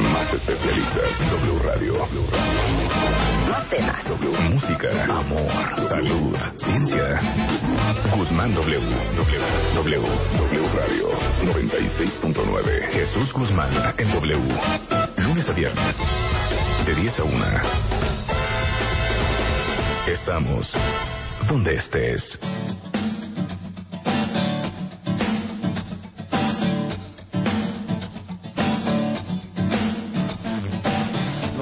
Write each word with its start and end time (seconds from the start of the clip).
Más 0.00 0.34
especialistas. 0.34 1.18
W 1.30 1.58
Radio. 1.60 1.94
Más 3.48 3.70
temas. 3.70 4.04
W 4.04 4.50
Música. 4.50 5.04
Amor. 5.04 5.48
Salud. 5.88 6.36
Ciencia. 6.56 7.20
Guzmán 8.16 8.54
W. 8.54 8.80
W. 9.16 9.40
W. 9.74 10.00
W 10.38 10.68
Radio. 10.74 11.08
96.9. 11.44 12.92
Jesús 12.92 13.32
Guzmán 13.32 13.94
en 13.96 14.12
W. 14.12 14.58
Lunes 15.18 15.48
a 15.48 15.52
viernes. 15.52 15.96
De 16.84 16.94
10 16.96 17.20
a 17.20 17.22
1. 17.22 17.46
Estamos 20.08 20.66
donde 21.48 21.76
estés. 21.76 22.38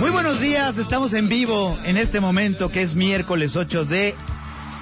Muy 0.00 0.10
buenos 0.10 0.40
días, 0.40 0.76
estamos 0.78 1.12
en 1.14 1.28
vivo 1.28 1.78
en 1.84 1.96
este 1.96 2.20
momento 2.20 2.68
que 2.70 2.82
es 2.82 2.94
miércoles 2.94 3.54
8 3.56 3.84
de 3.84 4.14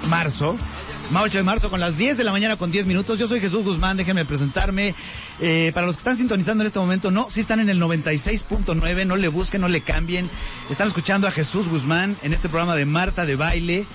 marzo. 0.06 0.56
Ma- 1.10 1.22
8 1.22 1.38
de 1.38 1.44
marzo 1.44 1.68
con 1.70 1.80
las 1.80 1.96
10 1.98 2.16
de 2.18 2.24
la 2.24 2.32
mañana 2.32 2.56
con 2.56 2.70
10 2.70 2.86
minutos. 2.86 3.18
Yo 3.18 3.26
soy 3.26 3.40
Jesús 3.40 3.64
Guzmán, 3.64 3.96
déjenme 3.96 4.24
presentarme. 4.24 4.94
Eh, 5.40 5.72
para 5.74 5.86
los 5.86 5.96
que 5.96 6.00
están 6.00 6.16
sintonizando 6.16 6.62
en 6.62 6.68
este 6.68 6.78
momento, 6.78 7.10
no, 7.10 7.28
si 7.30 7.40
están 7.40 7.60
en 7.60 7.68
el 7.68 7.80
96.9, 7.80 9.06
no 9.06 9.16
le 9.16 9.28
busquen, 9.28 9.60
no 9.60 9.68
le 9.68 9.82
cambien. 9.82 10.30
Están 10.70 10.88
escuchando 10.88 11.26
a 11.26 11.32
Jesús 11.32 11.68
Guzmán 11.68 12.16
en 12.22 12.32
este 12.32 12.48
programa 12.48 12.76
de 12.76 12.84
Marta 12.86 13.26
de 13.26 13.36
Baile. 13.36 13.86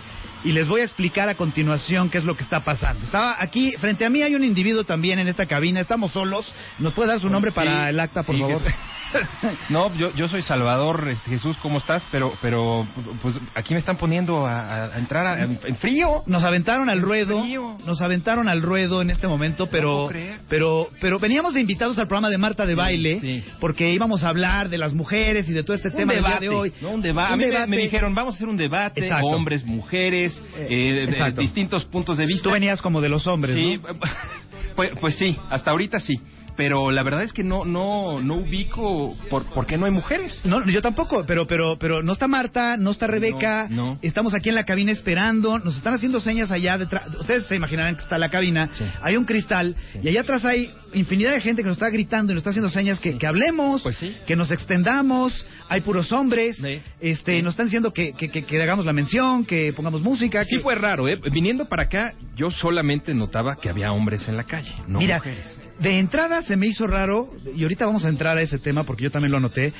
Y 0.45 0.51
les 0.51 0.67
voy 0.67 0.81
a 0.81 0.83
explicar 0.83 1.27
a 1.27 1.35
continuación 1.35 2.09
qué 2.09 2.19
es 2.19 2.23
lo 2.23 2.35
que 2.35 2.43
está 2.43 2.63
pasando. 2.63 3.03
Estaba 3.03 3.35
aquí, 3.39 3.73
frente 3.79 4.05
a 4.05 4.09
mí 4.09 4.21
hay 4.21 4.35
un 4.35 4.43
individuo 4.43 4.83
también 4.83 5.19
en 5.19 5.27
esta 5.27 5.45
cabina, 5.47 5.81
estamos 5.81 6.11
solos. 6.11 6.53
¿Nos 6.79 6.93
puede 6.93 7.09
dar 7.09 7.19
su 7.19 7.29
nombre 7.29 7.51
para 7.51 7.89
el 7.89 7.99
acta, 7.99 8.23
por 8.23 8.35
sí, 8.35 8.41
favor? 8.41 8.61
No, 9.69 9.93
yo, 9.95 10.11
yo 10.13 10.27
soy 10.27 10.41
Salvador, 10.41 11.07
este, 11.09 11.29
Jesús, 11.31 11.55
¿cómo 11.61 11.77
estás? 11.77 12.03
Pero, 12.11 12.33
pero, 12.41 12.85
pues 13.21 13.39
aquí 13.53 13.73
me 13.73 13.79
están 13.79 13.95
poniendo 13.97 14.45
a, 14.45 14.97
entrar 14.97 15.25
a- 15.25 15.43
en, 15.43 15.57
frío. 15.77 16.23
Nos 16.25 16.43
aventaron 16.43 16.89
al 16.89 17.01
ruedo, 17.01 17.43
nos 17.85 18.01
aventaron 18.01 18.49
al 18.49 18.61
ruedo 18.61 19.01
en 19.01 19.09
este 19.09 19.27
momento, 19.27 19.67
pero, 19.67 20.07
creer. 20.09 20.39
pero, 20.49 20.89
pero 20.99 21.17
veníamos 21.19 21.53
de 21.53 21.61
invitados 21.61 21.97
al 21.97 22.07
programa 22.07 22.29
de 22.29 22.37
Marta 22.37 22.65
de 22.65 22.75
Baile, 22.75 23.19
sí. 23.21 23.43
porque 23.61 23.91
íbamos 23.93 24.23
a 24.23 24.29
hablar 24.29 24.69
de 24.69 24.77
las 24.77 24.93
mujeres 24.93 25.47
y 25.47 25.53
de 25.53 25.63
todo 25.63 25.75
este 25.77 25.89
Un 25.89 25.95
tema 25.95 26.13
del 26.13 26.21
día 26.21 26.29
debate, 26.39 26.45
de 26.49 26.55
hoy. 26.55 26.73
¿no? 26.81 26.89
Un 26.89 27.01
debate. 27.01 27.27
Un 27.27 27.33
a 27.33 27.37
mí 27.37 27.43
me- 27.45 27.51
debate. 27.51 27.67
Me, 27.69 27.77
dijeron, 27.77 28.13
vamos 28.15 28.33
a 28.33 28.35
hacer 28.37 28.49
un 28.49 28.57
debate, 28.57 29.01
Exacto. 29.01 29.27
hombres, 29.27 29.63
mujeres, 29.65 30.34
Eh, 30.57 30.67
eh, 30.69 31.07
de- 31.07 31.41
distintos 31.41 31.85
puntos 31.85 32.17
de 32.17 32.25
vista. 32.25 32.43
Tú 32.43 32.51
venías 32.51 32.81
como 32.81 33.01
de 33.01 33.09
los 33.09 33.27
hombres, 33.27 33.55
Sí, 33.55 33.77
¿no? 33.81 33.99
pues, 34.75 34.91
pues 34.99 35.15
sí, 35.15 35.35
hasta 35.49 35.71
ahorita 35.71 35.99
sí. 35.99 36.19
Pero 36.57 36.89
la 36.91 37.03
verdad 37.03 37.23
es 37.23 37.33
que 37.33 37.43
no, 37.43 37.65
no, 37.65 38.21
no 38.21 38.35
ubico 38.35 39.15
por, 39.29 39.43
por 39.45 39.65
qué 39.65 39.77
no 39.77 39.85
hay 39.85 39.91
mujeres. 39.91 40.41
No, 40.45 40.65
yo 40.65 40.81
tampoco, 40.81 41.23
pero, 41.27 41.45
pero, 41.47 41.77
pero 41.77 42.01
no 42.01 42.13
está 42.13 42.27
Marta, 42.27 42.77
no 42.77 42.91
está 42.91 43.07
Rebeca, 43.07 43.67
No, 43.69 43.85
no. 43.93 43.99
estamos 44.01 44.33
aquí 44.33 44.49
en 44.49 44.55
la 44.55 44.63
cabina 44.63 44.91
esperando, 44.91 45.59
nos 45.59 45.75
están 45.75 45.93
haciendo 45.93 46.19
señas 46.19 46.51
allá 46.51 46.77
detrás, 46.77 47.07
ustedes 47.19 47.45
se 47.47 47.55
imaginarán 47.55 47.95
que 47.95 48.03
está 48.03 48.17
la 48.17 48.29
cabina, 48.29 48.69
Sí. 48.71 48.85
hay 49.01 49.17
un 49.17 49.25
cristal 49.25 49.75
y 50.01 50.07
allá 50.07 50.21
atrás 50.21 50.45
hay 50.45 50.71
infinidad 50.93 51.31
de 51.33 51.41
gente 51.41 51.61
que 51.61 51.67
nos 51.67 51.75
está 51.77 51.89
gritando 51.89 52.31
y 52.31 52.35
nos 52.35 52.41
está 52.41 52.51
haciendo 52.51 52.69
señas 52.69 52.99
que, 52.99 53.17
que 53.17 53.27
hablemos, 53.27 53.81
Pues 53.81 53.97
sí. 53.97 54.15
que 54.25 54.35
nos 54.37 54.49
extendamos, 54.51 55.45
hay 55.67 55.81
puros 55.81 56.11
hombres, 56.13 56.57
este, 57.01 57.41
nos 57.41 57.51
están 57.53 57.65
diciendo 57.65 57.91
que, 57.91 58.13
que, 58.13 58.29
que- 58.29 58.43
que 58.43 58.61
hagamos 58.63 58.85
la 58.85 58.93
mención, 58.93 59.45
que 59.45 59.73
pongamos 59.73 60.01
música, 60.01 60.43
Sí 60.45 60.59
fue 60.59 60.75
raro, 60.75 61.07
¿eh? 61.07 61.19
Viniendo 61.31 61.65
para 61.65 61.83
acá, 61.83 62.13
yo 62.35 62.49
solamente 62.51 63.13
notaba 63.13 63.55
que 63.57 63.69
había 63.69 63.91
hombres 63.91 64.27
en 64.29 64.37
la 64.37 64.43
calle, 64.45 64.73
no 64.87 64.99
Mira, 64.99 65.17
mujeres. 65.17 65.59
De 65.79 65.99
entrada 65.99 66.41
se 66.43 66.55
me 66.55 66.67
hizo 66.67 66.87
raro, 66.87 67.31
y 67.55 67.63
ahorita 67.63 67.85
vamos 67.85 68.05
a 68.05 68.09
entrar 68.09 68.37
a 68.37 68.41
ese 68.41 68.59
tema 68.59 68.83
porque 68.83 69.03
yo 69.03 69.11
también 69.11 69.31
lo 69.31 69.37
anoté, 69.37 69.73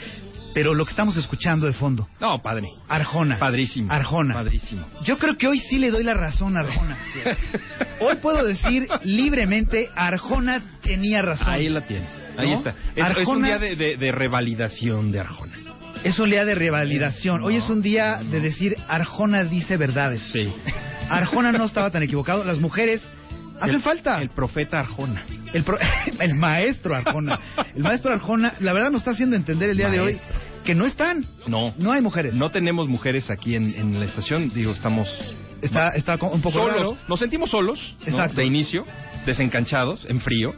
pero 0.54 0.74
lo 0.74 0.86
que 0.86 0.92
estamos 0.92 1.18
escuchando 1.18 1.68
de 1.68 1.74
fondo, 1.74 2.08
No, 2.22 2.42
padre. 2.42 2.70
Arjona. 2.88 3.38
Padrísimo. 3.38 3.92
Arjona. 3.92 4.34
Padrísimo. 4.36 4.86
Yo 5.04 5.18
creo 5.18 5.38
que 5.38 5.48
hoy 5.48 5.60
sí 5.60 5.78
le 5.80 5.92
doy 5.92 6.04
la 6.04 6.14
razón 6.14 6.56
a 6.56 6.62
Arjona. 6.62 6.98
Hoy 8.00 8.16
puedo 8.22 8.46
decir 8.46 8.88
libremente, 9.04 9.90
Arjona 9.96 10.62
tenía 10.82 11.22
razón. 11.22 11.50
Ahí 11.54 11.68
la 11.70 11.82
tienes. 11.82 12.10
Ahí 12.38 12.52
¿No? 12.52 12.58
está. 12.58 12.76
Es, 12.96 13.18
es 13.18 13.28
un 13.28 13.42
día 13.44 13.58
de, 13.58 13.76
de- 13.76 13.98
de 13.98 14.12
revalidación 14.12 15.12
de 15.12 15.20
Arjona. 15.22 15.54
Es 16.04 16.20
un 16.20 16.30
día 16.30 16.46
de 16.46 16.56
revalidación. 16.56 17.44
Hoy 17.44 17.56
es 17.58 17.68
un 17.70 17.82
día 17.82 18.18
de 18.24 18.40
decir, 18.40 18.78
Arjona 18.88 19.44
dice 19.44 19.76
verdades. 19.78 20.22
Sí. 20.32 20.54
Arjona 21.10 21.52
no 21.52 21.66
estaba 21.66 21.90
tan 21.90 22.04
equivocado. 22.04 22.44
Las 22.44 22.60
mujeres 22.60 23.02
hacen 23.60 23.76
El- 23.76 23.82
falta. 23.82 24.22
El 24.22 24.30
profeta 24.30 24.80
Arjona. 24.80 25.24
El, 25.56 25.64
pro- 25.64 25.78
el 26.20 26.36
maestro 26.36 26.96
Arjona. 26.96 27.40
El 27.76 27.82
maestro 27.84 28.12
Arjona, 28.12 28.56
la 28.60 28.74
verdad, 28.74 28.92
nos 28.92 29.02
está 29.02 29.12
haciendo 29.12 29.36
entender 29.36 29.70
el 29.70 29.78
día 29.78 29.90
de 29.90 30.00
hoy 30.02 30.20
que 30.66 30.76
no 30.76 30.86
están. 30.86 31.26
No. 31.48 31.74
No 31.78 31.92
hay 31.92 32.02
mujeres. 32.02 32.34
No 32.34 32.50
tenemos 32.50 32.90
mujeres 32.90 33.30
aquí 33.30 33.56
en, 33.56 33.74
en 33.76 34.00
la 34.00 34.06
estación. 34.06 34.52
Digo, 34.54 34.74
estamos 34.74 35.08
Está, 35.62 35.88
está 35.96 36.16
un 36.16 36.42
poco 36.42 36.60
solos. 36.60 36.76
raro. 36.76 36.98
Nos 37.08 37.20
sentimos 37.20 37.50
solos. 37.50 37.96
¿no? 38.02 38.08
Exacto. 38.08 38.36
De 38.42 38.46
inicio. 38.46 38.86
Desencanchados, 39.26 40.06
en 40.10 40.20
frío. 40.22 40.54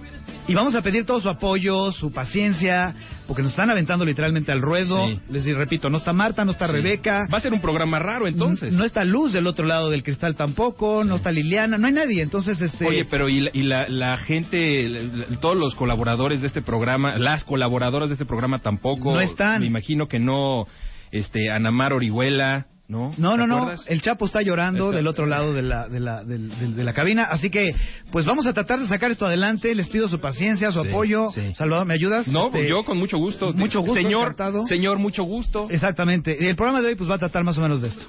Y 0.50 0.54
vamos 0.54 0.76
a 0.76 0.82
pedir 0.82 1.06
todo 1.06 1.20
su 1.20 1.28
apoyo, 1.28 1.92
su 1.92 2.12
paciencia, 2.14 2.96
porque 3.28 3.42
nos 3.44 3.52
están 3.52 3.70
aventando 3.70 4.06
literalmente 4.06 4.50
al 4.54 4.62
ruedo. 4.62 5.06
Sí. 5.08 5.20
Les 5.30 5.44
digo, 5.44 5.58
repito, 5.58 5.90
no 5.90 5.98
está 5.98 6.14
Marta, 6.14 6.46
no 6.46 6.52
está 6.52 6.68
Sí. 6.68 6.72
Rebeca. 6.74 7.28
Va 7.32 7.38
a 7.38 7.42
ser 7.42 7.52
un 7.54 7.60
programa 7.60 8.00
raro 8.00 8.28
entonces. 8.28 8.74
No 8.74 8.86
está 8.86 9.04
Luz 9.04 9.34
del 9.34 9.46
otro 9.46 9.66
lado 9.66 9.90
del 9.90 10.04
cristal 10.04 10.36
tampoco, 10.38 11.04
no 11.04 11.16
está 11.16 11.32
Liliana, 11.34 11.78
no 11.78 11.88
hay 11.88 11.94
nadie. 11.94 12.22
Entonces, 12.22 12.62
este. 12.62 12.86
Oye, 12.88 13.04
pero 13.10 13.28
y 13.28 13.42
la, 13.42 13.50
y 13.54 13.64
la, 13.64 13.88
la 13.90 14.16
gente, 14.18 14.88
la- 14.88 15.38
todos 15.42 15.60
los 15.60 15.76
colaboradores 15.76 16.40
de 16.40 16.48
este 16.48 16.62
programa, 16.62 17.18
las 17.18 17.44
colaboradoras 17.44 18.08
de 18.08 18.14
este 18.14 18.26
programa 18.26 18.60
tampoco. 18.60 19.14
No 19.14 19.20
están. 19.20 19.60
Me 19.62 19.68
imagino 19.68 20.08
que 20.08 20.20
no, 20.20 20.66
este, 21.12 21.52
Anamar 21.52 21.92
Orihuela, 21.92 22.68
¿no? 22.90 23.12
No, 23.18 23.32
¿Te 23.32 23.38
no, 23.38 23.48
no. 23.48 23.72
El 23.88 24.02
Chapo 24.02 24.26
está 24.26 24.42
llorando 24.42 24.86
Está- 24.86 24.98
del 24.98 25.08
otro 25.08 25.26
lado 25.26 25.54
de 25.54 25.62
la, 25.62 25.88
de, 25.90 26.00
la, 26.00 26.24
del- 26.24 26.50
del- 26.58 26.76
de 26.76 26.84
la 26.86 26.94
cabina. 26.94 27.24
Así 27.26 27.50
que, 27.50 27.76
pues 28.12 28.26
vamos 28.26 28.48
a 28.48 28.54
tratar 28.54 28.80
de 28.80 28.88
sacar 28.88 29.12
esto 29.12 29.26
adelante. 29.26 29.76
Les 29.76 29.90
pido 29.90 30.08
su 30.08 30.20
paciencia, 30.20 30.72
su 30.72 30.82
Sí, 30.84 30.88
apoyo. 30.90 31.30
sí. 31.32 31.54
Salvador, 31.54 31.86
¿me 31.86 31.94
ayudas? 31.96 32.28
No, 32.30 32.46
Este, 32.48 32.70
yo 32.70 32.86
con 32.86 32.98
mucho 32.98 33.18
gusto. 33.18 33.52
mucho 33.54 33.82
gusto, 33.82 33.96
Señor, 33.96 34.22
encantado. 34.24 34.66
señor, 34.66 35.00
mucho 35.00 35.24
gusto. 35.24 35.68
Exactamente. 35.70 36.38
Y 36.40 36.46
el 36.46 36.56
programa 36.56 36.82
de 36.82 36.88
hoy, 36.90 36.96
pues 36.96 37.10
va 37.10 37.16
a 37.16 37.20
tratar 37.20 37.44
más 37.44 37.58
o 37.58 37.62
menos 37.62 37.82
de 37.82 37.90
esto. 37.90 38.06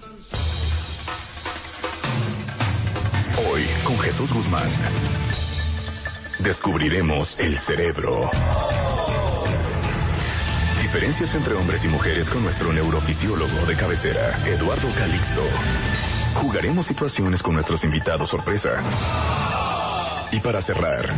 Hoy, 3.50 3.62
con 3.84 3.98
Jesús 3.98 4.32
Guzmán, 4.32 4.70
descubriremos 6.40 7.34
el 7.38 7.58
cerebro. 7.60 8.30
Diferencias 10.88 11.34
entre 11.34 11.52
hombres 11.52 11.84
y 11.84 11.86
mujeres 11.86 12.30
con 12.30 12.42
nuestro 12.42 12.72
neurofisiólogo 12.72 13.66
de 13.66 13.76
cabecera, 13.76 14.42
Eduardo 14.48 14.88
Calixto. 14.94 15.44
Jugaremos 16.36 16.86
situaciones 16.86 17.42
con 17.42 17.52
nuestros 17.52 17.84
invitados 17.84 18.30
sorpresa. 18.30 18.70
Y 20.32 20.40
para 20.40 20.62
cerrar, 20.62 21.14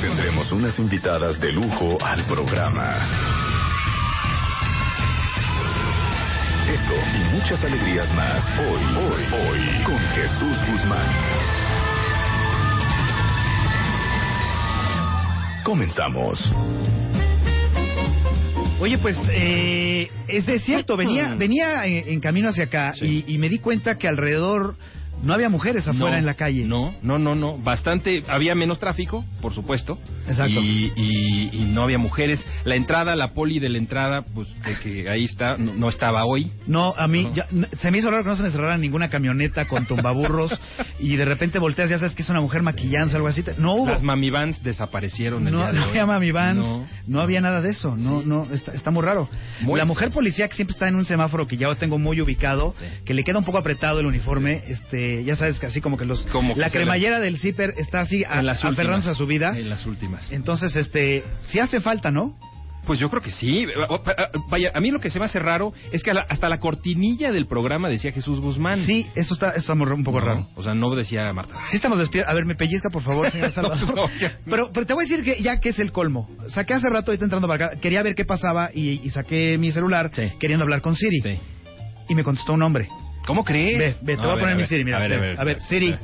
tendremos 0.00 0.52
unas 0.52 0.78
invitadas 0.78 1.40
de 1.40 1.50
lujo 1.50 1.98
al 2.00 2.24
programa. 2.26 2.94
muchas 7.32 7.64
alegrías 7.64 8.14
más. 8.14 8.44
Hoy, 8.56 8.84
hoy, 8.98 9.48
hoy, 9.48 9.82
con 9.84 9.98
Jesús 10.14 10.56
Guzmán. 10.70 11.12
Comenzamos. 15.64 16.52
Oye, 18.78 18.98
pues 18.98 19.16
eh, 19.30 20.08
es, 20.28 20.44
cierto, 20.64 20.96
venía 20.98 21.34
venía 21.34 21.86
en, 21.86 22.08
en 22.10 22.20
camino 22.20 22.50
hacia 22.50 22.64
acá 22.64 22.92
Sí. 22.94 23.24
y, 23.26 23.34
y 23.34 23.38
me 23.38 23.48
di 23.48 23.58
cuenta 23.58 23.96
que 23.96 24.06
alrededor 24.06 24.76
no 25.22 25.32
había 25.34 25.48
mujeres 25.48 25.86
afuera 25.88 26.12
No, 26.12 26.18
en 26.18 26.26
la 26.26 26.34
calle. 26.34 26.64
No, 26.64 26.94
no, 27.02 27.18
no, 27.18 27.34
no. 27.34 27.58
Bastante, 27.58 28.22
había 28.28 28.54
menos 28.54 28.78
tráfico, 28.78 29.24
por 29.40 29.52
supuesto. 29.54 29.98
Exacto. 30.28 30.60
Y, 30.62 30.92
y- 30.96 31.50
y 31.52 31.64
no 31.72 31.82
había 31.82 31.98
mujeres. 31.98 32.44
La 32.64 32.74
entrada, 32.76 33.16
la 33.16 33.32
poli 33.32 33.58
de 33.58 33.68
la 33.68 33.78
entrada, 33.78 34.22
pues 34.34 34.48
de 34.64 34.74
que 34.80 35.08
ahí 35.10 35.24
está, 35.24 35.56
no, 35.56 35.74
no 35.74 35.88
estaba 35.88 36.24
hoy. 36.24 36.52
No, 36.66 36.94
a 36.96 37.08
mí 37.08 37.24
No. 37.24 37.34
ya- 37.34 37.46
se 37.78 37.90
me 37.90 37.98
hizo 37.98 38.10
raro 38.10 38.22
que 38.24 38.28
no 38.30 38.36
se 38.36 38.42
me 38.42 38.50
cerrara 38.50 38.76
ninguna 38.78 39.08
camioneta 39.08 39.66
con 39.66 39.86
tumbaburros 39.86 40.52
y 41.00 41.16
de 41.16 41.24
repente 41.24 41.58
volteas, 41.58 41.88
ya 41.90 41.98
sabes 41.98 42.14
que 42.14 42.22
es 42.22 42.28
una 42.30 42.40
mujer 42.40 42.62
maquillándose 42.62 43.14
o 43.14 43.16
algo 43.16 43.28
así. 43.28 43.44
No 43.58 43.74
hubo. 43.74 43.86
Las 43.88 44.02
mami 44.02 44.30
vans 44.30 44.62
desaparecieron 44.62 45.46
el 45.46 45.52
No, 45.52 45.58
día 45.60 45.66
de 45.68 45.72
no 45.78 45.84
hoy. 45.84 45.90
había 45.90 46.06
mami 46.06 46.30
vans, 46.30 46.58
No. 46.58 46.86
no. 47.06 47.20
había 47.20 47.40
nada 47.40 47.60
de 47.60 47.70
eso, 47.70 47.96
no, 47.96 48.22
no, 48.22 48.44
está, 48.52 48.72
está 48.72 48.90
muy 48.90 49.02
raro. 49.02 49.28
Muy 49.62 49.78
la 49.78 49.84
mujer 49.84 50.10
policía 50.10 50.46
que 50.48 50.54
siempre 50.56 50.72
está 50.72 50.88
en 50.88 50.94
un 50.96 51.04
semáforo 51.04 51.46
que 51.46 51.56
ya 51.56 51.66
lo 51.68 51.76
tengo 51.76 51.98
muy 51.98 52.20
ubicado, 52.20 52.74
Sí. 52.78 52.84
que 53.04 53.14
le 53.14 53.24
queda 53.24 53.38
un 53.38 53.44
poco 53.44 53.58
apretado 53.58 54.00
el 54.00 54.06
uniforme, 54.06 54.62
este, 54.68 55.05
ya 55.24 55.36
sabes 55.36 55.58
que 55.58 55.66
así 55.66 55.80
como 55.80 55.96
que 55.96 56.04
los, 56.04 56.24
Como 56.26 56.54
que 56.54 56.60
la 56.60 56.70
cremallera 56.70 57.20
del 57.20 57.38
zipper 57.38 57.74
está 57.78 58.00
así 58.00 58.24
a- 58.24 58.42
las 58.42 58.64
aferrándose 58.64 59.10
a 59.10 59.14
su 59.14 59.26
vida. 59.26 59.56
En 59.58 59.68
las 59.70 59.86
últimas. 59.86 60.30
Entonces, 60.32 60.74
este, 60.76 61.24
sí 61.48 61.58
hace 61.58 61.80
falta, 61.80 62.10
¿no? 62.10 62.38
Pues 62.86 63.00
yo 63.00 63.10
creo 63.10 63.20
que 63.20 63.32
sí. 63.32 63.66
Vaya, 64.48 64.70
a 64.72 64.80
mí 64.80 64.92
lo 64.92 65.00
que 65.00 65.10
se 65.10 65.18
me 65.18 65.24
hace 65.24 65.40
raro 65.40 65.72
es 65.90 66.04
que 66.04 66.12
hasta 66.12 66.48
la 66.48 66.58
cortinilla 66.60 67.32
del 67.32 67.48
programa 67.48 67.88
decía 67.88 68.12
Jesús 68.12 68.38
Guzmán. 68.38 68.86
Sí, 68.86 69.08
eso 69.16 69.34
está, 69.34 69.50
eso 69.50 69.72
está 69.72 69.72
un 69.72 70.04
poco 70.04 70.20
No, 70.20 70.26
raro. 70.26 70.46
O 70.54 70.62
sea, 70.62 70.72
no 70.72 70.94
decía 70.94 71.32
Marta. 71.32 71.56
Sí 71.70 71.76
estamos 71.78 71.98
despiertos. 71.98 72.30
A 72.30 72.34
ver, 72.36 72.44
me 72.46 72.54
pellizca, 72.54 72.88
por 72.88 73.02
favor, 73.02 73.28
señor 73.30 73.50
Salvador. 73.52 73.92
No, 73.92 74.08
pero, 74.48 74.70
pero 74.72 74.86
te 74.86 74.94
voy 74.94 75.04
a 75.04 75.08
decir 75.08 75.24
que 75.24 75.42
ya 75.42 75.58
que 75.58 75.70
es 75.70 75.80
el 75.80 75.90
colmo. 75.90 76.30
Saqué 76.46 76.74
hace 76.74 76.88
rato, 76.88 77.10
ahorita 77.10 77.24
entrando 77.24 77.48
para 77.48 77.66
acá, 77.66 77.80
quería 77.80 78.04
ver 78.04 78.14
qué 78.14 78.24
pasaba 78.24 78.70
y, 78.72 79.00
y 79.04 79.10
saqué 79.10 79.58
mi 79.58 79.72
celular 79.72 80.12
Sí. 80.14 80.30
queriendo 80.38 80.62
hablar 80.62 80.80
con 80.80 80.94
Siri. 80.94 81.20
Sí. 81.22 81.38
Y 82.08 82.14
me 82.14 82.22
contestó 82.22 82.52
un 82.52 82.62
hombre. 82.62 82.88
¿Cómo 83.26 83.44
crees? 83.44 83.78
Ve, 83.78 83.96
ve, 84.02 84.16
te 84.16 84.22
voy 84.22 84.36
a 84.36 84.40
poner 84.40 84.56
mi 84.56 84.64
Siri, 84.64 84.84
mira, 84.84 84.98
A 84.98 85.00
ver, 85.00 85.10
ve, 85.10 85.16
a 85.16 85.20
ver, 85.20 85.40
a 85.40 85.44
ver, 85.44 85.60
Siri. 85.62 85.94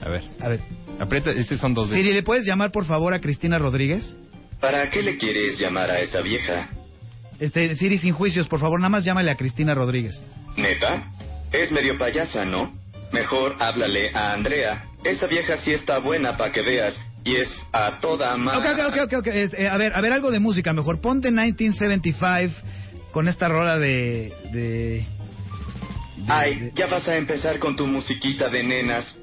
A 0.00 0.08
ver, 0.08 0.22
A 0.40 0.48
ver. 0.48 0.60
aprieta, 1.00 1.32
estos 1.32 1.58
son 1.60 1.74
dos 1.74 1.90
de... 1.90 1.96
Siri, 1.96 2.12
¿le 2.12 2.22
puedes 2.22 2.46
llamar 2.46 2.70
por 2.70 2.84
favor 2.84 3.12
a 3.12 3.20
Cristina 3.20 3.58
Rodríguez? 3.58 4.16
¿Para 4.60 4.88
qué 4.88 5.02
le 5.02 5.18
quieres 5.18 5.58
llamar 5.58 5.90
a 5.90 6.00
esa 6.00 6.20
vieja? 6.22 6.68
Este, 7.40 7.74
Siri, 7.74 7.98
sin 7.98 8.14
juicios, 8.14 8.48
por 8.48 8.60
favor, 8.60 8.78
nada 8.80 8.88
más 8.88 9.04
llámale 9.04 9.30
a 9.30 9.34
Cristina 9.34 9.74
Rodríguez. 9.74 10.22
¿Neta? 10.56 11.10
Es 11.52 11.70
medio 11.72 11.98
payasa, 11.98 12.44
¿no? 12.44 12.72
Mejor 13.12 13.56
háblale 13.58 14.10
a 14.14 14.32
Andrea. 14.32 14.84
Esa 15.04 15.26
vieja 15.26 15.56
sí 15.58 15.72
está 15.72 15.98
buena 15.98 16.36
para 16.36 16.52
que 16.52 16.62
veas. 16.62 16.98
Y 17.24 17.36
es 17.36 17.50
a 17.72 17.98
toda 18.00 18.36
ma... 18.36 18.58
Ok, 18.58 18.64
ok, 18.72 18.80
ok, 18.88 19.02
ok, 19.06 19.12
ok. 19.18 19.26
Eh, 19.26 19.68
a 19.68 19.76
ver, 19.76 19.92
a 19.94 20.00
ver, 20.00 20.12
algo 20.12 20.30
de 20.30 20.38
música 20.38 20.72
mejor. 20.72 21.00
Ponte 21.00 21.30
1975 21.30 22.54
con 23.10 23.28
esta 23.28 23.48
rola 23.48 23.78
de... 23.78 24.32
de... 24.52 25.06
Ay, 26.28 26.70
ya 26.74 26.86
vas 26.86 27.06
a 27.08 27.16
empezar 27.16 27.58
con 27.58 27.76
tu 27.76 27.86
musiquita 27.86 28.48
de 28.48 28.62
nenas. 28.62 29.16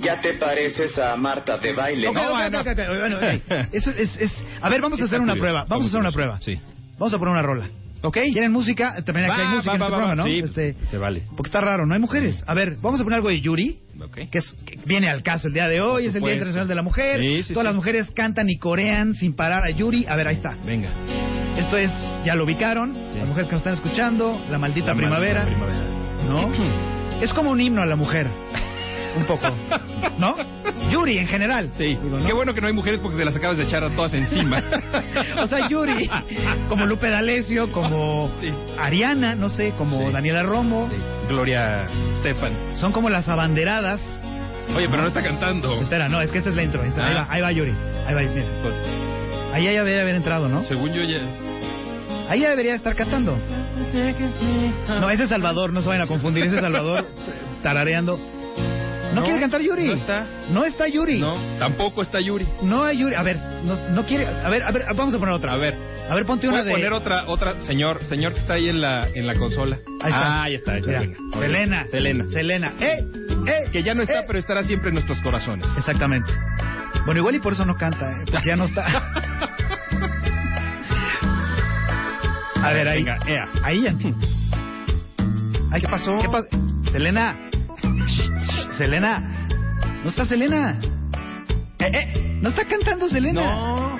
Ya 0.00 0.20
te 0.20 0.34
pareces 0.34 0.98
a 0.98 1.16
Marta 1.16 1.56
de 1.58 1.72
baile. 1.74 2.08
Ok, 2.08 2.14
¿no? 2.14 2.22
ok, 2.22 2.30
bueno. 2.30 2.60
ok, 2.60 2.66
ok, 2.68 2.98
bueno. 2.98 3.18
Eso 3.72 3.90
es, 3.90 4.16
es- 4.18 4.44
A 4.60 4.68
ver, 4.68 4.80
vamos 4.80 5.00
a 5.00 5.04
hacer 5.04 5.20
una 5.20 5.36
prueba. 5.36 5.64
Vamos 5.68 5.86
a 5.86 5.88
hacer 5.88 6.00
una 6.00 6.12
prueba. 6.12 6.38
curioso, 6.38 6.62
Vamos 6.98 7.14
a 7.14 7.18
poner 7.18 7.32
una 7.32 7.42
rola. 7.42 7.66
Ok. 8.02 8.18
¿Quieren 8.32 8.52
música? 8.52 9.02
También 9.02 9.30
aquí 9.30 9.40
hay 9.40 9.48
música 9.48 9.70
va, 9.70 9.76
en 9.76 9.82
este 9.82 9.84
va. 9.84 9.88
programa, 9.88 10.14
¿no? 10.14 10.24
Sí, 10.24 10.40
Este, 10.40 10.74
se 10.90 10.98
vale. 10.98 11.22
porque 11.36 11.48
está 11.48 11.60
raro, 11.62 11.86
no 11.86 11.94
hay 11.94 12.00
mujeres. 12.00 12.42
A 12.46 12.52
ver, 12.52 12.74
vamos 12.82 13.00
a 13.00 13.04
poner 13.04 13.16
algo 13.16 13.30
de 13.30 13.40
Yuri, 13.40 13.78
Ok. 14.02 14.18
que, 14.30 14.38
es, 14.38 14.54
que 14.66 14.76
viene 14.84 15.08
al 15.08 15.22
caso 15.22 15.48
el 15.48 15.54
día 15.54 15.68
de 15.68 15.80
hoy, 15.80 16.06
es 16.06 16.14
el 16.14 16.20
Día. 16.22 16.32
Internacional 16.32 16.68
de 16.68 16.74
la 16.74 16.82
Mujer. 16.82 17.20
Sí, 17.20 17.42
sí, 17.44 17.54
Todas 17.54 17.64
sí. 17.64 17.68
las 17.68 17.74
mujeres 17.74 18.10
cantan 18.14 18.50
y 18.50 18.58
corean 18.58 19.14
sin 19.14 19.34
parar 19.34 19.62
a 19.66 19.70
Yuri. 19.70 20.04
A 20.06 20.16
ver, 20.16 20.28
ahí 20.28 20.34
está. 20.36 20.54
Venga. 20.66 20.90
Esto 21.56 21.78
es, 21.78 21.90
ya 22.26 22.34
lo 22.34 22.44
ubicaron, 22.44 22.92
Sí. 23.12 23.18
las 23.18 23.28
mujeres 23.28 23.46
que 23.48 23.52
nos 23.52 23.60
están 23.60 23.74
escuchando, 23.74 24.38
la 24.50 24.58
maldita 24.58 24.88
La 24.88 24.96
primavera, 24.96 25.44
maldita 25.44 25.64
primavera. 25.64 25.83
¿No? 26.28 26.50
es 27.22 27.32
como 27.32 27.50
un 27.50 27.60
himno 27.60 27.82
a 27.82 27.86
la 27.86 27.96
mujer, 27.96 28.26
un 29.16 29.24
poco, 29.24 29.46
¿no? 30.18 30.36
Yuri 30.90 31.18
en 31.18 31.26
general. 31.28 31.70
Sí. 31.78 31.96
digo, 32.02 32.18
¿no? 32.18 32.26
Qué 32.26 32.32
bueno 32.32 32.52
que 32.54 32.60
no 32.60 32.66
hay 32.66 32.72
mujeres 32.72 33.00
porque 33.00 33.16
se 33.16 33.24
las 33.24 33.34
acabas 33.36 33.56
de 33.56 33.64
echar 33.64 33.84
a 33.84 33.94
todas 33.94 34.12
encima. 34.14 34.62
o 35.42 35.46
sea, 35.46 35.68
Yuri, 35.68 36.10
como 36.68 36.86
Lupe 36.86 37.08
D'Alessio, 37.10 37.70
como 37.72 38.30
Sí. 38.40 38.50
Ariana, 38.78 39.34
no 39.34 39.48
sé, 39.48 39.72
como 39.78 40.06
Sí. 40.06 40.12
Daniela 40.12 40.42
Romo, 40.42 40.88
Sí. 40.90 40.96
Gloria 41.28 41.86
Stefan. 42.20 42.52
son 42.80 42.92
como 42.92 43.08
las 43.10 43.28
abanderadas. 43.28 44.00
Oye, 44.76 44.88
pero 44.88 45.02
no 45.02 45.08
está 45.08 45.22
cantando. 45.22 45.80
Espera, 45.80 46.08
no, 46.08 46.20
es 46.20 46.30
que 46.32 46.38
esta 46.38 46.50
es 46.50 46.56
la 46.56 46.62
intro. 46.62 46.82
esta- 46.82 47.06
ahí, 47.06 47.14
Ah. 47.16 47.20
va, 47.22 47.32
ahí 47.34 47.40
va 47.42 47.52
Yuri, 47.52 47.74
ahí 48.06 48.14
va, 48.14 48.20
mira. 48.22 48.46
Pues, 48.62 48.74
Ahí 49.52 49.64
ya 49.64 49.70
debería 49.70 50.02
haber 50.02 50.16
entrado, 50.16 50.48
¿no? 50.48 50.64
según 50.64 50.92
yo 50.92 51.02
ya... 51.02 51.20
Ahí 52.28 52.40
ya 52.40 52.50
debería 52.50 52.74
estar 52.74 52.96
cantando. 52.96 53.38
No, 55.00 55.10
ese 55.10 55.24
es 55.24 55.28
Salvador, 55.28 55.72
no 55.72 55.82
se 55.82 55.88
vayan 55.88 56.02
a 56.02 56.06
confundir, 56.06 56.44
ese 56.44 56.56
es 56.56 56.60
Salvador 56.60 57.06
tarareando. 57.62 58.18
¿No, 59.14 59.22
quiere 59.22 59.38
cantar 59.38 59.60
Yuri? 59.60 59.86
No 59.86 59.92
está. 59.92 60.26
No 60.50 60.64
está 60.64 60.88
Yuri. 60.88 61.20
No, 61.20 61.36
tampoco 61.58 62.02
está 62.02 62.20
Yuri. 62.20 62.48
No 62.62 62.82
hay 62.82 62.98
Yuri. 62.98 63.14
A 63.14 63.22
ver, 63.22 63.38
no, 63.64 63.76
no 63.90 64.04
quiere. 64.04 64.26
A 64.26 64.48
ver, 64.50 64.64
a 64.64 64.72
ver, 64.72 64.86
vamos 64.96 65.14
a 65.14 65.18
poner 65.18 65.34
otra. 65.34 65.52
A 65.52 65.56
ver. 65.56 65.74
A 66.10 66.14
ver, 66.14 66.26
ponte 66.26 66.48
una 66.48 66.58
¿Puede 66.58 66.66
de. 66.70 66.72
poner 66.72 66.92
otra, 66.92 67.24
otra, 67.28 67.62
señor, 67.62 68.04
señor 68.06 68.32
que 68.34 68.40
está 68.40 68.54
ahí 68.54 68.68
en 68.68 68.80
la, 68.80 69.08
en 69.14 69.26
la 69.26 69.34
consola? 69.36 69.78
Ahí 70.02 70.10
está. 70.10 70.26
Ah, 70.26 70.42
ahí 70.42 70.54
está. 70.56 70.72
venga. 70.72 71.16
Selena. 71.38 71.86
Selena. 71.86 72.24
Selena. 72.24 72.72
¡Eh! 72.80 73.06
¡Eh! 73.46 73.68
Que 73.72 73.82
ya 73.84 73.94
no 73.94 74.02
está, 74.02 74.20
¡Eh! 74.20 74.24
pero 74.26 74.38
estará 74.38 74.64
siempre 74.64 74.88
en 74.88 74.94
nuestros 74.94 75.18
corazones. 75.22 75.64
Exactamente. 75.78 76.32
Bueno, 77.06 77.20
igual 77.20 77.36
y 77.36 77.40
por 77.40 77.52
eso 77.52 77.64
no 77.64 77.76
canta, 77.76 78.10
¿eh? 78.10 78.24
porque 78.30 78.48
ya 78.48 78.56
no 78.56 78.64
está. 78.64 78.84
A 82.64 82.72
ver, 82.72 82.88
ahí. 82.88 83.02
Venga, 83.02 83.18
ea. 83.26 83.48
Ahí. 83.62 83.86
Ay, 85.70 85.80
¿Qué 85.80 85.88
pasó? 85.88 86.16
¿Qué 86.20 86.28
pa- 86.28 86.44
Selena. 86.90 87.36
Selena. 88.76 89.20
No 90.02 90.10
está 90.10 90.24
Selena. 90.24 90.78
Eh, 91.78 91.90
eh. 91.92 92.38
No 92.40 92.48
está 92.50 92.64
cantando 92.64 93.08
Selena. 93.08 93.42
No. 93.42 93.98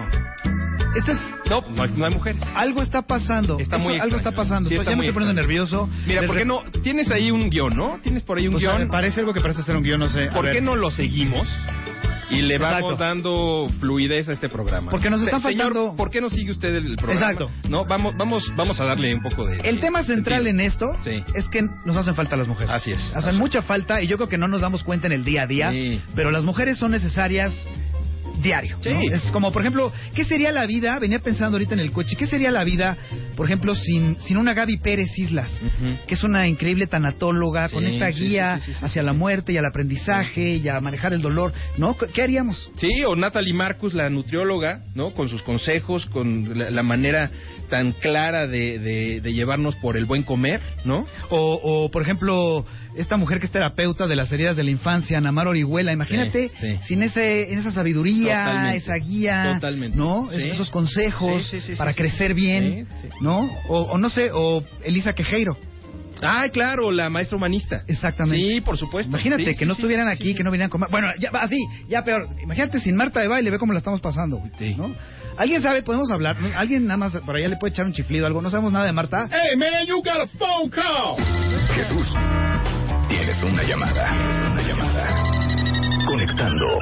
Esto 0.97 1.13
es. 1.13 1.19
No, 1.51 1.61
no 1.75 1.83
hay, 1.83 1.91
no 1.97 2.05
hay 2.07 2.15
mujeres. 2.15 2.41
Algo 2.55 2.81
está 2.83 3.03
pasando. 3.03 3.59
Está 3.59 3.77
Esto- 3.77 3.89
muy 3.89 3.99
Algo 3.99 4.17
está 4.17 4.31
pasando. 4.33 4.69
Sí, 4.69 4.77
está 4.77 4.91
ya 4.91 4.97
me 4.97 5.05
estoy 5.07 5.15
poniendo 5.15 5.41
nervioso. 5.41 5.89
Mira, 6.07 6.21
Les 6.21 6.29
¿por 6.29 6.37
qué 6.39 6.45
no? 6.45 6.63
Tienes 6.83 7.11
ahí 7.11 7.31
un 7.33 7.51
guion, 7.51 7.75
¿no? 7.77 7.99
Tienes 8.03 8.23
por 8.23 8.39
ahí 8.39 8.47
un 8.47 8.53
Pues, 8.55 8.63
guion. 8.65 8.89
parece 8.89 9.21
algo 9.21 9.35
que 9.35 9.41
parece 9.41 9.63
ser 9.63 9.77
un 9.77 9.83
guion, 9.83 9.99
no 9.99 10.09
sé. 10.09 10.29
¿Por 10.29 10.51
qué 10.51 10.61
no 10.61 10.77
lo 10.77 10.91
seguimos? 10.91 11.49
Y 12.31 12.43
le 12.43 12.59
vamos 12.59 12.93
Exacto. 12.93 13.05
dando 13.05 13.69
fluidez 13.81 14.29
a 14.29 14.33
este 14.33 14.49
programa. 14.49 14.91
Porque 14.91 15.11
nos 15.11 15.23
están 15.23 15.41
Se- 15.43 15.49
señor, 15.49 15.73
faltando- 15.75 15.97
¿por 15.97 16.11
qué 16.11 16.21
no 16.21 16.31
sigue 16.31 16.51
usted 16.53 16.75
el 16.75 16.97
programa? 16.97 17.21
Exacto. 17.33 17.51
No, 17.69 17.85
vamos, 17.85 18.15
vamos, 18.17 18.53
vamos 18.57 18.81
a 18.81 18.85
darle 18.85 19.15
un 19.15 19.23
poco 19.23 19.47
de. 19.47 19.59
El 19.61 19.81
tema 19.81 20.03
central 20.05 20.47
en 20.47 20.61
esto 20.61 20.87
Sí. 21.05 21.23
es 21.35 21.49
que 21.49 21.63
nos 21.85 21.97
hacen 21.97 22.15
falta 22.15 22.37
las 22.37 22.49
mujeres. 22.49 22.73
Así 22.73 22.93
es. 22.93 23.01
Hacen 23.15 23.31
Así. 23.31 23.39
mucha 23.39 23.63
falta 23.63 24.03
y 24.03 24.07
yo 24.07 24.17
creo 24.17 24.29
que 24.29 24.39
no 24.39 24.49
nos 24.49 24.61
damos 24.61 24.83
cuenta 24.85 25.07
en 25.07 25.13
el 25.13 25.25
día 25.25 25.43
a 25.43 25.47
día, 25.47 25.71
Sí. 25.71 26.01
pero 26.15 26.31
las 26.31 26.45
mujeres 26.45 26.79
son 26.79 26.91
necesarias 26.93 27.53
diario. 28.45 28.79
Sí. 28.81 28.91
¿no? 28.91 29.01
Es 29.17 29.23
como, 29.33 29.51
por 29.51 29.63
ejemplo, 29.63 29.93
¿qué 30.15 30.25
sería 30.25 30.53
la 30.53 30.67
vida? 30.67 30.97
Venía 31.01 31.19
pensando 31.19 31.57
ahorita 31.57 31.75
en 31.75 31.81
el 31.81 31.91
coche, 31.91 32.15
¿qué 32.17 32.27
sería 32.29 32.53
la 32.53 32.63
vida, 32.63 32.97
por 33.37 33.47
ejemplo, 33.47 33.75
sin, 33.75 34.17
sin 34.21 34.37
una 34.37 34.55
Gaby 34.55 34.79
Pérez 34.79 35.19
Islas, 35.19 35.51
que 36.07 36.15
es 36.15 36.23
una 36.23 36.47
increíble 36.47 36.87
tanatóloga 36.87 37.69
Sí, 37.69 37.75
con 37.75 37.87
esta 37.87 38.09
guía 38.09 38.61
sí, 38.65 38.73
hacia 38.81 39.03
la 39.03 39.13
muerte 39.15 39.53
y 39.53 39.57
al 39.57 39.67
aprendizaje 39.67 40.57
y 40.57 40.69
a 40.69 40.81
manejar 40.81 41.13
el 41.13 41.23
dolor? 41.23 41.53
¿No? 41.79 41.97
¿Qué 41.97 42.23
haríamos? 42.23 42.71
Sí, 42.77 42.89
o 43.05 43.17
Natalie 43.17 43.55
Marcus, 43.55 43.95
la 43.95 44.09
nutrióloga, 44.11 44.83
¿no? 44.95 45.11
Con 45.11 45.29
sus 45.29 45.43
consejos, 45.43 46.07
con 46.07 46.57
la, 46.59 46.71
la 46.71 46.83
manera 46.83 47.31
tan 47.71 47.93
clara 47.93 48.47
de, 48.47 48.79
de- 48.79 49.21
de 49.23 49.33
llevarnos 49.33 49.75
por 49.77 49.97
el 49.97 50.05
buen 50.05 50.23
comer, 50.23 50.61
¿no? 50.85 51.07
O, 51.31 51.61
o, 51.63 51.91
por 51.91 52.03
ejemplo, 52.03 52.67
esta 52.97 53.17
mujer 53.17 53.41
que 53.41 53.47
es 53.47 53.53
terapeuta 53.53 54.07
de 54.07 54.17
las 54.17 54.31
heridas 54.33 54.57
de 54.57 54.65
la 54.65 54.71
infancia, 54.71 55.21
Namar 55.21 55.49
Orihuela, 55.49 55.93
imagínate, 55.93 56.51
Sí, 56.61 56.67
sí. 56.77 56.79
sin 56.87 57.03
ese, 57.03 57.53
esa 57.53 57.73
sabiduría, 57.73 58.45
Totalmente. 58.45 58.77
esa 58.79 58.95
guía, 58.97 59.53
Totalmente. 59.55 59.97
¿no? 59.99 60.29
Sí. 60.33 60.49
Esos 60.51 60.71
consejos 60.71 61.43
Sí, 61.49 61.61
sí, 61.61 61.67
sí, 61.73 61.77
para 61.77 61.93
sí, 61.93 61.97
crecer 61.99 62.29
sí. 62.29 62.35
bien, 62.35 62.87
Sí, 63.03 63.09
sí. 63.09 63.17
¿no? 63.21 63.51
O, 63.69 63.81
o 63.83 63.99
no 63.99 64.11
sé, 64.11 64.31
o 64.33 64.63
Elisa 64.85 65.13
Quejeiro, 65.15 65.57
Ah, 66.23 66.47
claro, 66.51 66.91
la 66.93 67.11
maestra 67.11 67.37
humanista. 67.37 67.83
exactamente. 67.89 68.49
Sí, 68.49 68.61
por 68.61 68.79
supuesto. 68.79 69.11
Imagínate 69.11 69.45
Sí, 69.45 69.51
que 69.51 69.59
sí, 69.59 69.65
no 69.67 69.75
sí, 69.75 69.83
estuvieran 69.83 70.07
sí, 70.07 70.13
aquí, 70.13 70.29
sí, 70.31 70.35
que 70.37 70.45
no 70.45 70.51
vinieran 70.53 70.71
con... 70.71 70.81
Bueno, 70.89 71.09
ya, 71.19 71.29
así, 71.31 71.59
ya 71.89 72.03
peor. 72.05 72.29
Imagínate 72.41 72.79
sin 72.81 72.95
Marta 72.97 73.21
de 73.21 73.27
baile, 73.29 73.51
ve 73.51 73.59
cómo 73.59 73.73
la 73.73 73.81
estamos 73.81 74.01
pasando, 74.01 74.37
güey. 74.39 74.75
¿no? 74.77 74.95
¿Alguien 75.37 75.61
sabe? 75.61 75.83
¿Podemos 75.83 76.11
hablar? 76.13 76.37
¿Alguien 76.57 76.87
nada 76.87 76.97
más 76.99 77.17
por 77.17 77.37
allá 77.37 77.49
le 77.49 77.57
puede 77.57 77.73
echar 77.73 77.85
un 77.85 77.93
chiflido 77.93 78.25
o 78.25 78.27
algo? 78.29 78.41
¿No 78.41 78.49
sabemos 78.49 78.73
nada 78.73 78.87
de 78.87 78.93
Marta? 78.93 79.29
Hey, 79.29 79.57
man, 79.57 79.87
you 79.87 79.97
got 80.03 80.21
a 80.23 80.27
phone 80.39 80.71
call. 80.71 81.17
Jesús, 81.75 82.07
tienes 83.09 83.43
una 83.43 83.63
llamada. 83.63 84.51
Una 84.53 84.63
llamada. 84.63 86.05
Conectando. 86.07 86.79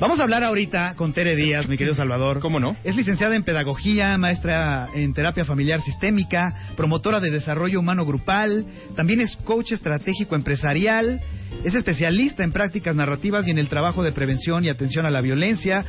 Vamos 0.00 0.20
a 0.20 0.24
hablar 0.24 0.42
ahorita 0.44 0.96
con 0.96 1.12
Tere 1.12 1.36
Díaz, 1.36 1.68
mi 1.68 1.76
querido 1.76 1.94
Salvador. 1.94 2.40
¿Cómo 2.40 2.58
no? 2.60 2.76
Es 2.84 2.96
licenciada 2.96 3.36
en 3.36 3.44
Pedagogía, 3.44 4.18
maestra 4.18 4.88
en 4.94 5.14
Terapia 5.14 5.44
Familiar 5.44 5.80
Sistémica, 5.80 6.72
promotora 6.76 7.20
de 7.20 7.30
Desarrollo 7.30 7.80
Humano 7.80 8.04
Grupal, 8.04 8.66
también 8.96 9.20
es 9.20 9.36
coach 9.44 9.72
estratégico 9.72 10.34
empresarial, 10.34 11.20
es 11.64 11.74
especialista 11.74 12.44
en 12.44 12.52
prácticas 12.52 12.94
narrativas 12.94 13.46
y 13.46 13.50
en 13.50 13.58
el 13.58 13.68
trabajo 13.68 14.02
de 14.02 14.12
prevención 14.12 14.64
y 14.64 14.68
atención 14.68 15.06
a 15.06 15.10
la 15.10 15.20
violencia. 15.20 15.84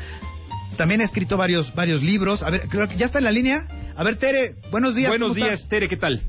También 0.77 1.01
ha 1.01 1.05
escrito 1.05 1.35
varios, 1.35 1.73
varios 1.73 2.03
libros. 2.03 2.43
A 2.43 2.49
ver, 2.49 2.67
creo 2.69 2.87
que 2.87 2.97
ya 2.97 3.07
está 3.07 3.17
en 3.17 3.25
la 3.25 3.31
línea. 3.31 3.67
A 3.95 4.03
ver, 4.03 4.17
Tere, 4.17 4.55
buenos 4.71 4.95
días. 4.95 5.09
Buenos 5.09 5.29
¿cómo 5.29 5.43
días, 5.43 5.55
estás? 5.55 5.69
Tere, 5.69 5.87
¿qué 5.87 5.97
tal? 5.97 6.21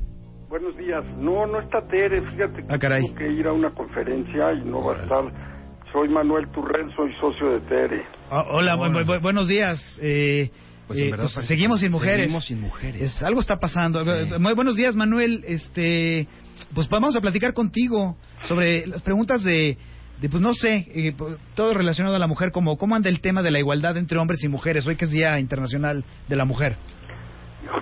Buenos 0.49 0.77
días. 0.77 1.03
No, 1.17 1.45
no 1.45 1.59
está 1.59 1.81
Tere. 1.87 2.21
Fíjate 2.21 2.63
que 2.65 2.73
Ah, 2.73 2.79
caray. 2.79 3.03
tengo 3.03 3.15
que 3.15 3.27
ir 3.31 3.47
a 3.47 3.53
una 3.53 3.71
conferencia 3.71 4.53
y 4.53 4.63
no 4.63 4.83
va 4.83 4.95
a 4.95 5.01
estar. 5.03 5.23
Soy 5.91 6.09
Manuel 6.09 6.47
Turren, 6.51 6.89
soy 6.95 7.11
socio 7.19 7.51
de 7.53 7.59
Tere. 7.61 8.03
Ah, 8.29 8.45
hola, 8.51 8.75
bu- 8.77 8.91
bu- 8.93 9.05
bu- 9.05 9.21
buenos 9.21 9.47
días. 9.47 9.79
Eh, 10.01 10.49
Pues, 10.87 10.99
en 11.01 11.13
eh, 11.13 11.17
pues, 11.17 11.33
seguimos 11.45 11.81
sin 11.81 11.91
mujeres. 11.91 12.21
seguimos 12.21 12.45
sin 12.45 12.61
mujeres. 12.61 13.01
Es- 13.01 13.23
algo 13.23 13.41
está 13.41 13.57
pasando. 13.57 14.03
Sí. 14.05 14.33
Muy 14.39 14.53
buenos 14.53 14.77
días, 14.77 14.95
Manuel. 14.95 15.43
Este, 15.45 16.27
pues 16.73 16.87
vamos 16.87 17.15
a 17.17 17.21
platicar 17.21 17.53
contigo 17.53 18.15
sobre 18.47 18.87
las 18.87 19.01
preguntas 19.01 19.43
de, 19.43 19.77
de 20.21 20.29
pues 20.29 20.41
no 20.41 20.53
sé, 20.53 20.87
eh, 20.95 21.13
todo 21.55 21.73
relacionado 21.73 22.15
a 22.15 22.19
la 22.19 22.27
mujer, 22.27 22.51
como 22.51 22.77
cómo 22.77 22.95
anda 22.95 23.09
el 23.09 23.19
tema 23.19 23.41
de 23.43 23.51
la 23.51 23.59
igualdad 23.59 23.97
entre 23.97 24.17
hombres 24.17 24.41
y 24.43 24.47
mujeres, 24.47 24.87
hoy 24.87 24.95
que 24.95 25.05
es 25.05 25.11
Día 25.11 25.39
Internacional 25.39 26.05
de 26.29 26.35
la 26.37 26.45
Mujer. 26.45 26.77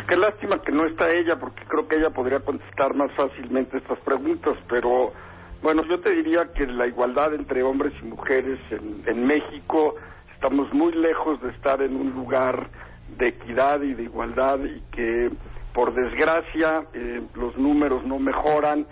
Qué 0.08 0.16
lástima 0.18 0.62
que 0.62 0.72
no 0.72 0.86
está 0.86 1.12
ella, 1.12 1.38
porque 1.40 1.64
creo 1.68 1.88
que 1.88 1.98
ella 1.98 2.10
podría 2.10 2.40
contestar 2.40 2.94
más 2.96 3.12
fácilmente 3.14 3.78
estas 3.78 4.00
preguntas, 4.00 4.56
pero 4.70 5.14
bueno, 5.62 5.84
yo 5.86 6.00
te 6.00 6.12
diría 6.12 6.52
que 6.54 6.68
la 6.68 6.88
igualdad 6.88 7.34
entre 7.34 7.64
hombres 7.64 7.94
y 8.02 8.06
mujeres 8.06 8.60
en, 8.72 9.04
en 9.06 9.26
México 9.26 9.96
estamos 10.34 10.72
muy 10.74 10.92
lejos 10.94 11.42
de 11.42 11.50
estar 11.50 11.82
en 11.82 11.96
un 11.96 12.12
lugar 12.14 12.70
de 13.18 13.28
equidad 13.30 13.82
y 13.82 13.94
de 13.94 14.04
igualdad 14.04 14.60
y 14.64 14.82
que 14.92 15.32
por 15.74 15.94
desgracia 15.94 16.86
eh, 16.94 17.22
los 17.36 17.58
números 17.58 18.04
no 18.06 18.20
mejoran 18.20 18.86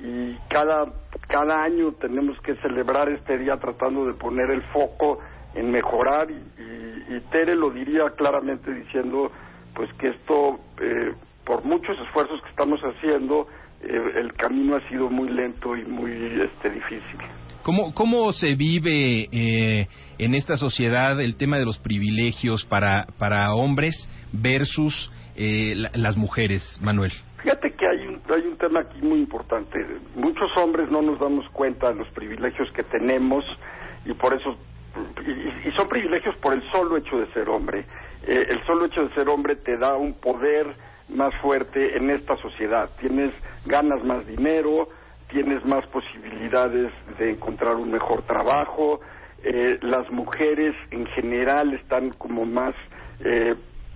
y 0.00 0.36
cada 0.48 0.86
cada 1.28 1.62
año 1.62 1.92
tenemos 2.00 2.40
que 2.40 2.54
celebrar 2.56 3.08
este 3.08 3.38
día 3.38 3.56
tratando 3.58 4.06
de 4.06 4.14
poner 4.14 4.50
el 4.50 4.62
foco 4.72 5.18
en 5.54 5.70
mejorar 5.70 6.30
y- 6.30 7.14
y 7.14 7.20
Tere 7.30 7.54
lo 7.56 7.70
diría 7.70 8.10
claramente 8.10 8.72
diciendo 8.72 9.30
pues 9.74 9.92
que 9.94 10.08
esto 10.08 10.58
eh, 10.80 11.14
por 11.44 11.64
muchos 11.64 11.98
esfuerzos 12.06 12.40
que 12.42 12.50
estamos 12.50 12.80
haciendo 12.80 13.46
eh, 13.82 14.12
el 14.16 14.32
camino 14.34 14.76
ha 14.76 14.88
sido 14.88 15.08
muy 15.10 15.28
lento 15.30 15.76
y 15.76 15.84
muy 15.84 16.12
este 16.12 16.70
difícil 16.70 17.18
¿Cómo, 17.62 17.92
cómo 17.94 18.32
se 18.32 18.54
vive 18.54 19.28
eh, 19.30 19.86
en 20.18 20.34
esta 20.34 20.56
sociedad 20.56 21.20
el 21.20 21.36
tema 21.36 21.58
de 21.58 21.66
los 21.66 21.78
privilegios 21.78 22.64
para, 22.64 23.06
para 23.18 23.52
hombres 23.54 24.08
versus 24.32 25.12
eh, 25.36 25.74
la- 25.76 25.90
las 25.94 26.16
mujeres, 26.16 26.62
Manuel? 26.82 27.12
Fíjate 27.42 27.72
que 27.74 27.86
hay 27.86 28.06
un, 28.06 28.20
hay 28.34 28.46
un 28.46 28.56
tema 28.56 28.80
aquí 28.80 29.02
muy 29.02 29.18
importante. 29.18 29.78
Muchos 30.16 30.50
hombres 30.56 30.90
no 30.90 31.02
nos 31.02 31.20
damos 31.20 31.46
cuenta 31.50 31.90
de 31.90 31.96
los 31.96 32.08
privilegios 32.08 32.70
que 32.72 32.82
tenemos 32.82 33.44
y 34.06 34.14
por 34.14 34.32
eso, 34.32 34.56
y, 35.26 35.68
y 35.68 35.72
son 35.72 35.86
privilegios 35.88 36.34
por 36.36 36.54
el 36.54 36.62
solo 36.72 36.96
hecho 36.96 37.18
de 37.18 37.26
ser 37.34 37.48
hombre. 37.50 37.84
Eh, 38.26 38.46
el 38.50 38.64
solo 38.66 38.86
hecho 38.86 39.06
de 39.06 39.14
ser 39.14 39.28
hombre 39.28 39.56
te 39.56 39.76
da 39.76 39.96
un 39.96 40.14
poder 40.14 40.66
más 41.08 41.34
fuerte 41.36 41.96
en 41.96 42.10
esta 42.10 42.36
sociedad. 42.36 42.90
Tienes, 43.00 43.32
ganas 43.64 44.04
más 44.04 44.26
dinero, 44.26 44.88
tienes 45.28 45.64
más 45.64 45.86
posibilidades 45.86 46.92
de 47.18 47.30
encontrar 47.30 47.76
un 47.76 47.90
mejor 47.90 48.22
trabajo. 48.22 49.00
Eh, 49.42 49.78
las 49.82 50.10
mujeres 50.10 50.74
en 50.90 51.06
general 51.06 51.72
están 51.74 52.10
como 52.10 52.44
más 52.44 52.74
eh, 53.24 53.54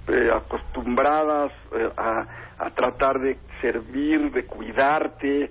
eh, 0.08 0.30
acostumbradas 0.34 1.52
eh, 1.76 1.90
a, 1.96 2.26
a 2.58 2.70
tratar 2.70 3.20
de 3.20 3.38
servir, 3.60 4.32
de 4.32 4.44
cuidarte 4.44 5.50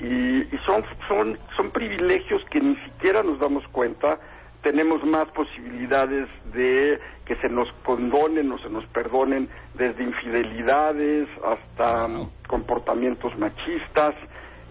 y, 0.00 0.06
y 0.06 0.58
son, 0.66 0.84
son, 1.08 1.38
son 1.56 1.70
privilegios 1.70 2.44
que 2.50 2.60
ni 2.60 2.76
siquiera 2.76 3.22
nos 3.22 3.38
damos 3.38 3.66
cuenta. 3.68 4.18
Tenemos 4.64 5.04
más 5.04 5.28
posibilidades 5.28 6.26
de 6.52 6.98
que 7.26 7.36
se 7.36 7.48
nos 7.48 7.68
condonen 7.84 8.50
o 8.50 8.58
se 8.58 8.70
nos 8.70 8.84
perdonen 8.86 9.48
desde 9.74 10.02
infidelidades 10.02 11.28
hasta 11.44 12.08
comportamientos 12.48 13.36
machistas 13.38 14.14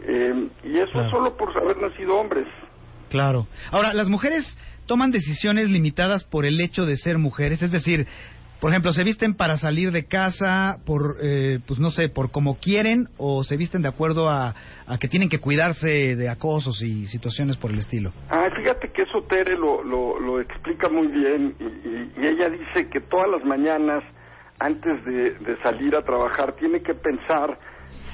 eh, 0.06 0.50
y 0.64 0.80
eso 0.80 0.92
Claro. 0.94 1.10
solo 1.12 1.38
por 1.38 1.56
haber 1.58 1.78
nacido 1.78 2.16
hombres. 2.20 2.48
Claro. 3.10 3.48
Ahora, 3.72 3.94
las 3.94 4.10
mujeres 4.10 4.44
toman 4.88 5.12
decisiones 5.12 5.70
limitadas 5.70 6.24
por 6.24 6.46
el 6.46 6.60
hecho 6.60 6.86
de 6.86 6.98
ser 6.98 7.18
mujeres, 7.20 7.62
es 7.62 7.72
decir, 7.72 8.08
por 8.64 8.72
ejemplo, 8.72 8.94
se 8.94 9.04
visten 9.04 9.34
para 9.34 9.58
salir 9.58 9.92
de 9.92 10.06
casa 10.06 10.78
por, 10.86 11.18
eh, 11.22 11.60
pues 11.68 11.82
no 11.82 11.92
sé, 11.92 12.08
por 12.08 12.32
como 12.32 12.60
quieren 12.60 13.10
o 13.18 13.44
se 13.44 13.58
visten 13.58 13.82
de 13.82 13.90
acuerdo 13.90 14.30
a, 14.30 14.56
a 14.88 14.98
que 15.00 15.10
tienen 15.10 15.28
que 15.28 15.40
cuidarse 15.40 16.16
de 16.16 16.30
acosos 16.30 16.82
y 16.82 17.06
situaciones 17.08 17.58
por 17.58 17.72
el 17.72 17.80
estilo. 17.80 18.14
Ah, 18.30 18.48
fíjate 18.56 18.94
que 18.94 19.02
eso 19.02 19.22
Tere 19.24 19.58
lo, 19.58 19.84
lo, 19.84 20.18
lo 20.18 20.40
explica 20.40 20.88
muy 20.88 21.08
bien 21.08 21.54
y, 21.60 22.26
ella 22.26 22.50
dice 22.52 22.90
que 22.90 23.02
todas 23.02 23.30
las 23.32 23.44
mañanas 23.44 24.02
antes 24.60 25.04
de, 25.04 25.58
salir 25.62 25.94
a 25.98 26.02
trabajar 26.02 26.56
tiene 26.56 26.82
que 26.82 26.94
pensar 26.94 27.60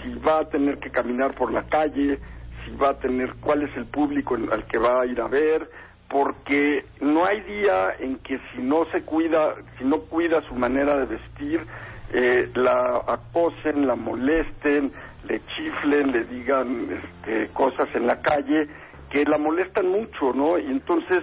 si 0.01 0.15
va 0.15 0.39
a 0.39 0.49
tener 0.49 0.79
que 0.79 0.89
caminar 0.89 1.35
por 1.35 1.53
la 1.53 1.67
calle, 1.67 2.17
si 2.65 2.75
va 2.75 2.89
a 2.89 2.97
tener 2.97 3.35
cuál 3.39 3.61
es 3.69 3.77
el 3.77 3.85
público 3.85 4.33
al 4.33 4.65
que 4.65 4.79
va 4.79 5.03
a 5.03 5.05
ir 5.05 5.21
a 5.21 5.27
ver, 5.27 5.69
porque 6.09 6.85
no 7.01 7.25
hay 7.25 7.41
día 7.41 7.93
en 7.99 8.17
que 8.19 8.39
si 8.53 8.61
no 8.61 8.85
se 8.91 9.03
cuida, 9.03 9.55
si 9.77 9.83
no 9.85 10.01
cuida 10.01 10.41
su 10.43 10.55
manera 10.55 10.97
de 10.97 11.05
vestir, 11.05 11.65
eh, 12.11 12.49
la 12.55 13.03
acosen, 13.07 13.85
la 13.85 13.95
molesten, 13.95 14.91
le 15.27 15.39
chiflen, 15.45 16.11
le 16.11 16.23
digan 16.25 16.87
este, 16.91 17.49
cosas 17.53 17.87
en 17.93 18.07
la 18.07 18.19
calle 18.21 18.67
que 19.11 19.23
la 19.25 19.37
molestan 19.37 19.87
mucho, 19.89 20.33
¿no? 20.33 20.57
Y 20.57 20.65
entonces 20.65 21.19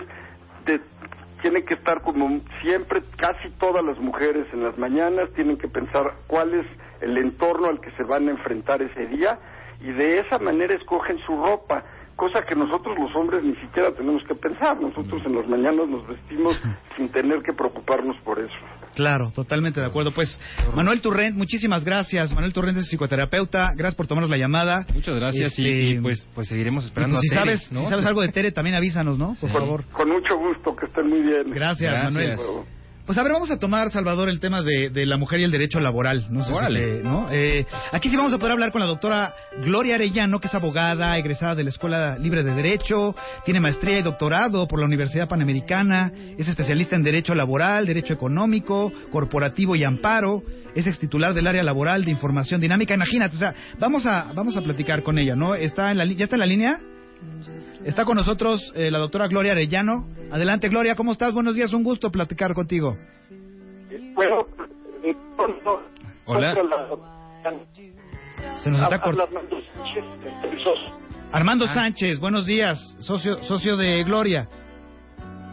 de- 0.65 0.81
tiene 1.43 1.65
que 1.65 1.75
estar 1.75 2.01
como 2.03 2.41
siempre, 2.63 3.03
casi 3.17 3.51
todas 3.59 3.85
las 3.85 3.99
mujeres 3.99 4.47
en 4.53 4.63
las 4.65 4.79
mañanas 4.79 5.29
tienen 5.35 5.57
que 5.59 5.69
pensar 5.69 6.15
cuál 6.29 6.55
es 6.55 6.67
el 7.01 7.19
entorno 7.19 7.69
al 7.69 7.81
que 7.81 7.91
se 7.93 8.05
van 8.05 8.29
a 8.29 8.31
enfrentar 8.31 8.81
ese 8.83 9.07
día 9.07 9.39
y 9.81 9.91
de 9.93 10.21
esa 10.21 10.39
manera 10.39 10.75
escogen 10.75 11.19
su 11.27 11.37
ropa, 11.37 11.85
cosa 12.17 12.43
que 12.49 12.55
nosotros 12.55 12.97
los 12.99 13.15
hombres 13.15 13.45
ni 13.45 13.55
siquiera 13.57 13.93
tenemos 13.95 14.23
que 14.27 14.35
pensar, 14.35 14.81
nosotros 14.81 15.23
en 15.27 15.37
las 15.37 15.47
mañanas 15.49 15.87
nos 15.89 16.07
vestimos 16.09 16.61
sin 16.97 17.09
tener 17.11 17.43
que 17.43 17.53
preocuparnos 17.53 18.17
por 18.25 18.39
eso. 18.39 18.55
Claro, 18.95 19.31
totalmente 19.31 19.79
de 19.79 19.87
acuerdo. 19.87 20.11
Pues 20.13 20.41
Manuel 20.75 21.03
Turrent, 21.03 21.37
muchísimas 21.37 21.85
gracias. 21.85 22.33
Manuel 22.35 22.55
Turrent 22.55 22.79
es 22.79 22.89
psicoterapeuta. 22.89 23.73
Gracias 23.77 23.95
por 23.95 24.07
tomarnos 24.07 24.31
la 24.31 24.39
llamada. 24.39 24.87
Muchas 24.95 25.15
gracias 25.17 25.59
y- 25.59 25.67
Este, 25.67 25.83
y, 25.99 26.01
pues, 26.01 26.27
pues 26.35 26.49
seguiremos 26.49 26.87
esperando 26.87 27.17
pues 27.17 27.23
si 27.31 27.37
a 27.37 27.43
Tere, 27.43 27.59
sabes, 27.59 27.73
¿no? 27.73 27.81
si 27.81 27.87
sabes 27.91 28.07
algo 28.07 28.23
de 28.23 28.29
Tere, 28.29 28.53
también 28.53 28.75
avísanos, 28.77 29.19
¿no? 29.19 29.37
Por 29.39 29.51
Sí. 29.51 29.55
favor. 29.57 29.85
Con 29.93 30.09
mucho 30.09 30.39
gusto, 30.39 30.75
que 30.75 30.87
estén 30.87 31.09
muy 31.11 31.21
bien. 31.21 31.51
Gracias, 31.51 31.91
Gracias. 31.91 32.13
Manuel. 32.15 32.67
Pues 33.07 33.17
a 33.19 33.23
ver, 33.23 33.31
vamos 33.33 33.53
a 33.53 33.59
tomar, 33.61 33.93
Salvador, 33.93 34.29
el 34.29 34.41
tema 34.41 34.63
de, 34.63 34.91
de 34.91 35.07
la 35.07 35.17
mujer 35.17 35.39
y 35.39 35.45
el 35.45 35.53
derecho 35.53 35.79
laboral. 35.79 36.27
No 36.29 36.43
sé 36.43 36.49
si 36.51 36.59
Órale. 36.59 36.81
te- 36.81 37.03
¿no? 37.05 37.29
Eh, 37.31 37.65
aquí 37.93 38.11
sí 38.11 38.17
vamos 38.17 38.33
a 38.33 38.39
poder 38.39 38.51
hablar 38.53 38.73
con 38.73 38.81
la 38.81 38.87
doctora 38.89 39.33
Gloria 39.65 39.95
Arellano, 39.95 40.41
que 40.41 40.49
es 40.49 40.55
abogada, 40.55 41.17
egresada 41.17 41.55
de 41.55 41.63
la 41.63 41.71
Escuela 41.71 42.19
Libre 42.19 42.43
de 42.43 42.53
Derecho, 42.53 43.15
tiene 43.45 43.61
maestría 43.61 44.01
y 44.01 44.03
doctorado 44.03 44.67
por 44.67 44.81
la 44.81 44.87
Universidad 44.87 45.29
Panamericana, 45.29 46.11
es 46.37 46.49
especialista 46.49 46.97
en 46.97 47.05
Derecho 47.05 47.33
Laboral, 47.37 47.87
Derecho 47.87 48.13
Económico, 48.13 48.93
Corporativo 49.13 49.77
y 49.77 49.85
Amparo, 49.85 50.43
es 50.75 50.89
extitular 50.89 51.33
del 51.33 51.47
área 51.47 51.63
laboral 51.63 52.05
de 52.05 52.11
información 52.11 52.61
dinámica. 52.61 52.95
Imagínate, 52.95 53.37
o 53.37 53.39
sea, 53.39 53.55
vamos 53.79 54.05
a, 54.07 54.33
vamos 54.35 54.57
a 54.57 54.63
platicar 54.63 55.05
con 55.05 55.17
ella, 55.19 55.37
¿no? 55.37 55.55
Está 55.55 55.93
en 55.93 55.99
la, 55.99 56.07
¿Ya 56.07 56.25
está 56.25 56.35
en 56.35 56.41
la 56.41 56.47
línea? 56.47 56.81
Está 57.85 58.05
con 58.05 58.17
nosotros 58.17 58.73
eh, 58.75 58.91
la 58.91 58.99
doctora 58.99 59.27
Gloria 59.29 59.53
Arellano. 59.53 60.07
Adelante, 60.31 60.69
Gloria, 60.69 60.95
¿cómo 60.97 61.13
estás? 61.13 61.33
Buenos 61.33 61.55
días, 61.55 61.73
un 61.73 61.83
gusto 61.83 62.11
platicar 62.11 62.55
contigo. 62.55 62.97
Bueno, 64.15 64.47
no, 65.39 65.49
no, 65.65 65.81
Hola. 66.27 66.55
Se 68.63 68.71
nos 68.71 68.81
está 68.83 69.01
cortando. 69.01 69.39
Armando 71.33 71.67
Sánchez, 71.67 71.71
Ah. 71.71 71.75
Sánchez, 71.75 72.21
buenos 72.21 72.47
días, 72.47 72.97
socio, 73.01 73.43
socio 73.43 73.77
de 73.77 74.03
Gloria. 74.05 74.49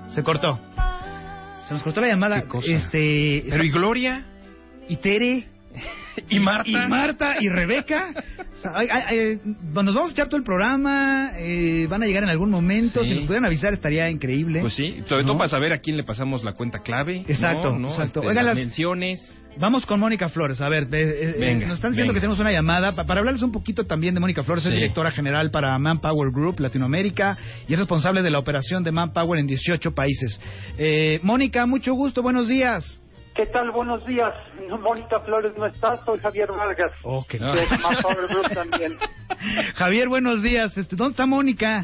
Se 0.09 0.23
cortó. 0.23 0.59
Se 1.67 1.73
nos 1.73 1.83
cortó 1.83 2.01
la 2.01 2.07
llamada. 2.07 2.43
Este, 2.65 3.45
Pero 3.49 3.63
¿y 3.63 3.71
Gloria? 3.71 4.25
y 4.89 4.97
Tere. 4.97 5.47
¿Y 6.29 6.39
Marta? 6.39 6.69
Y 6.69 6.75
Marta 6.89 7.35
y 7.39 7.49
Rebeca. 7.49 8.13
O 8.55 8.57
sea, 8.59 8.71
ay, 8.75 8.87
ay, 8.91 9.03
ay, 9.09 9.39
nos 9.73 9.93
vamos 9.95 10.09
a 10.09 10.11
echar 10.13 10.27
todo 10.27 10.37
el 10.37 10.43
programa. 10.43 11.31
eh, 11.37 11.87
van 11.89 12.03
a 12.03 12.05
llegar 12.05 12.23
en 12.23 12.29
algún 12.29 12.49
momento. 12.49 13.01
Sí. 13.03 13.09
Si 13.09 13.15
nos 13.15 13.23
pudieran 13.25 13.45
avisar, 13.45 13.73
estaría 13.73 14.09
increíble. 14.09 14.61
Pues 14.61 14.73
sí, 14.73 15.01
sobre 15.09 15.23
todo 15.23 15.33
¿No? 15.33 15.37
para 15.37 15.49
saber 15.49 15.73
a 15.73 15.79
quién 15.79 15.97
le 15.97 16.03
pasamos 16.03 16.43
la 16.43 16.53
cuenta 16.53 16.79
clave. 16.79 17.23
Exacto, 17.27 17.71
¿no? 17.73 17.79
¿no? 17.79 17.87
exacto. 17.89 18.19
Este, 18.19 18.27
Oigan, 18.29 18.45
las 18.45 18.55
menciones. 18.55 19.39
Vamos 19.59 19.85
con 19.85 19.99
Mónica 19.99 20.29
Flores. 20.29 20.59
A 20.61 20.69
ver, 20.69 20.83
eh, 20.85 20.87
eh, 20.91 21.35
Venga, 21.39 21.67
nos 21.67 21.75
están 21.77 21.91
diciendo 21.91 22.11
venga. 22.11 22.19
que 22.19 22.21
tenemos 22.21 22.39
una 22.39 22.51
llamada 22.51 22.95
pa- 22.95 23.03
para 23.03 23.19
hablarles 23.19 23.43
un 23.43 23.51
poquito 23.51 23.83
también 23.83 24.15
de 24.15 24.19
Mónica 24.19 24.41
Flores. 24.43 24.65
Es 24.65 24.73
directora 24.73 25.11
general 25.11 25.51
para 25.51 25.77
Manpower 25.77 26.31
Group 26.31 26.59
Latinoamérica 26.59 27.37
y 27.67 27.73
es 27.73 27.79
responsable 27.79 28.23
de 28.23 28.31
la 28.31 28.39
operación 28.39 28.83
de 28.83 28.91
Manpower 28.91 29.39
en 29.39 29.45
18 29.45 29.93
países. 29.93 30.41
Eh, 30.79 31.19
Mónica, 31.21 31.67
mucho 31.67 31.93
gusto. 31.93 32.23
Buenos 32.23 32.47
días. 32.47 32.99
¿Qué 33.35 33.47
tal? 33.47 33.71
Buenos 33.71 34.05
días. 34.05 34.31
No, 34.69 34.77
Mónica 34.77 35.19
Flores 35.21 35.53
no 35.57 35.65
está, 35.65 35.97
soy 36.05 36.19
Javier 36.19 36.49
Vargas. 36.51 36.91
Oh, 37.03 37.25
Manpower 37.39 38.27
Group 38.27 38.53
también. 38.53 38.97
Javier, 39.75 40.07
buenos 40.07 40.43
días. 40.43 40.77
Este, 40.77 40.95
¿Dónde 40.95 41.11
está 41.13 41.25
Mónica? 41.25 41.83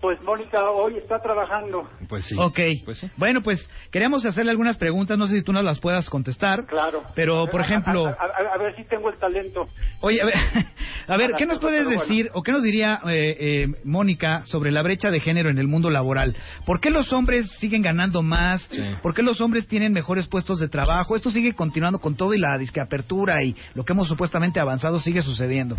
Pues 0.00 0.22
Mónica 0.22 0.62
hoy 0.70 0.96
está 0.96 1.20
trabajando. 1.20 1.88
Pues 2.08 2.24
sí. 2.26 2.36
Ok. 2.38 2.58
Pues 2.84 2.98
sí. 2.98 3.10
Bueno, 3.16 3.42
pues 3.42 3.68
queríamos 3.90 4.24
hacerle 4.24 4.52
algunas 4.52 4.76
preguntas. 4.76 5.18
No 5.18 5.26
sé 5.26 5.38
si 5.38 5.42
tú 5.42 5.52
nos 5.52 5.64
las 5.64 5.80
puedas 5.80 6.08
contestar. 6.08 6.66
Claro. 6.66 7.02
Pero, 7.16 7.48
por 7.48 7.60
A- 7.62 7.64
ejemplo... 7.64 8.06
A, 8.06 8.10
a- 8.12 8.54
a 8.54 8.58
ver 8.58 8.76
si 8.76 8.84
tengo 8.84 9.10
el 9.10 9.18
talento. 9.18 9.66
Oye, 10.00 10.22
a 10.22 10.26
ver, 10.26 10.34
a 11.08 11.16
ver, 11.16 11.32
¿qué 11.36 11.46
nos 11.46 11.58
puedes 11.58 11.84
bueno. 11.84 12.00
decir 12.00 12.30
o 12.32 12.42
qué 12.44 12.52
nos 12.52 12.62
diría 12.62 13.00
eh, 13.08 13.36
eh, 13.40 13.66
Mónica 13.84 14.44
sobre 14.46 14.70
la 14.70 14.82
brecha 14.82 15.10
de 15.10 15.20
género 15.20 15.50
en 15.50 15.58
el 15.58 15.66
mundo 15.66 15.90
laboral? 15.90 16.36
¿Por 16.64 16.80
qué 16.80 16.90
los 16.90 17.12
hombres 17.12 17.50
siguen 17.58 17.82
ganando 17.82 18.22
más? 18.22 18.62
Sí. 18.70 18.80
¿Por 19.02 19.14
qué 19.14 19.22
los 19.24 19.40
hombres 19.40 19.66
tienen 19.66 19.92
mejores 19.92 20.28
puestos 20.28 20.60
de 20.60 20.68
trabajo? 20.68 21.16
Esto 21.16 21.30
sigue 21.32 21.54
continuando 21.54 21.98
con 21.98 22.14
todo 22.14 22.34
y 22.34 22.38
la 22.38 22.56
disque 22.56 22.80
apertura 22.80 23.42
y 23.42 23.56
lo 23.74 23.84
que 23.84 23.94
hemos 23.94 24.06
supuestamente 24.06 24.60
avanzado 24.60 25.00
sigue 25.00 25.22
sucediendo. 25.22 25.74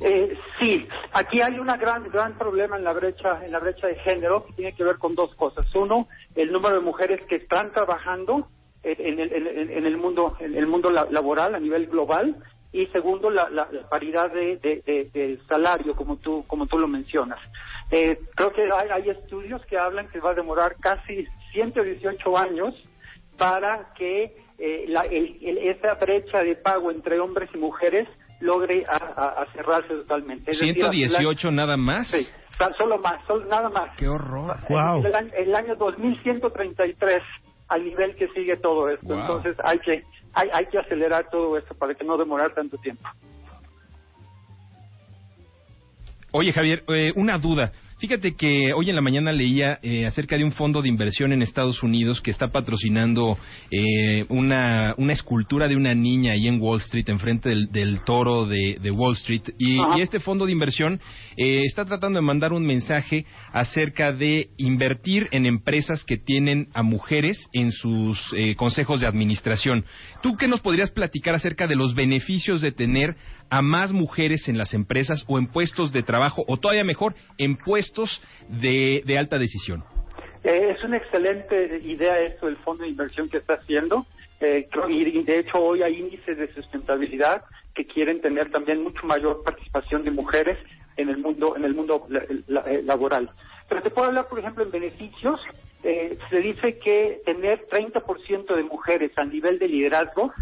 Eh, 0.00 0.38
sí, 0.60 0.86
aquí 1.12 1.40
hay 1.40 1.58
un 1.58 1.66
gran 1.66 2.08
gran 2.10 2.38
problema 2.38 2.76
en 2.76 2.84
la 2.84 2.92
brecha 2.92 3.44
en 3.44 3.50
la 3.52 3.58
brecha 3.58 3.88
de 3.88 3.96
género 3.96 4.46
que 4.46 4.52
tiene 4.52 4.72
que 4.74 4.84
ver 4.84 4.98
con 4.98 5.14
dos 5.14 5.34
cosas. 5.34 5.66
Uno, 5.74 6.06
el 6.36 6.52
número 6.52 6.76
de 6.76 6.80
mujeres 6.82 7.20
que 7.28 7.36
están 7.36 7.72
trabajando 7.72 8.48
en 8.84 9.18
el, 9.18 9.32
en 9.32 9.70
en 9.72 9.86
el 9.86 9.96
mundo 9.96 10.36
en 10.38 10.54
el 10.54 10.66
mundo 10.68 10.90
la- 10.90 11.08
laboral 11.10 11.54
a 11.56 11.58
nivel 11.60 11.88
global 11.88 12.36
y 12.70 12.86
segundo 12.88 13.28
la, 13.30 13.48
la- 13.50 13.68
paridad 13.90 14.30
de- 14.30 14.58
de 15.12 15.38
salario 15.48 15.96
como 15.96 16.16
tú 16.18 16.44
como 16.46 16.66
tú 16.66 16.78
lo 16.78 16.86
mencionas. 16.86 17.40
Eh, 17.90 18.20
creo 18.36 18.52
que 18.52 18.62
hay, 18.72 18.88
hay 18.90 19.10
estudios 19.10 19.64
que 19.66 19.78
hablan 19.78 20.08
que 20.10 20.20
va 20.20 20.30
a 20.30 20.34
demorar 20.34 20.76
casi 20.76 21.26
118 21.52 22.38
años 22.38 22.74
para 23.36 23.92
que 23.94 24.36
eh, 24.58 24.84
la- 24.88 25.02
el- 25.06 25.38
el- 25.42 25.58
esa 25.58 25.94
brecha 25.94 26.42
de 26.42 26.54
pago 26.56 26.90
entre 26.90 27.18
hombres 27.20 27.48
y 27.54 27.58
mujeres 27.58 28.08
logre 28.40 28.84
a, 28.88 28.96
a- 28.96 29.42
a 29.42 29.52
cerrarse 29.52 29.88
totalmente. 29.88 30.50
Es 30.50 30.58
decir, 30.58 30.74
118 30.74 31.50
nada 31.50 31.76
más. 31.76 32.08
Sí, 32.10 32.26
solo 32.76 32.98
más, 32.98 33.24
solo, 33.26 33.46
nada 33.46 33.68
más. 33.68 33.96
Qué 33.96 34.08
horror. 34.08 34.56
Guau. 34.68 35.04
El, 35.04 35.14
año- 35.14 35.32
el 35.36 35.54
año 35.54 35.74
2133 35.76 37.22
al 37.68 37.84
nivel 37.84 38.14
que 38.16 38.28
sigue 38.28 38.56
todo 38.56 38.88
esto. 38.88 39.06
Guau. 39.06 39.20
Entonces 39.20 39.56
hay 39.64 39.78
que 39.80 40.02
hay, 40.34 40.48
hay 40.52 40.66
que 40.66 40.78
acelerar 40.78 41.28
todo 41.30 41.56
esto 41.58 41.74
para 41.74 41.94
que 41.94 42.04
no 42.04 42.16
demorar 42.16 42.54
tanto 42.54 42.76
tiempo. 42.78 43.08
Oye, 46.32 46.52
Javier, 46.52 46.84
eh, 46.88 47.12
una 47.16 47.38
duda. 47.38 47.72
Fíjate 47.98 48.36
que 48.36 48.72
hoy 48.74 48.90
en 48.90 48.94
la 48.94 49.02
mañana 49.02 49.32
leía 49.32 49.80
eh, 49.82 50.06
acerca 50.06 50.36
de 50.36 50.44
un 50.44 50.52
fondo 50.52 50.82
de 50.82 50.88
inversión 50.88 51.32
en 51.32 51.42
Estados 51.42 51.82
Unidos 51.82 52.20
que 52.20 52.30
está 52.30 52.52
patrocinando 52.52 53.36
eh, 53.72 54.24
una, 54.28 54.94
una 54.98 55.12
escultura 55.14 55.66
de 55.66 55.74
una 55.74 55.96
niña 55.96 56.34
ahí 56.34 56.46
en 56.46 56.60
Wall 56.60 56.78
Street, 56.78 57.08
enfrente 57.08 57.48
del, 57.48 57.72
del 57.72 58.04
toro 58.04 58.46
de, 58.46 58.78
de 58.80 58.90
Wall 58.92 59.14
Street. 59.14 59.42
Y 59.58 59.80
este 60.00 60.20
fondo 60.20 60.46
de 60.46 60.52
inversión 60.52 61.00
eh, 61.36 61.64
está 61.64 61.86
tratando 61.86 62.20
de 62.20 62.24
mandar 62.24 62.52
un 62.52 62.64
mensaje 62.64 63.26
acerca 63.52 64.12
de 64.12 64.50
invertir 64.58 65.26
en 65.32 65.44
empresas 65.44 66.04
que 66.04 66.18
tienen 66.18 66.68
a 66.74 66.84
mujeres 66.84 67.48
en 67.52 67.72
sus 67.72 68.20
eh, 68.36 68.54
consejos 68.54 69.00
de 69.00 69.08
administración. 69.08 69.84
¿Tú 70.22 70.36
qué 70.36 70.46
nos 70.46 70.60
podrías 70.60 70.92
platicar 70.92 71.34
acerca 71.34 71.66
de 71.66 71.74
los 71.74 71.96
beneficios 71.96 72.60
de 72.60 72.70
tener 72.70 73.16
a 73.50 73.62
más 73.62 73.92
mujeres 73.92 74.46
en 74.48 74.58
las 74.58 74.74
empresas 74.74 75.24
o 75.26 75.38
en 75.38 75.46
puestos 75.46 75.90
de 75.90 76.02
trabajo 76.02 76.44
o 76.46 76.58
todavía 76.58 76.84
mejor 76.84 77.14
en 77.38 77.56
puestos 77.56 77.87
de, 78.48 79.02
de 79.04 79.18
alta 79.18 79.38
decisión? 79.38 79.84
Eh, 80.44 80.74
es 80.76 80.82
una 80.84 80.96
excelente 80.98 81.80
idea 81.84 82.20
esto 82.20 82.46
del 82.46 82.56
fondo 82.58 82.84
de 82.84 82.90
inversión 82.90 83.28
que 83.28 83.38
está 83.38 83.54
haciendo. 83.54 84.06
Eh, 84.40 84.68
y, 84.88 85.22
de 85.24 85.40
hecho 85.40 85.58
hoy 85.58 85.82
hay 85.82 85.96
índices 85.98 86.38
de 86.38 86.46
sustentabilidad 86.54 87.42
que 87.74 87.84
quieren 87.86 88.20
tener 88.20 88.50
también 88.50 88.82
mucho 88.82 89.04
mayor 89.04 89.42
participación 89.42 90.04
de 90.04 90.12
mujeres 90.12 90.56
en 90.96 91.08
el 91.08 91.18
mundo 91.18 91.56
en 91.56 91.64
el 91.64 91.74
mundo 91.74 92.06
la- 92.08 92.60
eh, 92.70 92.82
laboral. 92.84 93.30
Pero 93.68 93.82
te 93.82 93.90
puedo 93.90 94.06
hablar, 94.08 94.28
por 94.28 94.38
ejemplo, 94.38 94.64
en 94.64 94.70
beneficios. 94.70 95.40
Eh, 95.82 96.16
se 96.30 96.40
dice 96.40 96.78
que 96.78 97.20
tener 97.24 97.66
30% 97.68 98.54
de 98.56 98.62
mujeres 98.62 99.12
a 99.16 99.24
nivel 99.24 99.58
de 99.58 99.68
liderazgo, 99.68 100.32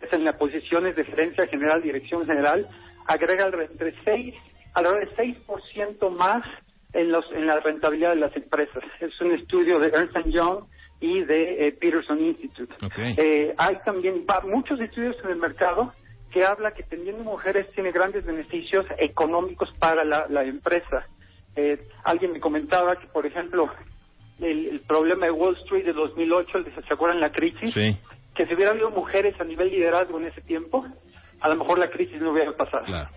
es 0.00 0.12
en 0.12 0.24
las 0.24 0.36
posiciones 0.36 0.94
de 0.94 1.04
gerencia 1.04 1.46
general, 1.46 1.82
dirección 1.82 2.24
general, 2.26 2.68
agrega 3.06 3.46
entre 3.48 3.94
6, 4.04 4.34
alrededor 4.74 5.08
de 5.08 5.16
6% 5.16 6.10
más 6.10 6.44
en, 6.92 7.12
los, 7.12 7.24
en 7.32 7.46
la 7.46 7.60
rentabilidad 7.60 8.10
de 8.10 8.16
las 8.20 8.34
empresas. 8.36 8.82
Es 9.00 9.20
un 9.20 9.32
estudio 9.32 9.78
de 9.78 9.88
Ernst 9.88 10.16
Young 10.28 10.64
y 11.00 11.22
de 11.24 11.68
eh, 11.68 11.72
Peterson 11.72 12.18
Institute. 12.20 12.74
Eh, 13.16 13.54
hay 13.56 13.76
también 13.84 14.24
va- 14.28 14.40
muchos 14.40 14.80
estudios 14.80 15.16
en 15.24 15.30
el 15.30 15.36
mercado 15.36 15.92
que 16.32 16.44
habla 16.44 16.72
que 16.72 16.82
teniendo 16.82 17.24
mujeres 17.24 17.70
tiene 17.72 17.90
grandes 17.92 18.24
beneficios 18.24 18.84
económicos 18.98 19.70
para 19.78 20.04
la, 20.04 20.26
la 20.28 20.44
empresa. 20.44 21.06
Eh, 21.56 21.78
alguien 22.04 22.32
me 22.32 22.40
comentaba 22.40 22.96
que, 22.96 23.06
por 23.06 23.24
ejemplo, 23.26 23.70
el, 24.40 24.66
el 24.68 24.80
problema 24.80 25.26
de 25.26 25.32
Wall 25.32 25.56
Street 25.64 25.84
de 25.84 25.92
2008, 25.92 26.58
el 26.58 26.64
de- 26.64 26.70
¿se 26.70 26.92
acuerdan 26.94 27.20
la 27.20 27.30
crisis? 27.32 27.72
Sí, 27.72 27.96
Que 28.34 28.46
si 28.46 28.54
hubiera 28.54 28.70
habido 28.72 28.90
mujeres 28.90 29.38
a 29.40 29.44
nivel 29.44 29.70
liderazgo 29.70 30.18
en 30.20 30.26
ese 30.26 30.40
tiempo, 30.42 30.84
a 31.40 31.48
lo 31.48 31.56
mejor 31.56 31.78
la 31.78 31.88
crisis 31.88 32.20
no 32.20 32.32
hubiera 32.32 32.52
pasado. 32.52 32.84
claro, 32.84 33.08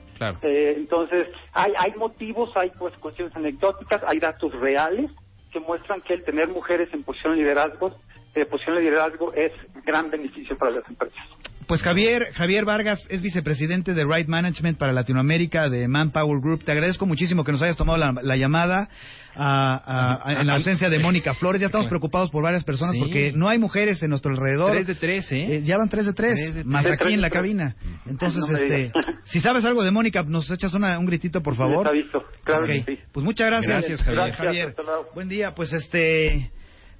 Eh, 0.41 0.75
entonces, 0.77 1.27
hay, 1.53 1.73
hay 1.77 1.93
motivos, 1.93 2.55
hay 2.55 2.69
pues 2.77 2.95
cuestiones 2.97 3.35
anecdóticas, 3.35 4.03
hay 4.05 4.19
datos 4.19 4.53
reales 4.59 5.09
que 5.51 5.59
muestran 5.59 6.01
que 6.01 6.13
el 6.13 6.23
tener 6.23 6.47
mujeres 6.47 6.89
en 6.93 7.03
posición 7.03 7.33
de 7.33 7.41
liderazgo, 7.41 7.91
eh, 8.35 8.45
posición 8.45 8.75
de 8.75 8.83
liderazgo 8.83 9.33
es 9.33 9.51
gran 9.85 10.09
beneficio 10.09 10.57
para 10.57 10.71
las 10.71 10.87
empresas. 10.87 11.25
Pues 11.67 11.81
Javier, 11.83 12.33
Javier 12.33 12.65
Vargas 12.65 12.99
es 13.09 13.21
vicepresidente 13.21 13.93
de 13.93 14.03
Right 14.03 14.27
Management 14.27 14.77
para 14.77 14.91
Latinoamérica 14.91 15.69
de 15.69 15.87
Manpower 15.87 16.41
Group. 16.41 16.63
Te 16.65 16.71
agradezco 16.71 17.05
muchísimo 17.05 17.43
que 17.43 17.51
nos 17.51 17.61
hayas 17.61 17.77
tomado 17.77 17.97
la, 17.97 18.13
la 18.21 18.35
llamada 18.35 18.89
a- 19.35 19.75
a- 19.75 20.29
a- 20.29 20.41
en 20.41 20.47
la 20.47 20.55
ausencia 20.55 20.89
de 20.89 20.99
Mónica 20.99 21.33
Flores. 21.33 21.61
Ya 21.61 21.67
estamos 21.67 21.87
preocupados 21.87 22.29
por 22.31 22.43
varias 22.43 22.63
personas 22.65 22.93
Sí. 22.93 22.99
porque 22.99 23.31
no 23.33 23.47
hay 23.47 23.59
mujeres 23.59 24.01
en 24.03 24.09
nuestro 24.09 24.31
alrededor. 24.31 24.71
Tres 24.71 24.87
de 24.87 24.95
tres, 24.95 25.31
¿eh? 25.31 25.55
Eh, 25.57 25.61
ya 25.63 25.77
van 25.77 25.87
tres 25.87 26.05
de 26.07 26.13
tres, 26.13 26.33
Tres 26.35 26.55
de 26.55 26.63
más 26.65 26.83
tres. 26.83 26.95
aquí 26.95 27.03
Tres 27.03 27.13
en 27.15 27.21
la 27.21 27.29
tres. 27.29 27.39
cabina. 27.39 27.75
Entonces, 28.05 28.43
No 28.49 28.57
este, 28.57 28.91
si 29.25 29.39
sabes 29.39 29.63
algo 29.63 29.83
de 29.83 29.91
Mónica, 29.91 30.23
nos 30.23 30.49
echas 30.51 30.73
una- 30.73 30.99
un 30.99 31.05
gritito, 31.05 31.41
por 31.41 31.55
favor. 31.55 31.85
Les 31.85 32.03
aviso, 32.03 32.23
claro 32.43 32.63
Ok. 32.65 32.71
que 32.85 32.95
sí. 32.95 32.99
Pues 33.13 33.23
muchas 33.23 33.47
gracias. 33.47 33.69
Gracias, 33.69 34.01
Javier. 34.03 34.65
Gracias, 34.65 34.85
luego. 34.85 35.07
Buen 35.13 35.29
día, 35.29 35.53
pues 35.55 35.71
este 35.73 36.51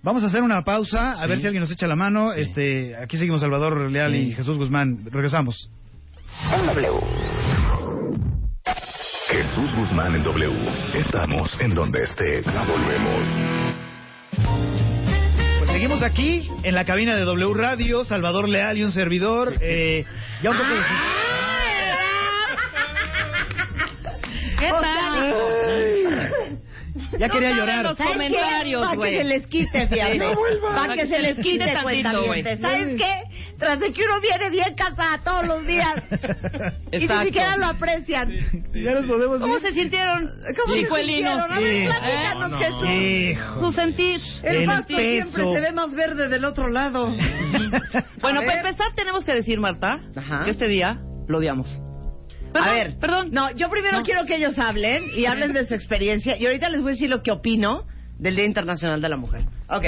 vamos 0.04 0.24
a 0.24 0.28
hacer 0.28 0.44
una 0.44 0.62
pausa, 0.64 1.22
a 1.22 1.28
ver 1.28 1.40
si 1.40 1.46
alguien 1.46 1.62
nos 1.62 1.72
echa 1.72 1.88
la 1.88 1.96
mano. 1.96 2.34
Este, 2.34 2.96
aquí 2.96 3.18
seguimos 3.18 3.42
Salvador 3.42 3.92
Leal 3.92 4.16
y 4.16 4.34
Jesús 4.34 4.58
Guzmán. 4.58 5.06
Regresamos. 5.06 5.70
En 6.54 6.66
W. 6.66 6.92
Jesús 9.28 9.76
Guzmán 9.76 10.16
en 10.16 10.24
W. 10.24 10.70
Estamos 10.94 11.60
en 11.62 11.74
donde 11.74 12.04
estés. 12.04 12.46
Volvemos. 12.46 13.24
Pues 15.60 15.72
seguimos 15.72 16.04
aquí 16.04 16.50
en 16.64 16.76
la 16.76 16.86
cabina 16.86 17.16
de 17.16 17.24
W 17.24 17.54
Radio, 17.54 18.04
Salvador 18.06 18.50
Leal 18.50 18.78
y 18.78 18.84
un 18.84 18.92
servidor. 18.92 19.56
Eh, 19.62 20.06
ya 20.42 20.52
un 20.52 20.58
poco 20.58 20.70
de... 20.70 20.82
¿Qué 24.60 24.70
tal? 24.70 25.61
Ya 27.22 27.28
No 27.28 27.34
quería 27.36 27.52
llorar. 27.56 27.84
los 27.84 27.98
comentarios, 27.98 28.84
Para 28.84 28.98
que 29.02 29.18
se 29.20 29.24
les 29.24 29.48
quite, 29.48 29.88
fíjate. 29.88 30.18
No. 30.18 30.34
Para 30.76 30.94
que 30.96 31.08
se 31.08 31.20
les 31.20 31.38
quite, 31.38 31.66
tantito, 31.72 32.26
güey. 32.26 32.44
¿Sabes 32.58 32.96
qué? 32.98 33.22
Tras 33.60 33.80
de 33.80 33.92
que 33.92 34.02
uno 34.04 34.20
viene 34.22 34.50
bien 34.50 34.74
casada 34.74 35.20
todos 35.24 35.46
los 35.46 35.68
días 35.68 35.94
y 36.92 36.98
ni 36.98 37.26
siquiera 37.26 37.58
lo 37.58 37.68
aprecian. 37.68 38.32
Ya 38.74 38.94
nos 38.96 39.06
podemos 39.06 39.40
¿Cómo 39.40 39.58
ir. 39.58 39.62
se 39.62 39.72
sintieron? 39.72 40.28
¿Cómo 40.60 40.74
se 40.74 40.82
sintieron? 40.88 41.40
A 41.52 41.60
ver, 41.60 41.74
Sí. 41.74 41.86
platícanos, 41.86 42.40
No, 42.40 42.48
no. 42.48 42.58
Jesús. 42.58 42.90
Hijo. 42.90 43.60
Su 43.60 43.72
sentir. 43.74 44.20
El, 44.44 44.56
El 44.56 44.66
pasto 44.66 44.96
siempre 44.98 45.44
se 45.54 45.60
ve 45.62 45.72
más 45.74 45.92
verde 45.94 46.28
del 46.28 46.44
otro 46.46 46.70
lado. 46.70 47.14
Bueno, 48.22 48.42
para 48.42 48.58
empezar 48.62 48.88
tenemos 48.96 49.24
que 49.26 49.34
decir, 49.34 49.60
Marta, 49.60 50.00
Ajá. 50.16 50.46
que 50.46 50.52
este 50.52 50.68
día 50.68 51.00
lo 51.28 51.38
odiamos. 51.38 51.68
Perdón, 52.54 52.70
a 52.70 52.74
ver, 52.74 52.98
perdón. 53.00 53.30
No, 53.32 53.52
yo 53.56 53.70
primero 53.70 54.00
No. 54.00 54.04
quiero 54.04 54.26
que 54.26 54.36
ellos 54.36 54.58
hablen 54.60 55.04
y 55.16 55.26
hablen 55.26 55.54
de 55.54 55.66
su 55.68 55.74
experiencia 55.74 56.38
y 56.38 56.46
ahorita 56.46 56.70
les 56.70 56.82
voy 56.82 56.92
a 56.92 56.94
decir 56.94 57.10
lo 57.10 57.22
que 57.24 57.32
opino 57.32 57.86
del 58.20 58.36
Día 58.36 58.46
Internacional 58.46 59.02
de 59.02 59.10
la 59.10 59.18
Mujer. 59.18 59.44
Ok. 59.70 59.84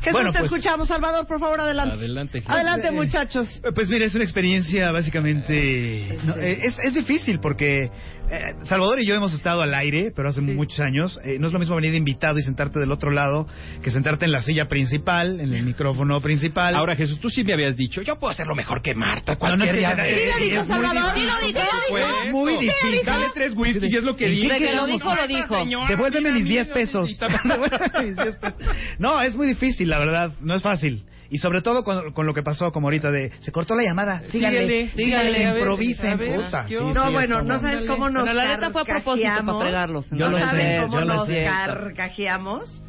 Jesús, 0.00 0.12
Bueno, 0.12 0.32
te 0.32 0.40
pues- 0.40 0.52
escuchamos. 0.52 0.86
Salvador, 0.86 1.26
por 1.26 1.40
favor, 1.40 1.58
adelante. 1.62 1.94
Adelante, 1.96 2.40
Jesús. 2.40 2.54
Adelante, 2.54 2.90
muchachos. 2.90 3.48
Eh, 3.64 3.72
Pues 3.74 3.88
mira, 3.88 4.04
es 4.04 4.14
una 4.14 4.24
experiencia 4.24 4.92
básicamente... 4.92 6.18
no, 6.24 6.36
eh, 6.36 6.58
es, 6.62 6.78
es 6.78 6.94
difícil 6.94 7.40
porque 7.40 7.90
eh, 8.30 8.54
Salvador 8.64 9.00
y 9.00 9.06
yo 9.06 9.14
hemos 9.14 9.32
estado 9.34 9.62
al 9.62 9.74
aire, 9.74 10.12
pero 10.14 10.28
hace 10.30 10.40
muchos 10.40 10.80
años. 10.80 11.20
Eh, 11.24 11.38
no 11.38 11.46
es 11.48 11.52
lo 11.52 11.58
mismo 11.58 11.76
venir 11.76 11.92
de 11.92 11.98
invitado 11.98 12.38
y 12.38 12.42
sentarte 12.42 12.80
del 12.80 12.90
otro 12.90 13.10
lado 13.10 13.46
que 13.82 13.90
sentarte 13.90 14.24
en 14.24 14.32
la 14.32 14.40
silla 14.42 14.66
principal, 14.68 15.40
en 15.40 15.52
el 15.54 15.62
micrófono 15.62 16.20
principal. 16.20 16.74
Ahora, 16.74 16.96
Jesús, 16.96 17.20
tú 17.20 17.30
sí 17.30 17.44
me 17.44 17.52
habías 17.52 17.76
dicho, 17.76 18.02
yo 18.02 18.18
puedo 18.18 18.30
hacerlo 18.30 18.54
mejor 18.54 18.82
que 18.82 18.94
Marta. 18.94 19.36
No, 19.40 19.56
no, 19.56 19.64
día 19.72 19.94
no, 19.94 20.02
de- 20.02 20.28
eh, 20.28 20.32
Sí 20.34 20.38
lo 20.38 20.44
dijo 20.44 20.60
es 20.62 20.68
muy 20.68 20.76
Salvador, 20.76 21.14
sí 21.14 21.20
difícil. 21.20 21.26
lo 21.26 21.46
dijo, 21.46 21.48
sí 21.48 21.52
lo 21.54 21.80
dijo. 21.80 21.90
Pues, 21.90 22.32
Muy 22.32 22.56
difícil. 22.56 23.06
Dale 23.06 23.26
tres 23.34 23.52
whiskies 23.56 23.92
y 23.92 23.96
es 23.96 24.02
lo 24.04 24.16
que 24.16 24.26
¿En 24.26 24.30
qué 24.32 24.36
dice. 24.40 24.54
De 24.54 24.58
que 24.58 24.74
lo 24.74 24.86
dijo, 24.86 25.14
lo 25.14 25.26
dijo. 25.26 25.56
Señora, 25.58 25.88
Devuélveme 25.88 26.28
mira, 26.32 26.34
mis 26.40 26.48
10 26.48 26.62
mira, 26.68 26.74
pesos. 26.74 27.02
necesitaba- 27.10 27.40
Devuélveme 27.44 28.02
mis 28.08 28.16
10 28.16 28.36
pesos. 28.36 28.60
No, 28.98 29.20
es 29.22 29.34
muy 29.34 29.46
difícil, 29.46 29.88
la 29.88 29.98
verdad. 29.98 30.32
No 30.40 30.54
es 30.54 30.62
fácil. 30.62 31.02
Y 31.30 31.38
sobre 31.38 31.62
todo 31.62 31.84
con, 31.84 32.12
con 32.12 32.26
lo 32.26 32.34
que 32.34 32.42
pasó 32.42 32.70
como 32.72 32.88
ahorita 32.88 33.10
de... 33.10 33.32
Se 33.40 33.50
cortó 33.52 33.74
la 33.74 33.82
llamada. 33.82 34.20
Síganle. 34.30 34.90
Síganle. 34.90 35.54
improvisen. 35.56 36.18
puta. 36.18 36.66
¿qué 36.66 36.76
Sí? 36.78 36.84
No, 36.94 37.06
sí, 37.06 37.12
bueno, 37.12 37.42
no 37.42 37.60
sabes 37.60 37.84
cómo 37.86 38.10
nos 38.10 38.24
Bueno, 38.24 38.34
la 38.38 38.54
neta 38.56 38.70
fue 38.70 38.82
a 38.82 38.84
propósito 38.84 39.04
para 39.04 39.34
carcajeamos. 39.34 39.62
fregarlos. 39.62 40.10
Yo 40.10 40.16
no 40.26 40.30
lo 40.30 40.38
saben 40.38 40.66
sé, 40.66 40.82
cómo 40.82 40.92
yo 40.92 41.00
lo 41.00 41.14
nos 41.14 41.26
sé. 41.26 41.44
carcajeamos 41.44 42.82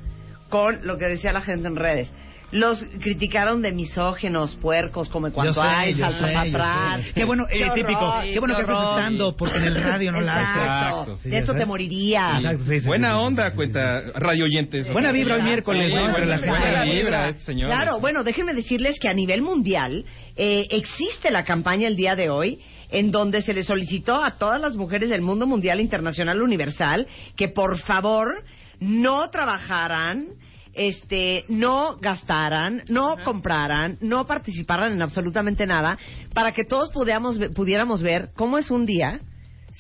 con 0.50 0.86
lo 0.86 0.98
que 0.98 1.06
decía 1.06 1.34
la 1.34 1.42
gente 1.42 1.68
en 1.68 1.76
redes. 1.76 2.14
Los 2.52 2.80
criticaron 3.02 3.62
de 3.62 3.72
misógenos, 3.72 4.56
puercos, 4.56 5.10
come 5.10 5.32
cuanto 5.32 5.54
sé, 5.54 5.68
hay, 5.68 5.94
salsa 5.96 6.28
para 6.28 6.42
atrás. 6.42 7.06
Qué 7.14 7.26
bueno, 7.26 7.46
eh, 7.50 7.58
Qué 7.60 7.70
típico. 7.82 8.00
horror, 8.00 8.24
Qué 8.24 8.40
bueno 8.40 8.56
qué 8.56 8.66
que 8.66 8.72
estás 8.72 8.90
estando 8.98 9.36
porque 9.36 9.58
en 9.58 9.64
el 9.64 9.84
radio 9.84 10.12
no 10.12 10.22
la 10.22 10.40
haces. 10.40 10.64
Exacto. 10.64 11.18
Sí, 11.18 11.30
de 11.30 11.38
eso 11.38 11.48
¿sabes? 11.48 11.62
te 11.62 11.66
morirías. 11.66 12.38
Exacto, 12.44 12.64
sí, 12.66 12.80
sí, 12.82 12.88
Buena 12.88 13.20
onda, 13.20 13.46
sí, 13.46 13.50
sí, 13.52 13.56
cuenta 13.56 14.02
radio 14.16 14.46
oyentes. 14.46 14.92
Buena 14.92 15.12
vibra 15.12 15.36
hoy 15.36 15.42
miércoles, 15.42 15.88
Sí, 15.90 15.96
¿no? 15.96 16.06
Entre 16.08 16.26
buena, 16.26 16.28
la 16.28 16.38
gente. 16.38 16.50
buena 16.60 16.84
vibra, 16.86 17.30
este 17.30 17.42
señor. 17.44 17.70
Claro, 17.70 18.00
bueno, 18.00 18.24
déjenme 18.24 18.54
decirles 18.54 19.00
que 19.00 19.10
a 19.10 19.14
nivel 19.14 19.42
mundial 19.42 20.06
eh, 20.38 20.68
existe 20.70 21.32
la 21.32 21.44
campaña 21.44 21.88
el 21.88 21.96
día 21.96 22.16
de 22.16 22.30
hoy 22.30 22.62
en 22.92 23.12
donde 23.12 23.42
se 23.42 23.54
le 23.54 23.64
solicitó 23.64 24.24
a 24.24 24.38
todas 24.38 24.62
las 24.62 24.76
mujeres 24.76 25.10
del 25.10 25.22
mundo 25.22 25.48
mundial, 25.48 25.82
internacional, 25.82 26.42
universal, 26.42 27.08
que 27.36 27.50
por 27.50 27.80
favor 27.80 28.44
no 28.80 29.30
trabajaran, 29.32 30.28
este, 30.76 31.46
no 31.48 31.98
gastaran, 31.98 32.84
no 32.90 33.16
compraran, 33.24 33.98
no 34.02 34.28
participaran 34.28 34.92
en 34.92 35.02
absolutamente 35.02 35.66
nada, 35.66 35.98
para 36.34 36.54
que 36.54 36.66
todos 36.66 36.92
pudiéramos, 36.92 37.40
pudiéramos 37.56 38.02
ver 38.02 38.30
cómo 38.36 38.58
es 38.58 38.70
un 38.70 38.86
día 38.86 39.22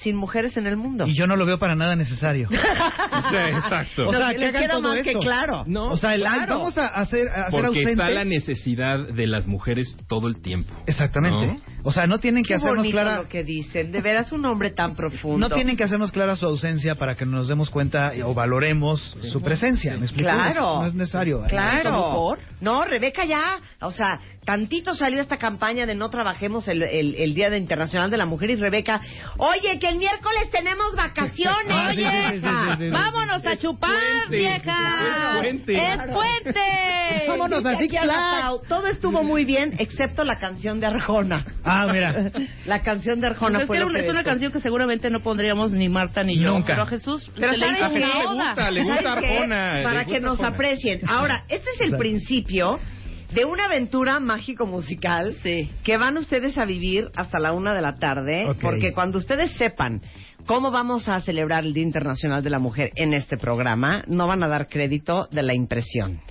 sin 0.01 0.15
mujeres 0.15 0.58
en 0.58 0.67
el 0.67 0.77
mundo. 0.77 1.08
Y 1.08 1.13
yo 1.13 1.25
no 1.25 1.36
lo 1.36 1.45
veo 1.45 1.58
para 1.58 1.75
nada 1.75 1.95
necesario. 1.95 2.49
Sí, 3.29 3.38
exacto. 3.38 4.08
O 4.08 4.12
sea, 4.12 4.36
que 4.36 4.45
hagan 4.45 4.62
queda 4.63 4.73
todo 4.73 4.81
más 4.81 5.01
que 5.01 5.12
esto. 5.12 5.19
claro. 5.19 5.63
No, 5.65 5.86
o 5.86 5.97
sea, 5.97 6.15
el, 6.15 6.21
claro. 6.21 6.60
vamos 6.60 6.77
a 6.77 6.88
hacer, 6.88 7.27
a 7.29 7.45
hacer 7.45 7.62
Porque 7.62 7.84
está 7.84 8.10
la 8.10 8.25
necesidad 8.25 8.99
de 9.08 9.27
las 9.27 9.47
mujeres 9.47 9.97
todo 10.08 10.27
el 10.27 10.41
tiempo. 10.41 10.73
Exactamente. 10.86 11.47
¿No? 11.47 11.75
O 11.84 11.91
sea, 11.91 12.08
no 12.08 12.19
tienen 12.19 12.43
que 12.43 12.55
hacernos 12.55 12.88
clara. 12.88 13.21
lo 13.21 13.27
que 13.27 13.43
dicen. 13.43 13.91
De 13.91 14.01
veras, 14.01 14.31
un 14.31 14.45
hombre 14.45 14.71
tan 14.71 14.95
profundo. 14.95 15.47
No 15.47 15.53
tienen 15.53 15.77
que 15.77 15.86
hacernos 15.86 16.12
clara 16.12 16.36
su 16.36 16.45
ausencia 16.45 16.95
para 16.95 17.15
que 17.15 17.25
nos 17.25 17.47
demos 17.47 17.69
cuenta 17.69 18.12
o 18.25 18.34
valoremos 18.34 19.17
su 19.31 19.41
presencia. 19.41 19.97
¿Me 19.97 20.05
explico? 20.05 20.29
Claro. 20.29 20.62
No 20.62 20.73
es, 20.75 20.81
no 20.81 20.88
es 20.88 20.95
necesario. 20.95 21.43
Claro. 21.47 22.38
No, 22.62 22.84
Rebeca 22.84 23.25
ya, 23.25 23.60
o 23.81 23.91
sea, 23.91 24.19
tantito 24.43 24.95
salió 24.95 25.21
esta 25.21 25.38
campaña 25.38 25.86
de 25.86 25.93
no 25.93 26.10
trabajemos 26.10 26.67
el, 26.67 26.81
el, 26.84 27.15
el 27.15 27.34
Día 27.34 27.49
de 27.49 27.58
Internacional 27.58 28.10
de 28.10 28.17
la 28.17 28.25
Mujer 28.25 28.49
y 28.49 28.55
Rebeca, 28.55 29.01
oye, 29.38 29.77
el 29.88 29.98
miércoles 29.98 30.50
tenemos 30.52 30.95
vacaciones. 30.95 31.67
Ah, 31.69 31.91
sí, 31.93 31.98
sí, 31.98 32.04
sí, 32.04 32.10
sí, 32.34 32.39
sí, 32.39 32.48
sí, 32.78 32.84
sí. 32.86 32.89
Vámonos 32.89 33.45
a 33.45 33.58
chupar, 33.58 33.91
puente, 33.91 34.38
vieja. 34.38 34.76
es 34.76 35.39
puente. 35.39 35.88
Es 35.88 35.98
puente. 36.13 37.26
Vámonos 37.28 37.65
a 37.65 37.78
Six 37.78 37.93
Todo 38.67 38.88
estuvo 38.88 39.24
muy 39.24 39.45
bien, 39.45 39.74
excepto 39.80 40.24
la 40.24 40.38
canción 40.38 40.80
de 40.80 40.88
Arjona. 40.88 41.45
Ah, 41.63 41.88
mira. 41.91 42.32
La 42.65 42.82
canción 42.82 43.19
de 43.21 43.28
Arjona 43.28 43.60
Pues 43.60 43.69
es 43.69 43.74
que 43.74 43.80
lo 43.80 43.88
una- 43.88 44.00
que 44.00 44.06
es 44.06 44.10
una 44.10 44.19
dijo. 44.19 44.30
canción 44.32 44.52
que 44.52 44.60
seguramente 44.60 45.10
no 45.10 45.19
pondríamos 45.21 45.71
ni 45.71 45.88
Marta 45.89 46.24
ni 46.24 46.38
yo. 46.39 46.52
Nunca. 46.52 46.67
Pero 46.67 46.84
a 46.84 46.88
Jesús 46.88 47.30
Pero 47.36 47.52
se 47.54 47.58
le 47.60 47.67
una 47.67 47.78
Le 47.89 48.84
gusta. 48.84 49.12
Arjona, 49.13 49.74
le 49.78 49.84
Para 49.84 50.00
gusta 50.04 50.13
que 50.13 50.19
nos 50.19 50.32
Arjona. 50.39 50.48
aprecien. 50.50 51.02
Ahora, 51.08 51.43
este 51.48 51.69
es 51.71 51.80
el 51.82 51.86
Exacto. 51.88 51.98
principio 52.00 52.80
de 53.33 53.45
una 53.45 53.65
aventura 53.65 54.19
mágico-musical 54.19 55.35
Sí. 55.43 55.69
que 55.83 55.97
van 55.97 56.17
ustedes 56.17 56.57
a 56.57 56.65
vivir 56.65 57.09
hasta 57.15 57.39
la 57.39 57.53
una 57.53 57.73
de 57.73 57.81
la 57.81 57.95
tarde, 57.95 58.55
porque 58.61 58.93
cuando 58.93 59.17
ustedes 59.17 59.51
sepan 59.53 60.01
cómo 60.45 60.71
vamos 60.71 61.09
a 61.09 61.19
celebrar 61.21 61.63
el 61.65 61.73
Día 61.73 61.83
Internacional 61.83 62.43
de 62.43 62.49
la 62.49 62.59
Mujer 62.59 62.91
en 62.95 63.13
este 63.13 63.38
programa, 63.38 64.03
no 64.07 64.27
van 64.27 64.43
a 64.43 64.47
dar 64.47 64.67
crédito 64.67 65.27
de 65.31 65.43
la 65.43 65.53
impresión. 65.53 66.21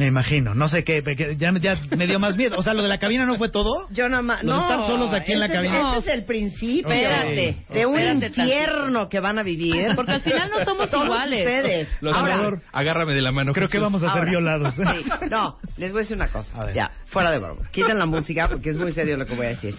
Me 0.00 0.06
imagino. 0.06 0.54
No 0.54 0.66
sé 0.66 0.82
qué. 0.82 1.02
Ya, 1.38 1.52
ya 1.58 1.76
me 1.94 2.06
dio 2.06 2.18
más 2.18 2.34
miedo. 2.34 2.56
O 2.56 2.62
sea, 2.62 2.72
lo 2.72 2.82
de 2.82 2.88
la 2.88 2.98
cabina 2.98 3.26
no 3.26 3.36
fue 3.36 3.50
todo. 3.50 3.86
Yo 3.90 4.08
nada 4.08 4.22
más. 4.22 4.42
No, 4.42 4.58
estar 4.58 4.86
solos 4.86 5.12
aquí 5.12 5.32
en 5.32 5.40
la 5.40 5.44
este 5.46 5.58
es- 5.58 5.62
cabina. 5.70 5.96
Este 5.98 6.10
es 6.10 6.16
el 6.18 6.24
principio. 6.24 6.90
Espérate. 6.90 7.56
De 7.68 7.84
un 7.84 7.98
Espérate 8.00 8.26
infierno 8.40 9.08
que 9.10 9.20
van 9.20 9.38
a 9.38 9.42
vivir. 9.42 9.88
Porque 9.96 10.12
al 10.12 10.22
final 10.22 10.50
no 10.56 10.64
somos 10.64 10.88
Todos 10.90 11.04
iguales. 11.04 11.40
ustedes. 11.46 11.88
Los 12.00 12.16
Ahora, 12.16 12.62
agárrame 12.72 13.12
de 13.12 13.20
la 13.20 13.30
mano. 13.30 13.52
Creo 13.52 13.68
que 13.68 13.78
vamos 13.78 14.02
a 14.02 14.10
ser 14.12 14.24
violados. 14.26 14.74
sí, 14.74 14.82
no, 15.30 15.58
les 15.76 15.92
voy 15.92 16.00
a 16.00 16.02
decir 16.02 16.16
una 16.16 16.28
cosa. 16.28 16.58
A 16.58 16.64
ver. 16.64 16.74
Ya, 16.74 16.90
fuera 17.06 17.30
de 17.30 17.38
broma. 17.38 17.68
Quiten 17.70 17.98
la 17.98 18.06
música 18.06 18.48
porque 18.48 18.70
es 18.70 18.76
muy 18.78 18.92
serio 18.92 19.18
lo 19.18 19.26
que 19.26 19.34
voy 19.34 19.46
a 19.46 19.50
decir. 19.50 19.74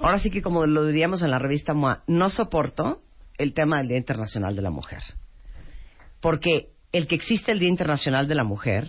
Ahora 0.00 0.18
sí 0.18 0.30
que 0.30 0.42
como 0.42 0.66
lo 0.66 0.84
diríamos 0.86 1.22
en 1.22 1.30
la 1.30 1.38
revista 1.38 1.74
MOA, 1.74 2.02
no 2.08 2.30
soporto 2.30 3.00
el 3.36 3.52
tema 3.52 3.78
del 3.78 3.88
Día 3.88 3.96
Internacional 3.98 4.54
de 4.56 4.62
la 4.62 4.70
Mujer. 4.70 5.02
Porque 6.20 6.70
el 6.92 7.06
que 7.06 7.14
existe 7.14 7.52
el 7.52 7.58
Día 7.58 7.68
Internacional 7.68 8.28
de 8.28 8.34
la 8.34 8.44
Mujer 8.44 8.88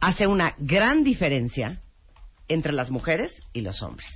hace 0.00 0.26
una 0.26 0.54
gran 0.58 1.04
diferencia 1.04 1.80
entre 2.48 2.72
las 2.72 2.90
mujeres 2.90 3.42
y 3.52 3.62
los 3.62 3.82
hombres. 3.82 4.08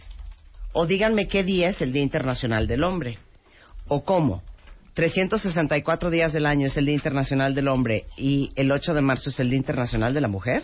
O 0.72 0.86
díganme 0.86 1.28
qué 1.28 1.44
día 1.44 1.70
es 1.70 1.80
el 1.80 1.92
Día 1.92 2.02
Internacional 2.02 2.66
del 2.66 2.84
Hombre. 2.84 3.18
O 3.88 4.04
cómo. 4.04 4.42
364 4.94 6.10
días 6.10 6.32
del 6.32 6.44
año 6.44 6.66
es 6.66 6.76
el 6.76 6.86
Día 6.86 6.94
Internacional 6.94 7.54
del 7.54 7.68
Hombre 7.68 8.06
y 8.16 8.50
el 8.56 8.70
8 8.70 8.94
de 8.94 9.00
marzo 9.00 9.30
es 9.30 9.40
el 9.40 9.48
Día 9.50 9.58
Internacional 9.58 10.12
de 10.12 10.20
la 10.20 10.28
Mujer. 10.28 10.62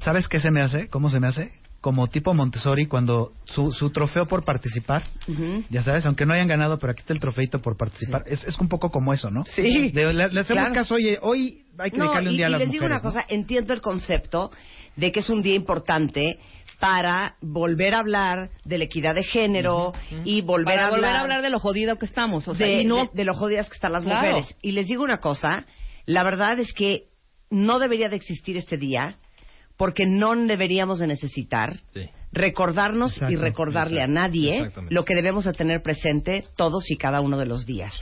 ¿Sabes 0.00 0.28
qué 0.28 0.38
se 0.38 0.50
me 0.50 0.62
hace? 0.62 0.88
¿Cómo 0.88 1.10
se 1.10 1.18
me 1.18 1.28
hace? 1.28 1.52
Como 1.80 2.08
tipo 2.08 2.34
Montessori 2.34 2.86
cuando 2.86 3.32
su, 3.46 3.72
su 3.72 3.88
trofeo 3.90 4.26
por 4.26 4.44
participar, 4.44 5.02
ya 5.70 5.82
sabes, 5.82 6.04
aunque 6.04 6.26
no 6.26 6.34
hayan 6.34 6.46
ganado, 6.48 6.78
pero 6.78 6.92
aquí 6.92 7.00
está 7.00 7.14
el 7.14 7.20
trofeito 7.20 7.60
por 7.62 7.76
participar. 7.78 8.22
Es, 8.26 8.44
es 8.44 8.58
un 8.58 8.68
poco 8.68 8.90
como 8.90 9.14
eso, 9.14 9.30
¿no? 9.30 9.44
Sí. 9.46 9.90
De- 9.90 10.12
le, 10.12 10.28
le 10.28 10.40
hacemos 10.40 10.62
Claro. 10.64 10.74
caso, 10.74 10.94
oye, 10.96 11.18
hoy 11.22 11.64
hay 11.78 11.90
que 11.90 11.96
No, 11.96 12.04
dedicarle 12.04 12.28
un 12.28 12.34
y, 12.34 12.36
día 12.36 12.46
a 12.46 12.48
y 12.50 12.52
las 12.52 12.60
les 12.60 12.70
digo 12.70 12.84
mujeres. 12.84 13.02
una 13.02 13.10
¿no? 13.10 13.14
cosa, 13.16 13.26
entiendo 13.34 13.72
el 13.72 13.80
concepto 13.80 14.50
de 14.96 15.10
que 15.10 15.20
es 15.20 15.30
un 15.30 15.40
día 15.40 15.54
importante 15.54 16.38
para 16.78 17.36
volver 17.40 17.94
a 17.94 18.00
hablar 18.00 18.50
de 18.64 18.76
la 18.78 18.84
equidad 18.84 19.14
de 19.14 19.22
género 19.22 19.92
y 20.24 20.42
volver, 20.42 20.74
Para 20.76 20.86
a, 20.86 20.90
volver 20.90 21.04
hablar 21.06 21.16
a 21.16 21.20
hablar 21.22 21.42
de 21.42 21.50
lo 21.50 21.60
jodido 21.60 21.96
que 21.96 22.04
estamos. 22.06 22.46
O 22.46 22.54
sea, 22.54 22.66
de, 22.66 22.82
y 22.82 22.84
no... 22.84 23.04
de- 23.04 23.10
de 23.14 23.24
lo 23.24 23.32
jodidas 23.34 23.68
que 23.68 23.74
están 23.76 23.92
las 23.92 24.04
Claro. 24.04 24.20
mujeres. 24.28 24.54
Y 24.60 24.72
les 24.72 24.86
digo 24.86 25.02
una 25.02 25.18
cosa, 25.18 25.64
la 26.04 26.22
verdad 26.24 26.58
es 26.58 26.72
que 26.74 27.04
no 27.50 27.78
debería 27.78 28.08
de 28.10 28.16
existir 28.16 28.56
este 28.58 28.76
día 28.76 29.16
porque 29.80 30.04
no 30.04 30.36
deberíamos 30.36 30.98
de 30.98 31.06
necesitar 31.06 31.80
Sí. 31.94 32.06
recordarnos 32.32 33.16
y 33.30 33.34
recordarle 33.36 34.02
exacto, 34.02 34.18
a 34.20 34.22
nadie 34.22 34.70
lo 34.90 35.06
que 35.06 35.14
debemos 35.14 35.46
de 35.46 35.54
tener 35.54 35.80
presente 35.80 36.44
todos 36.54 36.90
y 36.90 36.98
cada 36.98 37.22
uno 37.22 37.38
de 37.38 37.46
los 37.46 37.64
días. 37.64 37.98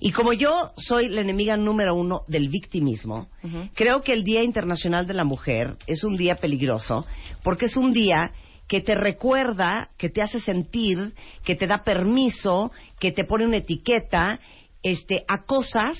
Y 0.00 0.10
como 0.10 0.32
yo 0.32 0.72
soy 0.76 1.08
la 1.08 1.20
enemiga 1.20 1.56
número 1.56 1.94
uno 1.94 2.22
del 2.26 2.48
victimismo, 2.48 3.28
creo 3.74 4.02
que 4.02 4.12
el 4.12 4.24
Día 4.24 4.42
Internacional 4.42 5.06
de 5.06 5.14
la 5.14 5.22
Mujer 5.22 5.76
es 5.86 6.02
un 6.02 6.16
día 6.16 6.34
peligroso 6.34 7.06
porque 7.44 7.66
es 7.66 7.76
un 7.76 7.92
día 7.92 8.32
que 8.66 8.80
te 8.80 8.96
recuerda, 8.96 9.90
que 9.98 10.08
te 10.08 10.22
hace 10.22 10.40
sentir, 10.40 11.14
que 11.44 11.54
te 11.54 11.68
da 11.68 11.84
permiso, 11.84 12.72
que 12.98 13.12
te 13.12 13.22
pone 13.22 13.46
una 13.46 13.58
etiqueta 13.58 14.40
este, 14.82 15.22
a 15.28 15.44
cosas 15.44 15.96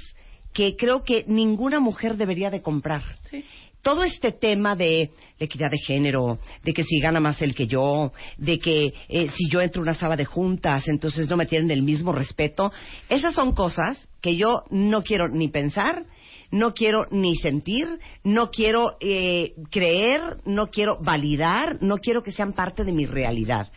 que 0.52 0.74
creo 0.74 1.04
que 1.04 1.24
ninguna 1.28 1.78
mujer 1.78 2.16
debería 2.16 2.50
de 2.50 2.62
comprar 2.62 3.02
Sí. 3.30 3.44
Todo 3.82 4.04
este 4.04 4.32
tema 4.32 4.76
de 4.76 5.10
equidad 5.38 5.70
de 5.70 5.78
género, 5.78 6.38
de 6.62 6.72
que 6.72 6.84
si 6.84 7.00
gana 7.00 7.20
más 7.20 7.40
el 7.42 7.54
que 7.54 7.66
yo, 7.66 8.12
de 8.36 8.58
que 8.58 8.92
eh, 9.08 9.28
si 9.28 9.48
yo 9.48 9.60
entro 9.60 9.80
a 9.80 9.84
una 9.84 9.94
sala 9.94 10.16
de 10.16 10.24
juntas, 10.24 10.88
entonces 10.88 11.28
no 11.28 11.36
me 11.36 11.46
tienen 11.46 11.70
el 11.70 11.82
mismo 11.82 12.12
respeto, 12.12 12.72
esas 13.08 13.34
son 13.34 13.52
cosas 13.52 14.08
que 14.20 14.36
yo 14.36 14.64
no 14.70 15.02
quiero 15.02 15.28
ni 15.28 15.48
pensar, 15.48 16.04
no 16.50 16.74
quiero 16.74 17.06
ni 17.10 17.36
sentir, 17.36 17.86
no 18.24 18.50
quiero 18.50 18.96
eh, 19.00 19.54
creer, 19.70 20.38
no 20.44 20.66
quiero 20.68 20.98
validar, 21.00 21.78
no 21.80 21.98
quiero 21.98 22.22
que 22.22 22.32
sean 22.32 22.52
parte 22.52 22.84
de 22.84 22.92
mi 22.92 23.06
realidad. 23.06 23.70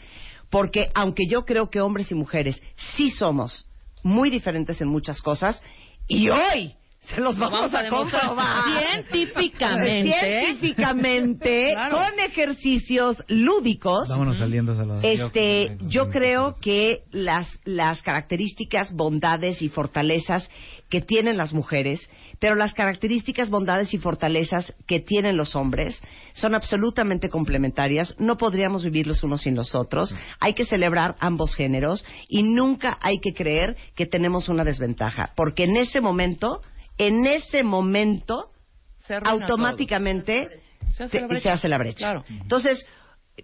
Porque 0.49 0.89
aunque 0.93 1.23
yo 1.27 1.45
creo 1.45 1.69
que 1.69 1.81
hombres 1.81 2.11
y 2.11 2.15
mujeres 2.15 2.61
sí 2.95 3.09
somos 3.09 3.67
muy 4.03 4.29
diferentes 4.29 4.81
en 4.81 4.89
muchas 4.89 5.21
cosas, 5.21 5.63
y 6.07 6.29
hoy 6.29 6.75
se 7.05 7.17
los 7.19 7.37
vamos, 7.37 7.71
Vamos 7.71 7.73
a 7.73 7.89
comprobar 7.89 8.63
científicamente. 9.11 10.13
científicamente 10.19 11.71
Claro. 11.73 11.97
con 11.97 12.19
ejercicios 12.19 13.23
lúdicos 13.27 14.07
Vámonos 14.09 14.37
saliendo, 14.37 14.75
Salvador. 14.75 15.03
este 15.05 15.77
yo 15.81 16.09
creo 16.09 16.55
que 16.61 17.03
las 17.11 17.47
las 17.65 18.01
características 18.03 18.93
bondades 18.93 19.61
y 19.61 19.69
fortalezas 19.69 20.49
que 20.89 21.01
tienen 21.01 21.37
las 21.37 21.53
mujeres 21.53 22.09
pero 22.39 22.55
las 22.55 22.73
características, 22.73 23.49
bondades 23.49 23.93
y 23.93 23.99
fortalezas 23.99 24.73
que 24.85 24.99
tienen 24.99 25.37
los 25.37 25.55
hombres 25.55 26.01
son 26.33 26.55
absolutamente 26.55 27.29
complementarias. 27.29 28.15
No 28.19 28.35
podríamos 28.37 28.83
vivir 28.83 29.07
los 29.07 29.23
unos 29.23 29.43
sin 29.43 29.55
los 29.55 29.73
otros. 29.75 30.13
Hay 30.41 30.53
que 30.53 30.65
celebrar 30.65 31.15
ambos 31.21 31.55
géneros 31.55 32.03
y 32.27 32.43
nunca 32.43 32.97
hay 33.01 33.19
que 33.21 33.33
creer 33.33 33.77
que 33.95 34.07
tenemos 34.07 34.49
una 34.49 34.65
desventaja, 34.65 35.31
porque 35.37 35.63
en 35.63 35.77
ese 35.77 36.01
momento, 36.01 36.59
en 36.97 37.25
ese 37.25 37.63
momento, 37.63 38.51
Se 38.97 39.15
automáticamente 39.15 40.49
Se 40.93 41.03
hace 41.03 41.11
te- 41.17 41.21
la 41.21 41.27
brecha. 41.27 41.43
se 41.43 41.49
hace 41.51 41.69
la 41.69 41.77
brecha. 41.77 41.97
Claro. 41.97 42.23
Entonces, 42.29 42.85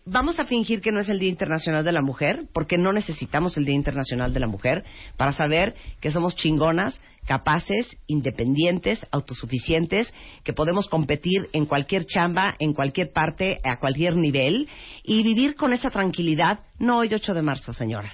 vamos 0.06 0.40
a 0.40 0.46
fingir 0.46 0.82
que 0.82 0.92
no 0.92 1.00
es 1.00 1.10
el 1.10 1.20
Día 1.20 1.30
Internacional 1.30 1.84
de 1.84 1.92
la 1.92 2.02
Mujer, 2.02 2.46
porque 2.54 2.78
no 2.78 2.94
necesitamos 2.94 3.58
el 3.58 3.66
Día 3.66 3.76
Internacional 3.76 4.34
de 4.34 4.40
la 4.40 4.48
Mujer 4.48 4.84
para 5.18 5.32
saber 5.34 5.76
que 6.00 6.12
somos 6.12 6.36
chingonas, 6.36 7.02
capaces, 7.26 7.98
independientes, 8.08 9.06
autosuficientes, 9.12 10.14
que 10.44 10.54
podemos 10.54 10.88
competir 10.88 11.50
en 11.54 11.66
cualquier 11.66 12.06
chamba, 12.06 12.56
en 12.60 12.74
cualquier 12.74 13.12
parte, 13.12 13.60
a 13.64 13.80
cualquier 13.80 14.16
nivel, 14.16 14.68
y 15.04 15.24
vivir 15.24 15.56
con 15.56 15.74
esa 15.74 15.90
tranquilidad, 15.90 16.60
no 16.80 17.00
hoy 17.00 17.14
8 17.14 17.34
de 17.34 17.42
marzo, 17.42 17.74
señoras. 17.74 18.14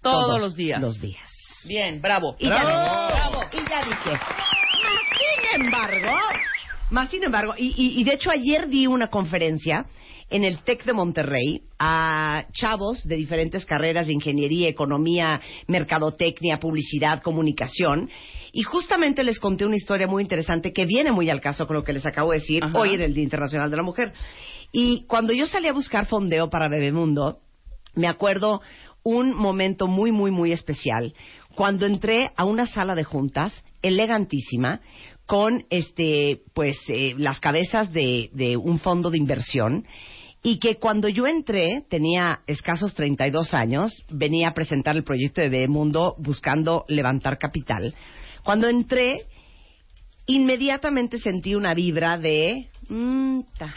Todos 0.00 0.40
los 0.40 0.54
días. 0.56 0.80
Los 0.80 1.00
días. 1.00 1.20
Bien, 1.66 2.00
bravo. 2.00 2.36
Y 2.38 2.48
ya, 2.48 2.64
bravo, 2.64 3.42
y 3.52 3.70
ya 3.70 3.84
dije. 3.84 4.10
Más 4.10 5.02
sin 5.18 5.64
embargo, 5.66 6.18
más 6.90 7.10
sin 7.10 7.24
embargo, 7.24 7.54
y, 7.56 7.68
y- 7.76 8.00
y 8.00 8.04
de 8.04 8.14
hecho 8.14 8.30
ayer 8.30 8.68
di 8.68 8.86
una 8.86 9.08
conferencia 9.08 9.86
en 10.30 10.44
el 10.44 10.58
TEC 10.62 10.84
de 10.84 10.92
Monterrey 10.94 11.62
a 11.78 12.46
chavos 12.52 13.06
de 13.06 13.16
diferentes 13.16 13.66
carreras 13.66 14.06
de 14.06 14.14
ingeniería, 14.14 14.68
economía, 14.68 15.40
mercadotecnia, 15.66 16.58
publicidad, 16.58 17.22
comunicación. 17.22 18.08
Y 18.52 18.62
justamente 18.62 19.24
les 19.24 19.38
conté 19.38 19.66
una 19.66 19.76
historia 19.76 20.06
muy 20.06 20.22
interesante 20.22 20.72
que 20.72 20.86
viene 20.86 21.12
muy 21.12 21.28
al 21.30 21.40
caso 21.40 21.66
con 21.66 21.76
lo 21.76 21.84
que 21.84 21.92
les 21.92 22.06
acabo 22.06 22.32
de 22.32 22.38
decir 22.38 22.64
Ajá. 22.64 22.78
hoy 22.78 22.94
en 22.94 23.02
el 23.02 23.14
Día 23.14 23.24
Internacional 23.24 23.70
de 23.70 23.76
la 23.76 23.82
Mujer. 23.82 24.12
Y 24.72 25.04
cuando 25.06 25.32
yo 25.34 25.46
salí 25.46 25.68
a 25.68 25.72
buscar 25.74 26.06
fondeo 26.06 26.48
para 26.48 26.68
Bebemundo, 26.70 27.38
me 27.94 28.08
acuerdo 28.08 28.62
un 29.04 29.34
momento 29.34 29.86
muy, 29.86 30.12
muy, 30.12 30.30
muy 30.30 30.52
especial 30.52 31.12
cuando 31.54 31.86
entré 31.86 32.30
a 32.36 32.44
una 32.44 32.66
sala 32.66 32.94
de 32.94 33.04
juntas 33.04 33.64
elegantísima 33.82 34.80
con 35.26 35.64
este, 35.70 36.42
pues, 36.54 36.78
eh, 36.88 37.14
las 37.16 37.40
cabezas 37.40 37.92
de, 37.92 38.30
de 38.32 38.56
un 38.56 38.78
fondo 38.78 39.10
de 39.10 39.18
inversión 39.18 39.84
y 40.42 40.58
que 40.58 40.76
cuando 40.76 41.08
yo 41.08 41.26
entré, 41.26 41.84
tenía 41.88 42.40
escasos 42.46 42.94
32 42.94 43.54
años, 43.54 44.04
venía 44.10 44.48
a 44.48 44.54
presentar 44.54 44.96
el 44.96 45.04
proyecto 45.04 45.40
de 45.40 45.48
Bebemundo 45.48 46.16
buscando 46.18 46.84
levantar 46.88 47.38
capital. 47.38 47.94
Cuando 48.42 48.68
entré, 48.68 49.26
inmediatamente 50.26 51.18
sentí 51.18 51.54
una 51.54 51.74
vibra 51.74 52.18
de, 52.18 52.68
mm, 52.88 53.40
ta, 53.56 53.72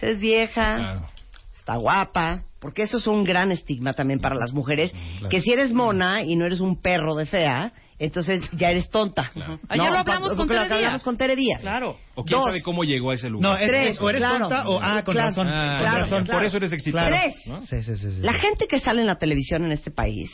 es 0.00 0.20
vieja, 0.20 1.08
está 1.56 1.76
guapa, 1.76 2.44
porque 2.60 2.82
eso 2.82 2.98
es 2.98 3.06
un 3.06 3.24
gran 3.24 3.50
estigma 3.50 3.94
también 3.94 4.20
para 4.20 4.34
las 4.36 4.52
mujeres, 4.52 4.92
que 5.30 5.40
si 5.40 5.50
eres 5.52 5.72
mona 5.72 6.22
y 6.22 6.36
no 6.36 6.46
eres 6.46 6.60
un 6.60 6.80
perro 6.80 7.14
de 7.16 7.26
fea, 7.26 7.72
entonces 7.98 8.40
ya 8.52 8.70
eres 8.70 8.88
tonta. 8.90 9.30
Ayer 9.68 9.90
lo 9.90 9.98
hablamos 9.98 10.30
con 10.30 10.38
lo 10.38 10.46
Tere 10.46 10.64
Díaz. 10.64 10.72
hablamos 10.76 11.02
con 11.02 11.16
Tere 11.18 11.36
Díaz. 11.36 11.60
Claro. 11.60 11.96
O 12.14 12.24
quién 12.24 12.38
Dos. 12.38 12.46
sabe 12.48 12.62
cómo 12.62 12.84
llegó 12.84 13.10
a 13.10 13.14
ese 13.14 13.28
lugar. 13.28 13.50
No, 13.52 13.58
es, 13.58 13.68
Tres, 13.68 13.94
es- 13.94 14.00
o 14.00 14.08
eres 14.08 14.20
claro. 14.20 14.38
tonta 14.48 14.68
o... 14.68 14.78
Ah, 14.80 15.02
con 15.04 15.12
Claro, 15.14 15.28
razón. 15.28 15.48
Ah, 15.48 15.68
con 15.74 15.78
claro, 15.80 15.98
razón. 16.00 16.24
claro. 16.24 16.38
Por 16.38 16.46
eso 16.46 16.56
eres 16.56 16.72
exitoso. 16.72 17.04
Tres. 17.06 17.34
¿no? 17.46 17.62
Sí, 17.62 17.82
sí, 17.82 17.96
sí, 17.96 18.10
sí. 18.12 18.20
La 18.22 18.32
gente 18.34 18.66
que 18.68 18.80
sale 18.80 19.00
en 19.02 19.06
la 19.06 19.16
televisión 19.16 19.64
en 19.64 19.72
este 19.72 19.90
país 19.90 20.30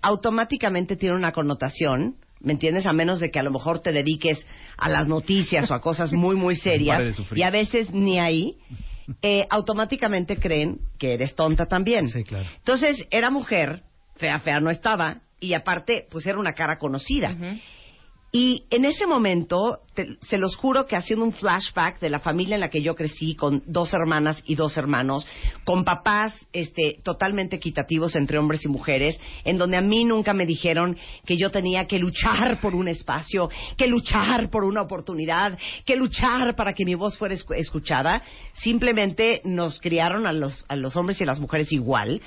automáticamente 0.00 0.96
tiene 0.96 1.14
una 1.16 1.32
connotación, 1.32 2.16
¿me 2.40 2.52
entiendes? 2.52 2.86
A 2.86 2.92
menos 2.92 3.20
de 3.20 3.30
que 3.30 3.38
a 3.38 3.42
lo 3.42 3.50
mejor 3.50 3.80
te 3.80 3.92
dediques 3.92 4.44
a 4.76 4.88
las 4.88 5.06
noticias 5.06 5.70
o 5.70 5.74
a 5.74 5.80
cosas 5.80 6.12
muy, 6.12 6.34
muy 6.36 6.56
serias 6.68 7.16
y 7.34 7.42
a 7.42 7.50
veces 7.50 7.90
ni 7.92 8.18
ahí, 8.18 8.56
eh, 9.20 9.46
automáticamente 9.50 10.38
creen 10.38 10.78
que 10.98 11.14
eres 11.14 11.34
tonta 11.34 11.66
también. 11.66 12.08
Sí, 12.08 12.24
claro. 12.24 12.48
Entonces, 12.56 13.06
era 13.10 13.30
mujer, 13.30 13.82
fea, 14.16 14.38
fea 14.40 14.60
no 14.60 14.70
estaba, 14.70 15.22
y 15.40 15.54
aparte, 15.54 16.06
pues 16.10 16.24
era 16.26 16.38
una 16.38 16.52
cara 16.52 16.78
conocida. 16.78 17.34
Y 18.34 18.64
en 18.70 18.86
ese 18.86 19.06
momento, 19.06 19.80
te- 19.92 20.16
se 20.22 20.38
los 20.38 20.56
juro 20.56 20.86
que 20.86 20.96
haciendo 20.96 21.22
un 21.22 21.34
flashback 21.34 22.00
de 22.00 22.08
la 22.08 22.18
familia 22.18 22.54
en 22.54 22.62
la 22.62 22.70
que 22.70 22.80
yo 22.80 22.94
crecí, 22.94 23.34
con 23.34 23.62
dos 23.66 23.92
hermanas 23.92 24.42
y 24.46 24.54
dos 24.54 24.78
hermanos, 24.78 25.26
con 25.64 25.84
papás 25.84 26.32
este, 26.54 26.98
totalmente 27.02 27.56
equitativos 27.56 28.16
entre 28.16 28.38
hombres 28.38 28.64
y 28.64 28.68
mujeres, 28.68 29.20
en 29.44 29.58
donde 29.58 29.76
a 29.76 29.82
mí 29.82 30.04
nunca 30.04 30.32
me 30.32 30.46
dijeron 30.46 30.96
que 31.26 31.36
yo 31.36 31.50
tenía 31.50 31.86
que 31.86 31.98
luchar 31.98 32.58
por 32.62 32.74
un 32.74 32.88
espacio, 32.88 33.50
que 33.76 33.86
luchar 33.86 34.48
por 34.48 34.64
una 34.64 34.80
oportunidad, 34.80 35.58
que 35.84 35.94
luchar 35.96 36.56
para 36.56 36.72
que 36.72 36.86
mi 36.86 36.94
voz 36.94 37.18
fuera 37.18 37.34
escu- 37.34 37.54
escuchada. 37.54 38.22
Simplemente 38.54 39.42
nos 39.44 39.78
criaron 39.78 40.26
a 40.26 40.32
los, 40.32 40.64
a 40.68 40.76
los 40.76 40.96
hombres 40.96 41.20
y 41.20 41.24
a 41.24 41.26
las 41.26 41.38
mujeres 41.38 41.70
igual. 41.70 42.22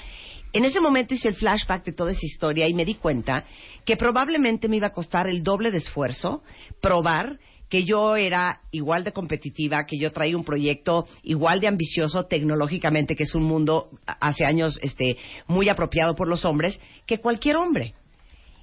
En 0.55 0.63
ese 0.63 0.79
momento 0.79 1.13
hice 1.13 1.27
el 1.27 1.35
flashback 1.35 1.83
de 1.83 1.91
toda 1.91 2.13
esa 2.13 2.25
historia 2.25 2.65
y 2.69 2.73
me 2.73 2.85
di 2.85 2.95
cuenta 2.95 3.43
que 3.83 3.97
probablemente 3.97 4.69
me 4.69 4.77
iba 4.77 4.87
a 4.87 4.93
costar 4.93 5.27
el 5.27 5.43
doble 5.43 5.69
de 5.69 5.79
esfuerzo 5.79 6.43
probar 6.79 7.39
que 7.67 7.83
yo 7.83 8.15
era 8.15 8.61
igual 8.71 9.03
de 9.03 9.11
competitiva, 9.11 9.85
que 9.85 9.97
yo 9.97 10.13
traía 10.13 10.37
un 10.37 10.45
proyecto 10.45 11.07
igual 11.23 11.59
de 11.59 11.67
ambicioso 11.67 12.27
tecnológicamente, 12.27 13.17
que 13.17 13.23
es 13.23 13.35
un 13.35 13.43
mundo 13.43 13.89
hace 14.05 14.45
años 14.45 14.79
este, 14.81 15.17
muy 15.45 15.67
apropiado 15.67 16.15
por 16.15 16.29
los 16.29 16.45
hombres, 16.45 16.79
que 17.05 17.19
cualquier 17.19 17.57
hombre. 17.57 17.93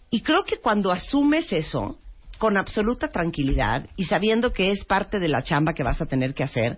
Y 0.08 0.22
creo 0.22 0.44
que 0.44 0.56
cuando 0.56 0.92
asumes 0.92 1.52
eso 1.52 1.98
con 2.42 2.56
absoluta 2.56 3.06
tranquilidad 3.06 3.86
y 3.94 4.06
sabiendo 4.06 4.52
que 4.52 4.72
es 4.72 4.84
parte 4.84 5.20
de 5.20 5.28
la 5.28 5.44
chamba 5.44 5.74
que 5.74 5.84
vas 5.84 6.00
a 6.00 6.06
tener 6.06 6.34
que 6.34 6.42
hacer, 6.42 6.76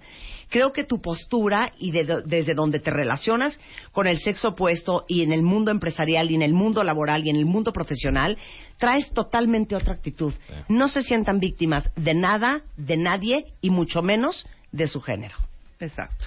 creo 0.50 0.74
que 0.74 0.84
tu 0.84 1.00
postura 1.00 1.72
y 1.78 1.90
de 1.90 2.20
desde 2.26 2.52
donde 2.52 2.80
te 2.80 2.90
relacionas 2.90 3.58
con 3.90 4.06
el 4.06 4.18
sexo 4.18 4.48
opuesto 4.48 5.06
y 5.08 5.22
en 5.22 5.32
el 5.32 5.40
mundo 5.42 5.70
empresarial 5.70 6.30
y 6.30 6.34
en 6.34 6.42
el 6.42 6.52
mundo 6.52 6.84
laboral 6.84 7.24
y 7.24 7.30
en 7.30 7.36
el 7.36 7.46
mundo 7.46 7.72
profesional, 7.72 8.36
traes 8.76 9.10
totalmente 9.14 9.74
otra 9.74 9.94
actitud. 9.94 10.34
No 10.68 10.88
se 10.88 11.00
sientan 11.00 11.40
víctimas 11.40 11.90
de 11.96 12.12
nada, 12.12 12.60
de 12.76 12.98
nadie 12.98 13.46
y 13.62 13.70
mucho 13.70 14.02
menos 14.02 14.46
de 14.70 14.86
su 14.86 15.00
género. 15.00 15.36
Exacto. 15.80 16.26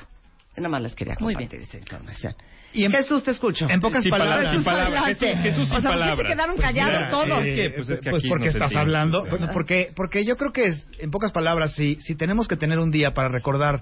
Nada 0.56 0.70
más 0.70 0.82
les 0.82 0.96
quería 0.96 1.16
Muy 1.20 1.36
compartir 1.36 1.60
esta 1.60 1.78
información. 1.78 2.34
Y 2.74 2.84
en- 2.86 2.92
Jesús, 2.92 3.24
te 3.24 3.32
escucho. 3.32 3.68
En 3.70 3.80
pocas 3.80 4.04
Sin 4.04 4.12
palabras. 4.12 4.36
palabras, 4.38 4.54
sin 4.56 4.64
palabras. 4.64 5.02
adelante. 5.04 5.28
Jesús, 5.28 5.44
Jesús 5.44 5.68
sin 5.70 5.78
o 5.78 5.82
sea, 5.82 5.90
¿por 5.90 5.98
qué 6.00 6.04
palabras. 6.06 6.18
se 6.28 6.34
quedaron 6.34 6.56
Pues 6.56 6.68
callados 6.68 6.94
mira, 6.98 7.10
todos? 7.10 7.46
eh, 7.46 7.56
¿Qué? 7.56 7.70
Pues 7.76 7.90
es 7.90 8.00
que 8.02 8.10
pues 8.10 8.22
aquí 8.22 8.30
porque 8.30 8.46
nos 8.46 8.56
estás 8.56 8.70
sentimos, 8.70 8.82
hablando. 8.82 9.26
Porque, 9.54 9.92
porque 9.96 10.26
yo 10.26 10.36
creo 10.36 10.52
que, 10.52 10.66
es, 10.68 10.88
en 11.00 11.12
pocas 11.12 11.32
palabras, 11.32 11.74
si, 11.74 11.96
si 12.02 12.16
tenemos 12.16 12.48
que 12.48 12.56
tener 12.58 12.80
un 12.80 12.92
día 12.92 13.14
para 13.14 13.30
recordar 13.30 13.82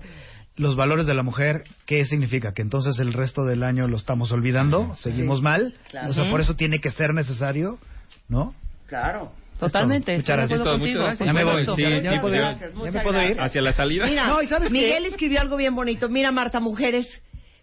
los 0.55 0.75
valores 0.77 1.05
de 1.05 1.13
la 1.13 1.23
mujer, 1.23 1.63
¿qué 1.85 2.05
significa? 2.05 2.53
Que 2.53 2.61
entonces 2.61 2.97
el 2.99 3.11
resto 3.11 3.43
del 3.43 3.63
año 3.63 3.87
lo 3.89 3.97
estamos 3.97 4.31
olvidando, 4.31 4.95
seguimos 4.97 5.41
mal. 5.41 5.73
claro. 5.89 6.09
O 6.09 6.13
sea, 6.13 6.29
por 6.29 6.39
eso 6.39 6.55
tiene 6.55 6.79
que 6.79 6.91
ser 6.91 7.13
necesario, 7.13 7.77
¿no? 8.29 8.53
Claro. 8.87 9.33
Totalmente. 9.59 10.15
Muchas 10.17 10.35
gracias. 10.37 10.59
Muchas 10.59 10.95
gracias. 10.95 11.25
Ya 11.27 11.33
me 11.33 11.43
voy. 11.43 11.65
Sí, 11.75 11.81
ya, 11.81 11.99
sí, 12.01 12.15
me 12.15 12.19
puedo 12.21 12.35
ir. 12.35 12.41
gracias, 12.41 12.71
Ya 12.73 12.91
me 12.91 12.99
puedo 13.03 13.21
ir. 13.23 13.41
Hacia 13.41 13.61
la 13.61 13.73
salida. 13.73 14.05
Mira, 14.05 14.27
No, 14.27 14.41
¿y 14.41 14.47
sabes 14.47 14.67
qué? 14.69 14.73
Miguel 14.73 15.05
escribió 15.05 15.41
algo 15.41 15.55
bien 15.57 15.73
bonito. 15.75 16.07
Mira, 16.09 16.31
Marta, 16.31 16.59
mujeres 16.59 17.07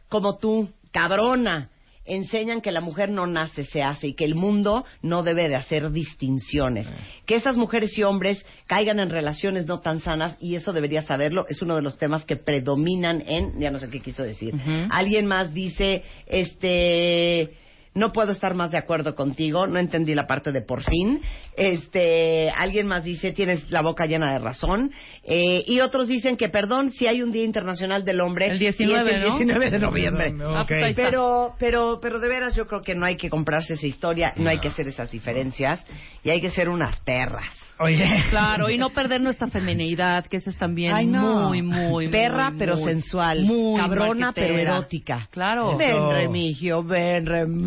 como 0.08 0.36
tú, 0.38 0.70
cabrona, 0.92 1.70
enseñan 2.04 2.60
que 2.60 2.72
la 2.72 2.80
mujer 2.80 3.10
no 3.10 3.26
nace, 3.26 3.64
se 3.64 3.82
hace 3.82 4.08
y 4.08 4.14
que 4.14 4.24
el 4.24 4.34
mundo 4.34 4.84
no 5.02 5.22
debe 5.22 5.48
de 5.48 5.56
hacer 5.56 5.90
distinciones. 5.90 6.88
Que 7.26 7.36
esas 7.36 7.56
mujeres 7.56 7.96
y 7.96 8.02
hombres 8.02 8.44
caigan 8.66 8.98
en 9.00 9.10
relaciones 9.10 9.66
no 9.66 9.80
tan 9.80 10.00
sanas 10.00 10.36
y 10.40 10.56
eso 10.56 10.72
debería 10.72 11.02
saberlo. 11.02 11.46
Es 11.48 11.62
uno 11.62 11.76
de 11.76 11.82
los 11.82 11.98
temas 11.98 12.24
que 12.24 12.36
predominan 12.36 13.22
en, 13.26 13.58
ya 13.60 13.70
no 13.70 13.78
sé 13.78 13.88
qué 13.88 14.00
quiso 14.00 14.22
decir. 14.22 14.54
Alguien 14.90 15.26
más 15.26 15.54
dice, 15.54 16.02
este, 16.26 17.54
no 17.94 18.12
puedo 18.12 18.32
estar 18.32 18.54
más 18.54 18.70
de 18.70 18.78
acuerdo 18.78 19.14
contigo, 19.14 19.66
no 19.66 19.78
entendí 19.78 20.14
la 20.14 20.26
parte 20.26 20.50
de 20.52 20.62
por 20.62 20.82
fin. 20.82 21.20
Este, 21.56 22.50
alguien 22.50 22.86
más 22.86 23.04
dice, 23.04 23.32
tienes 23.32 23.70
la 23.70 23.82
boca 23.82 24.06
llena 24.06 24.32
de 24.32 24.38
razón. 24.38 24.90
Eh, 25.24 25.62
y 25.66 25.80
otros 25.80 26.08
dicen 26.08 26.36
que, 26.36 26.48
perdón, 26.48 26.92
si 26.92 27.06
hay 27.06 27.22
un 27.22 27.32
Día 27.32 27.44
Internacional 27.44 28.04
del 28.04 28.20
Hombre. 28.20 28.46
El 28.46 28.62
y 28.62 28.66
es 28.66 28.78
19, 28.78 29.14
el 29.14 29.20
¿no? 29.20 29.26
19 29.38 29.70
de 29.70 29.78
noviembre. 29.78 30.32
No, 30.32 30.50
Ah, 30.56 30.64
pues 30.66 30.78
ok. 30.80 30.84
ahí 30.84 30.90
está. 30.90 31.02
Pero, 31.04 31.54
pero, 31.58 31.98
pero 32.00 32.18
de 32.18 32.28
veras 32.28 32.54
yo 32.56 32.66
creo 32.66 32.82
que 32.82 32.94
no 32.94 33.06
hay 33.06 33.16
que 33.16 33.28
comprarse 33.30 33.74
esa 33.74 33.86
historia, 33.86 34.32
no 34.36 34.48
hay 34.48 34.58
que 34.58 34.68
hacer 34.68 34.88
esas 34.88 35.10
diferencias 35.10 35.84
y 36.24 36.30
hay 36.30 36.40
que 36.40 36.50
ser 36.50 36.68
unas 36.68 36.98
perras. 37.00 37.46
Oye. 37.78 38.04
Claro, 38.30 38.70
y 38.70 38.78
no 38.78 38.90
perder 38.94 39.20
nuestra 39.20 39.48
feminidad, 39.48 40.26
que 40.26 40.36
esa 40.36 40.50
es 40.50 40.56
también 40.58 40.92
Ay, 40.94 41.06
no. 41.06 41.48
muy, 41.48 41.62
muy, 41.62 42.08
Perra, 42.08 42.50
muy, 42.50 42.58
pero 42.58 42.76
muy, 42.76 42.84
sensual. 42.84 43.42
muy 43.42 43.80
Cabrona, 43.80 44.32
pero 44.32 44.56
erótica. 44.56 45.26
Claro. 45.32 45.76
Ven, 45.76 45.90
Eso. 45.90 46.12
Remigio, 46.12 46.82
ven, 46.84 47.26
Remigio. 47.26 47.66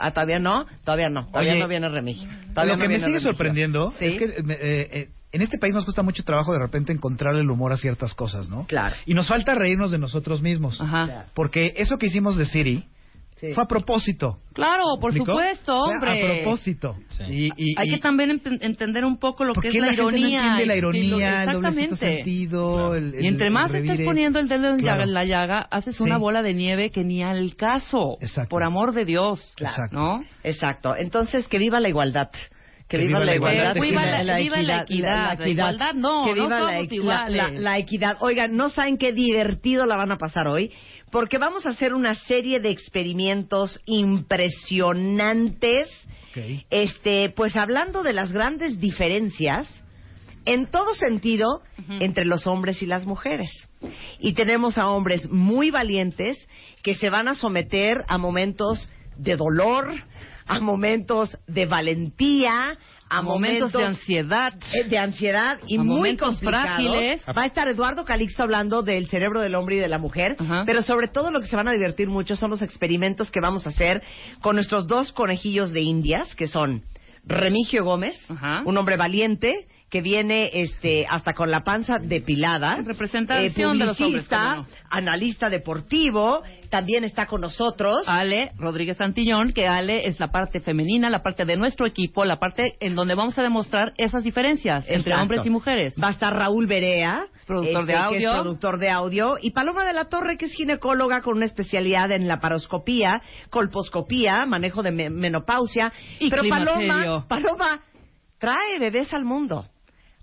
Ah, 0.00 0.12
¿todavía 0.12 0.38
no? 0.38 0.66
Todavía 0.84 1.08
no. 1.10 1.26
Todavía 1.26 1.52
Oye, 1.52 1.60
no 1.60 1.68
viene 1.68 1.88
Remigio. 1.88 2.28
Todavía 2.54 2.72
Lo 2.74 2.78
no 2.78 2.82
que 2.82 2.88
me 2.88 2.94
sigue 2.96 3.06
Remigio. 3.06 3.28
sorprendiendo 3.30 3.92
¿Sí? 3.98 4.04
es 4.06 4.18
que 4.18 4.24
eh, 4.24 4.88
eh, 4.92 5.08
en 5.32 5.42
este 5.42 5.58
país 5.58 5.74
nos 5.74 5.84
cuesta 5.84 6.02
mucho 6.02 6.22
trabajo 6.24 6.52
de 6.52 6.58
repente 6.58 6.92
encontrar 6.92 7.34
el 7.36 7.50
humor 7.50 7.72
a 7.72 7.76
ciertas 7.76 8.14
cosas, 8.14 8.48
¿no? 8.48 8.66
Claro. 8.66 8.96
Y 9.06 9.14
nos 9.14 9.28
falta 9.28 9.54
reírnos 9.54 9.90
de 9.90 9.98
nosotros 9.98 10.42
mismos. 10.42 10.80
Ajá. 10.80 11.04
Claro. 11.06 11.28
Porque 11.34 11.74
eso 11.76 11.98
que 11.98 12.06
hicimos 12.06 12.36
de 12.36 12.44
Siri, 12.46 12.84
Fue 13.54 13.64
a 13.64 13.66
propósito. 13.66 14.38
Claro, 14.52 14.84
por 15.00 15.12
supuesto, 15.14 15.78
Fue 15.84 15.94
hombre. 15.94 16.10
A 16.10 16.42
propósito. 16.42 16.96
Y, 17.28 17.46
y- 17.56 17.74
Hay 17.76 17.88
y- 17.88 17.90
que 17.94 17.98
también 17.98 18.30
ent- 18.40 18.58
entender 18.60 19.04
un 19.04 19.18
poco 19.18 19.44
lo 19.44 19.52
¿Por 19.54 19.62
que 19.62 19.70
es 19.70 19.74
la, 19.74 19.80
la 19.80 19.86
gente 19.94 20.02
no 20.02 20.10
ironía. 20.10 20.38
entiende 20.40 20.66
la 20.66 20.74
y- 20.74 20.78
ironía, 20.78 21.42
el 21.44 21.52
doblecito 21.52 21.68
Exactamente. 21.94 21.96
sentido, 21.96 22.94
el- 22.94 23.14
y 23.20 23.26
entre 23.26 23.46
el- 23.48 23.52
más 23.52 23.74
el 23.74 23.88
estés 23.88 24.04
poniendo 24.06 24.38
el 24.38 24.48
dedo 24.48 24.68
en 24.74 24.78
Claro. 24.80 25.06
la 25.06 25.24
llaga, 25.24 25.66
haces 25.70 25.96
Sí. 25.96 26.02
una 26.04 26.18
bola 26.18 26.42
de 26.42 26.54
nieve 26.54 26.90
que 26.90 27.02
ni 27.04 27.22
al 27.22 27.56
caso. 27.56 28.18
Por 28.48 28.62
amor 28.62 28.92
de 28.92 29.04
Dios. 29.04 29.54
Exacto. 29.58 29.96
¿No? 29.96 30.24
Exacto. 30.44 30.94
Entonces, 30.96 31.48
que 31.48 31.58
viva 31.58 31.80
la 31.80 31.88
igualdad. 31.88 32.30
Que, 32.88 32.98
Que 32.98 33.06
viva, 33.06 33.20
viva 33.20 33.24
la 33.24 33.34
igualdad. 33.36 33.74
viva 33.74 34.04
la- 34.22 34.36
viva 34.36 34.62
la 34.62 34.82
equidad. 34.82 35.38
La 35.38 35.48
igualdad 35.48 35.94
no, 35.94 36.24
Que 36.26 36.34
no 36.34 36.44
viva 36.44 36.60
la, 36.60 36.72
somos 36.76 36.92
iguales. 36.92 37.52
la 37.60 37.78
equidad. 37.78 38.16
Oigan, 38.20 38.54
no 38.54 38.68
saben 38.68 38.98
qué 38.98 39.12
divertido 39.14 39.86
la 39.86 39.96
van 39.96 40.12
a 40.12 40.18
pasar 40.18 40.46
hoy, 40.46 40.70
porque 41.12 41.38
vamos 41.38 41.64
a 41.66 41.70
hacer 41.70 41.94
una 41.94 42.14
serie 42.14 42.58
de 42.58 42.70
experimentos 42.70 43.78
impresionantes, 43.84 45.90
este, 46.70 47.28
pues 47.36 47.54
hablando 47.54 48.02
de 48.02 48.14
las 48.14 48.32
grandes 48.32 48.80
diferencias 48.80 49.84
en 50.46 50.70
todo 50.70 50.94
sentido 50.94 51.60
entre 52.00 52.24
los 52.24 52.46
hombres 52.46 52.80
y 52.82 52.86
las 52.86 53.04
mujeres. 53.04 53.50
Y 54.18 54.32
tenemos 54.32 54.78
a 54.78 54.88
hombres 54.88 55.28
muy 55.30 55.70
valientes 55.70 56.48
que 56.82 56.94
se 56.94 57.10
van 57.10 57.28
a 57.28 57.34
someter 57.34 58.06
a 58.08 58.16
momentos 58.16 58.88
de 59.18 59.36
dolor, 59.36 59.92
a 60.46 60.60
momentos 60.60 61.36
de 61.46 61.66
valentía, 61.66 62.78
a, 63.12 63.18
A 63.18 63.22
momentos 63.22 63.72
de 63.72 63.84
ansiedad. 63.84 64.54
eh, 64.74 64.84
de 64.88 64.98
ansiedad 64.98 65.58
y 65.66 65.76
A 65.78 65.82
muy 65.82 66.16
complicados. 66.16 66.40
frágiles. 66.66 67.20
Va 67.36 67.42
a 67.42 67.46
estar 67.46 67.68
Eduardo 67.68 68.04
Calixto 68.04 68.42
hablando 68.42 68.82
del 68.82 69.08
cerebro 69.08 69.40
del 69.40 69.54
hombre 69.54 69.76
y 69.76 69.78
de 69.78 69.88
la 69.88 69.98
mujer, 69.98 70.36
pero 70.66 70.82
sobre 70.82 71.08
todo 71.08 71.30
lo 71.30 71.40
que 71.40 71.46
se 71.46 71.56
van 71.56 71.68
a 71.68 71.72
divertir 71.72 72.08
mucho 72.08 72.36
son 72.36 72.50
los 72.50 72.62
experimentos 72.62 73.30
que 73.30 73.40
vamos 73.40 73.66
a 73.66 73.70
hacer 73.70 74.02
con 74.40 74.56
nuestros 74.56 74.86
dos 74.86 75.12
conejillos 75.12 75.72
de 75.72 75.80
indias, 75.82 76.34
que 76.34 76.46
son 76.48 76.82
Remigio 77.24 77.84
Gómez, 77.84 78.16
un 78.64 78.76
hombre 78.76 78.96
valiente 78.96 79.68
que 79.92 80.00
viene 80.00 80.48
este 80.54 81.04
hasta 81.06 81.34
con 81.34 81.50
la 81.50 81.64
panza 81.64 81.98
depilada, 81.98 82.76
Representación 82.82 83.78
de 83.78 83.84
los 83.84 84.00
hombres, 84.00 84.26
analista 84.88 85.50
deportivo, 85.50 86.42
también 86.70 87.04
está 87.04 87.26
con 87.26 87.42
nosotros. 87.42 88.02
Ale 88.06 88.52
Rodríguez 88.56 88.96
Santillón, 88.96 89.52
que 89.52 89.68
Ale 89.68 90.08
es 90.08 90.18
la 90.18 90.28
parte 90.28 90.60
femenina, 90.60 91.10
la 91.10 91.22
parte 91.22 91.44
de 91.44 91.58
nuestro 91.58 91.84
equipo, 91.84 92.24
la 92.24 92.38
parte 92.38 92.76
en 92.80 92.94
donde 92.94 93.14
vamos 93.14 93.38
a 93.38 93.42
demostrar 93.42 93.92
esas 93.98 94.24
diferencias 94.24 94.86
entre 94.88 95.14
hombres 95.14 95.44
y 95.44 95.50
mujeres. 95.50 95.92
Va 96.02 96.08
a 96.08 96.12
estar 96.12 96.34
Raúl 96.34 96.66
Berea, 96.66 97.26
productor 97.46 97.84
de 97.84 97.92
este, 97.92 98.02
audio. 98.02 98.18
que 98.18 98.24
es 98.24 98.40
productor 98.40 98.78
de 98.78 98.88
audio, 98.88 99.34
y 99.42 99.50
Paloma 99.50 99.84
de 99.84 99.92
la 99.92 100.06
Torre, 100.06 100.38
que 100.38 100.46
es 100.46 100.54
ginecóloga 100.54 101.20
con 101.20 101.36
una 101.36 101.44
especialidad 101.44 102.10
en 102.12 102.28
laparoscopía, 102.28 103.20
colposcopía, 103.50 104.46
manejo 104.46 104.82
de 104.82 104.90
me- 104.90 105.10
menopausia. 105.10 105.92
Y 106.18 106.30
Pero 106.30 106.44
Paloma. 106.48 107.26
Paloma 107.28 107.82
trae 108.38 108.78
bebés 108.80 109.12
al 109.12 109.26
mundo. 109.26 109.66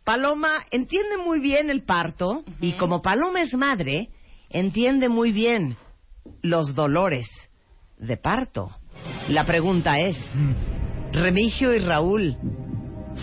Paloma 0.03 0.65
entiende 0.71 1.17
muy 1.17 1.39
bien 1.39 1.69
el 1.69 1.83
parto 1.83 2.43
y 2.59 2.73
como 2.73 3.01
Paloma 3.01 3.41
es 3.41 3.53
madre, 3.53 4.09
entiende 4.49 5.09
muy 5.09 5.31
bien 5.31 5.77
los 6.41 6.73
dolores 6.73 7.27
de 7.97 8.17
parto. 8.17 8.71
La 9.27 9.45
pregunta 9.45 9.99
es, 9.99 10.17
Remigio 11.11 11.73
y 11.73 11.79
Raúl, 11.79 12.37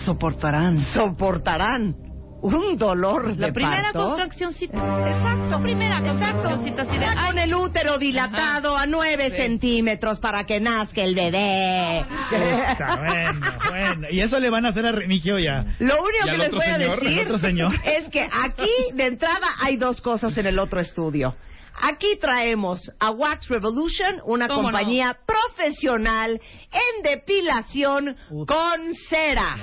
¿soportarán? 0.05 0.79
¿Soportarán 0.93 2.06
un 2.41 2.77
dolor 2.77 3.35
La 3.37 3.47
de 3.47 3.53
primera 3.53 3.83
parto? 3.83 4.05
contraccióncita. 4.09 4.77
Exacto. 4.77 5.61
Primera 5.61 6.01
contraccióncita 6.01 6.81
así 6.83 6.91
de, 6.91 6.99
Ya 6.99 7.11
ay, 7.17 7.27
con 7.27 7.39
el 7.39 7.53
útero 7.55 7.97
dilatado 7.97 8.77
a 8.77 8.85
nueve 8.85 9.29
centímetros 9.31 10.19
para 10.19 10.45
que 10.45 10.59
nazca 10.59 11.01
el 11.01 11.15
bebé. 11.15 12.05
Puta, 12.29 12.95
bueno, 12.97 13.39
bueno. 13.69 14.07
Y 14.11 14.21
eso 14.21 14.39
le 14.39 14.49
van 14.49 14.65
a 14.65 14.69
hacer 14.69 14.85
a 14.85 14.91
Remigio 14.91 15.39
ya. 15.39 15.75
Lo 15.79 15.95
único 16.03 16.25
¿Y 16.25 16.29
al 16.29 16.31
que 16.31 16.37
les 16.37 16.51
voy 16.51 16.65
a 16.65 16.77
decir 16.77 17.07
¿Al 17.19 17.19
otro 17.25 17.37
señor? 17.39 17.73
es 17.83 18.09
que 18.09 18.21
aquí 18.21 18.69
de 18.93 19.07
entrada 19.07 19.47
hay 19.61 19.77
dos 19.77 20.01
cosas 20.01 20.37
en 20.37 20.47
el 20.47 20.59
otro 20.59 20.79
estudio. 20.79 21.35
Aquí 21.79 22.17
traemos 22.19 22.81
a 22.99 23.11
Wax 23.11 23.49
Revolution, 23.49 24.19
una 24.25 24.47
¿Cómo 24.47 24.63
no? 24.63 24.67
compañía 24.69 25.17
profesional 25.27 26.41
en 26.71 27.03
depilación 27.03 28.15
con 28.47 28.93
cera. 29.09 29.57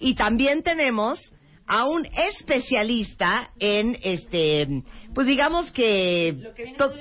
Y 0.00 0.16
también 0.16 0.62
tenemos 0.64 1.20
a 1.66 1.86
un 1.86 2.06
especialista 2.06 3.50
en 3.58 3.98
este, 4.02 4.66
pues 5.14 5.26
digamos 5.26 5.70
que 5.72 6.36
to- 6.76 6.92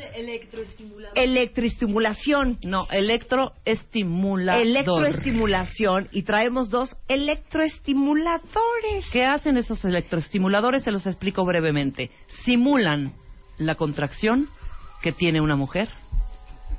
electroestimulación. 1.15 2.60
No, 2.63 2.88
electroestimulador. 2.89 4.62
Electroestimulación 4.62 6.10
y 6.12 6.23
traemos 6.23 6.69
dos 6.69 6.95
electroestimuladores. 7.08 9.06
¿Qué 9.12 9.26
hacen 9.26 9.58
esos 9.58 9.84
electroestimuladores? 9.86 10.84
Se 10.84 10.91
los 10.91 11.06
explico 11.06 11.43
brevemente. 11.45 12.10
Simulan 12.45 13.13
la 13.58 13.76
contracción 13.76 14.47
que 15.02 15.12
tiene 15.12 15.41
una 15.41 15.56
mujer 15.56 15.89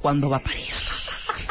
cuando 0.00 0.28
va 0.30 0.38
a 0.38 0.40
parir. 0.40 0.72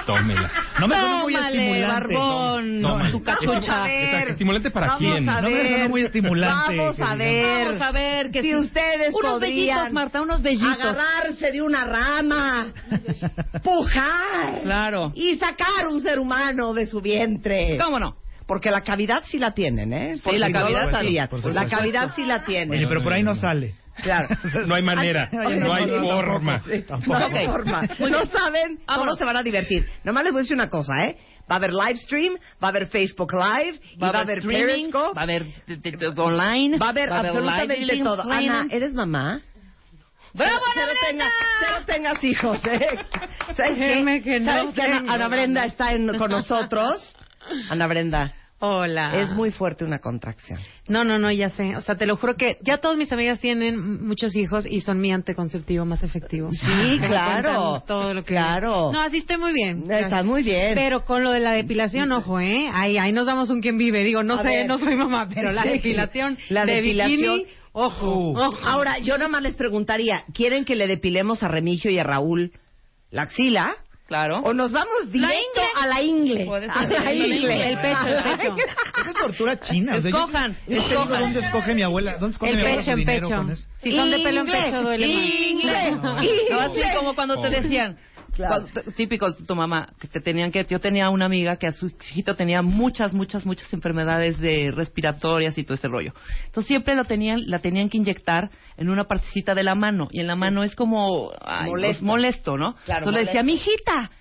Tómela. 0.05 0.51
No 0.79 0.87
me 0.87 0.95
suena 0.95 1.17
muy 1.23 1.33
Tómale, 1.33 1.57
estimulante. 1.57 2.13
barbón, 2.15 2.81
Tómala. 2.81 3.11
tu 3.11 3.23
cachucha. 3.23 3.85
¿Estimulante 4.29 4.71
para 4.71 4.87
Vamos 4.87 4.99
quién? 4.99 5.29
a 5.29 5.41
No 5.41 5.49
me 5.49 5.53
ver. 5.55 5.67
suena 5.67 5.87
muy 5.89 6.01
estimulante, 6.01 6.77
Vamos 6.77 6.99
a 6.99 7.15
ver. 7.15 7.65
Vamos 7.67 7.81
a 7.81 7.91
ver 7.91 8.31
que 8.31 8.41
si 8.41 8.49
si- 8.49 8.55
ustedes 8.55 9.13
unos 9.13 9.31
podrían 9.33 9.77
vellitos, 9.77 9.93
Marta, 9.93 10.21
unos 10.21 10.41
vellitos. 10.41 10.79
agarrarse 10.81 11.51
de 11.51 11.61
una 11.61 11.85
rama, 11.85 12.67
pujar 13.63 14.61
Claro. 14.63 15.11
y 15.15 15.35
sacar 15.37 15.87
un 15.89 16.01
ser 16.01 16.19
humano 16.19 16.73
de 16.73 16.85
su 16.85 17.01
vientre. 17.01 17.77
¿Cómo 17.77 17.99
no? 17.99 18.15
Porque 18.47 18.69
la 18.71 18.81
cavidad 18.81 19.23
sí 19.25 19.37
la 19.39 19.53
tienen, 19.53 19.93
¿eh? 19.93 20.15
Por 20.23 20.33
Sí, 20.33 20.39
la 20.39 20.51
cavidad 20.51 21.29
por 21.29 21.53
La 21.53 21.65
cavidad 21.67 22.13
sí 22.15 22.25
la 22.25 22.43
tienen. 22.43 22.71
Oye, 22.77 22.87
pero 22.87 23.01
por 23.01 23.13
ahí 23.13 23.23
no 23.23 23.35
sale. 23.35 23.75
Claro. 24.01 24.27
No 24.67 24.73
hay 24.75 24.81
manera, 24.83 25.29
Ay, 25.31 25.57
no 25.59 25.71
hay 25.73 25.85
no, 25.85 25.99
no, 25.99 26.07
forma. 26.07 26.53
tampoco, 26.53 26.75
sí, 26.75 26.81
Tampoco. 26.83 27.19
No 27.19 27.25
hay 27.25 27.45
Ok. 27.45 27.51
forma. 27.51 27.81
No 28.09 28.25
saben 28.25 28.79
cómo 28.87 29.15
se 29.15 29.23
van 29.25 29.37
a 29.37 29.43
divertir. 29.43 29.87
Nomás 30.03 30.23
les 30.23 30.33
voy 30.33 30.39
a 30.39 30.43
decir 30.43 30.55
una 30.55 30.69
cosa, 30.69 30.93
¿eh? 31.05 31.17
Va 31.49 31.55
a 31.55 31.57
haber 31.57 31.73
live 31.73 31.97
stream, 31.97 32.33
va 32.63 32.67
a 32.67 32.69
haber 32.69 32.87
Facebook 32.87 33.33
Live, 33.33 33.79
y 33.95 33.99
va 33.99 34.07
a 34.09 34.19
haber 34.21 34.37
streaming, 34.39 34.65
Periscope, 34.65 35.13
va 35.15 35.21
a 35.21 35.23
haber 35.23 35.45
t- 35.65 35.77
t- 35.77 35.91
t- 35.97 36.07
online, 36.21 36.77
va 36.77 36.85
a 36.87 36.89
haber 36.89 37.11
absolutamente 37.13 37.77
live 37.85 38.03
todo. 38.03 38.23
Ana, 38.31 38.65
¿eres 38.71 38.93
mamá? 38.93 39.41
¡Bravo, 40.33 40.61
Ana 40.65 40.85
tengas, 40.85 40.99
Brenda! 41.01 41.25
cero 41.59 41.83
tengas 41.85 42.23
hijos, 42.23 42.59
¿eh? 42.65 42.87
¿Sabes 43.55 43.77
qué? 43.77 44.21
Que 44.23 44.39
no 44.39 44.51
¿Sabes 44.51 44.73
que 44.73 44.81
Ana, 44.81 45.13
Ana 45.13 45.27
Brenda 45.27 45.65
está 45.65 45.91
en- 45.91 46.17
con 46.17 46.31
nosotros? 46.31 47.15
Ana 47.69 47.87
Brenda, 47.87 48.33
Hola. 48.59 49.17
es 49.19 49.33
muy 49.33 49.51
fuerte 49.51 49.83
una 49.83 49.99
contracción. 49.99 50.57
No, 50.87 51.03
no, 51.03 51.19
no, 51.19 51.29
ya 51.31 51.49
sé. 51.49 51.75
O 51.75 51.81
sea, 51.81 51.95
te 51.95 52.05
lo 52.05 52.15
juro 52.15 52.35
que 52.35 52.57
ya 52.61 52.77
todas 52.77 52.97
mis 52.97 53.11
amigas 53.11 53.39
tienen 53.41 54.05
muchos 54.05 54.35
hijos 54.35 54.65
y 54.65 54.79
son 54.81 55.01
mi 55.01 55.11
anticonceptivo 55.11 55.83
más 55.85 56.01
efectivo. 56.03 56.49
Sí, 56.51 56.99
claro. 57.07 57.83
Todo 57.85 58.13
lo 58.13 58.21
que 58.23 58.29
Claro. 58.33 58.91
No, 58.93 59.01
así 59.01 59.17
estoy 59.17 59.37
muy 59.37 59.51
bien. 59.53 59.89
Está 59.91 60.23
muy 60.23 60.43
bien. 60.43 60.73
Pero 60.75 61.03
con 61.03 61.23
lo 61.23 61.31
de 61.31 61.39
la 61.41 61.51
depilación, 61.51 62.11
ojo, 62.13 62.39
¿eh? 62.39 62.69
Ahí, 62.71 62.97
ahí 62.97 63.11
nos 63.11 63.25
damos 63.25 63.49
un 63.49 63.61
quien 63.61 63.77
vive. 63.77 64.03
Digo, 64.03 64.23
no 64.23 64.35
A 64.35 64.41
sé, 64.43 64.47
ver. 64.49 64.67
no 64.67 64.77
soy 64.77 64.95
mamá, 64.95 65.27
pero 65.33 65.51
la 65.51 65.63
Sí. 65.63 65.69
depilación 65.69 66.37
La 66.49 66.65
de 66.65 66.75
depilación. 66.75 67.17
bikini, 67.39 67.45
ojo, 67.73 68.15
Uh. 68.31 68.37
ojo. 68.39 68.67
Ahora, 68.67 68.99
yo 68.99 69.17
nada 69.17 69.29
más 69.29 69.41
les 69.41 69.55
preguntaría, 69.55 70.23
¿quieren 70.33 70.63
que 70.63 70.75
le 70.77 70.87
depilemos 70.87 71.43
a 71.43 71.49
Remigio 71.49 71.91
y 71.91 71.99
a 71.99 72.03
Raúl 72.03 72.53
la 73.11 73.23
axila? 73.23 73.75
Claro. 74.13 74.41
¿O 74.43 74.53
nos 74.53 74.71
vamos 74.71 75.11
directo 75.11 75.33
ingle. 75.33 75.63
a 75.81 75.87
la 75.87 76.01
ingle? 76.03 76.47
A 76.69 76.85
la 76.85 77.13
ingle. 77.13 77.35
ingle, 77.35 77.69
el 77.71 77.77
pecho, 77.79 78.07
el 78.07 78.23
pecho. 78.37 78.55
Esa 78.99 79.09
es 79.09 79.15
tortura 79.15 79.59
china. 79.59 79.95
o 79.95 80.01
sea, 80.01 80.11
yo- 80.11 80.17
Escojan, 80.19 80.57
escojan. 80.67 81.19
¿Dónde 81.19 81.39
escoge 81.39 81.73
mi 81.73 81.81
abuela? 81.81 82.17
¿Dónde 82.17 82.33
escoge 82.33 82.51
El 82.51 82.57
mi 82.57 82.61
abuela 82.63 82.81
pecho 82.83 82.91
en 82.91 83.05
pecho. 83.05 83.63
Si 83.79 83.91
son 83.91 84.11
de 84.11 84.19
pelo 84.19 84.41
en 84.41 84.45
pecho, 84.45 84.81
duele 84.83 85.07
más. 85.07 85.25
Ingle. 85.25 85.91
No, 86.51 86.59
así 86.59 86.79
como 86.95 87.15
cuando 87.15 87.41
te 87.41 87.49
decían, 87.49 87.97
Claro. 88.33 88.65
típico 88.95 89.33
tu 89.35 89.55
mamá, 89.55 89.89
que 89.99 90.07
te 90.07 90.19
tenían 90.19 90.51
que, 90.51 90.65
yo 90.69 90.79
tenía 90.79 91.09
una 91.09 91.25
amiga 91.25 91.57
que 91.57 91.67
a 91.67 91.71
su 91.71 91.87
hijito 91.87 92.35
tenía 92.35 92.61
muchas, 92.61 93.13
muchas, 93.13 93.45
muchas 93.45 93.71
enfermedades 93.73 94.39
de 94.39 94.71
respiratorias 94.71 95.57
y 95.57 95.63
todo 95.63 95.75
ese 95.75 95.87
rollo. 95.87 96.13
Entonces 96.45 96.67
siempre 96.67 96.95
lo 96.95 97.05
tenían, 97.05 97.41
la 97.47 97.59
tenían 97.59 97.89
que 97.89 97.97
inyectar 97.97 98.49
en 98.77 98.89
una 98.89 99.03
partecita 99.05 99.53
de 99.55 99.63
la 99.63 99.75
mano 99.75 100.07
y 100.11 100.19
en 100.19 100.27
la 100.27 100.35
mano 100.35 100.63
es 100.63 100.75
como 100.75 101.31
ay, 101.41 101.69
Molesto. 101.69 101.87
pues, 101.93 102.01
molesto, 102.01 102.57
¿no? 102.57 102.75
Claro, 102.85 102.99
Entonces 103.05 103.13
le 103.13 103.25
decía, 103.27 103.43
molesto. 103.43 103.69
mijita, 103.69 104.11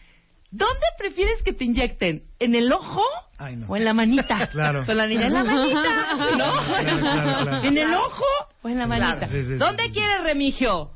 ¿dónde 0.50 0.86
prefieres 0.98 1.42
que 1.42 1.52
te 1.52 1.64
inyecten? 1.64 2.24
¿En 2.38 2.54
el 2.54 2.70
ojo? 2.72 3.02
Ay, 3.38 3.56
no. 3.56 3.66
O 3.68 3.76
en 3.76 3.84
la 3.84 3.94
manita. 3.94 4.46
Claro. 4.52 4.84
Con 4.84 4.96
la 4.96 5.06
niña 5.06 5.26
en 5.26 5.32
la 5.32 5.44
manita, 5.44 6.14
¿no? 6.36 6.52
Claro, 6.52 7.00
claro, 7.00 7.44
claro. 7.44 7.64
¿En 7.64 7.78
el 7.78 7.94
ojo 7.94 8.24
o 8.62 8.68
en 8.68 8.78
la 8.78 8.86
manita? 8.86 9.16
Claro, 9.16 9.32
sí, 9.32 9.42
sí, 9.42 9.52
sí. 9.52 9.56
¿Dónde 9.56 9.90
quieres 9.90 10.22
remigio? 10.24 10.90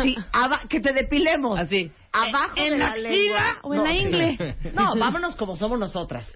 Sí, 0.00 0.16
que 0.68 0.80
te 0.80 0.92
depilemos. 0.92 1.58
Así. 1.58 1.90
Abajo 2.12 2.54
¿En 2.56 2.72
de 2.72 2.78
la 2.78 2.88
la, 2.90 2.96
lengua. 2.96 3.58
o 3.62 3.74
en 3.74 3.82
la 3.84 3.92
ingle? 3.94 4.56
No, 4.74 4.94
vámonos 4.96 5.36
como 5.36 5.56
somos 5.56 5.78
nosotras. 5.78 6.30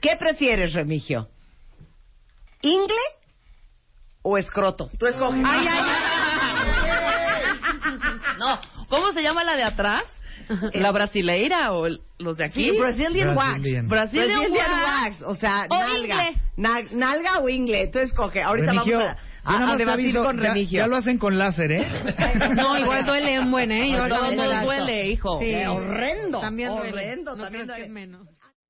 ¿Qué 0.00 0.16
prefieres, 0.16 0.72
Remigio? 0.72 1.28
¿Ingle 2.62 2.96
o 4.22 4.36
escroto? 4.38 4.90
Tú 4.98 5.06
escoges. 5.06 5.40
Ay, 5.44 5.66
ay, 5.68 5.78
ay. 5.80 7.08
No, 8.38 8.58
¿cómo 8.88 9.12
se 9.12 9.22
llama 9.22 9.44
la 9.44 9.56
de 9.56 9.64
atrás? 9.64 10.04
¿La 10.74 10.92
brasileira 10.92 11.72
o 11.72 11.86
el- 11.86 12.00
los 12.18 12.36
de 12.38 12.44
aquí? 12.46 12.70
Sí, 12.70 12.78
Brazilian, 12.78 13.36
wax. 13.36 13.58
Brazilian. 13.60 13.88
Brazilian 13.88 14.52
wax. 14.82 15.22
O 15.22 15.34
sea, 15.34 15.66
O 15.68 15.78
nalga. 15.78 15.98
ingle. 16.28 16.42
Na- 16.56 16.82
nalga 16.92 17.40
o 17.40 17.48
ingle. 17.48 17.88
Tú 17.88 17.98
escoge. 17.98 18.42
Ahorita 18.42 18.72
Remigio, 18.72 18.98
vamos 18.98 19.12
a, 19.12 19.18
a, 19.54 19.56
a 19.56 19.66
más 19.66 19.76
te 19.76 19.84
debatir 19.84 20.04
aviso, 20.06 20.24
con 20.24 20.36
ya- 20.36 20.42
Remigio. 20.48 20.78
Ya, 20.80 20.86
lo 20.86 20.96
hacen 20.96 21.18
con 21.18 21.38
láser, 21.38 21.72
¿eh? 21.72 21.86
No, 22.56 22.78
igual 22.78 23.04
duele 23.06 23.38
un 23.40 23.50
buen, 23.50 23.70
¿eh? 23.72 23.88
Igual 23.88 24.08
Todo 24.08 24.30
duele. 24.32 24.60
duele, 24.64 25.06
hijo. 25.08 25.38
Sí. 25.40 25.54
horrendo. 25.66 26.40
También 26.40 26.70
duele. 26.70 26.92
horrendo. 26.92 27.36
No 27.36 27.42
también 27.44 27.66
duele. 27.66 27.84
es 27.84 27.90
menos. 27.90 28.26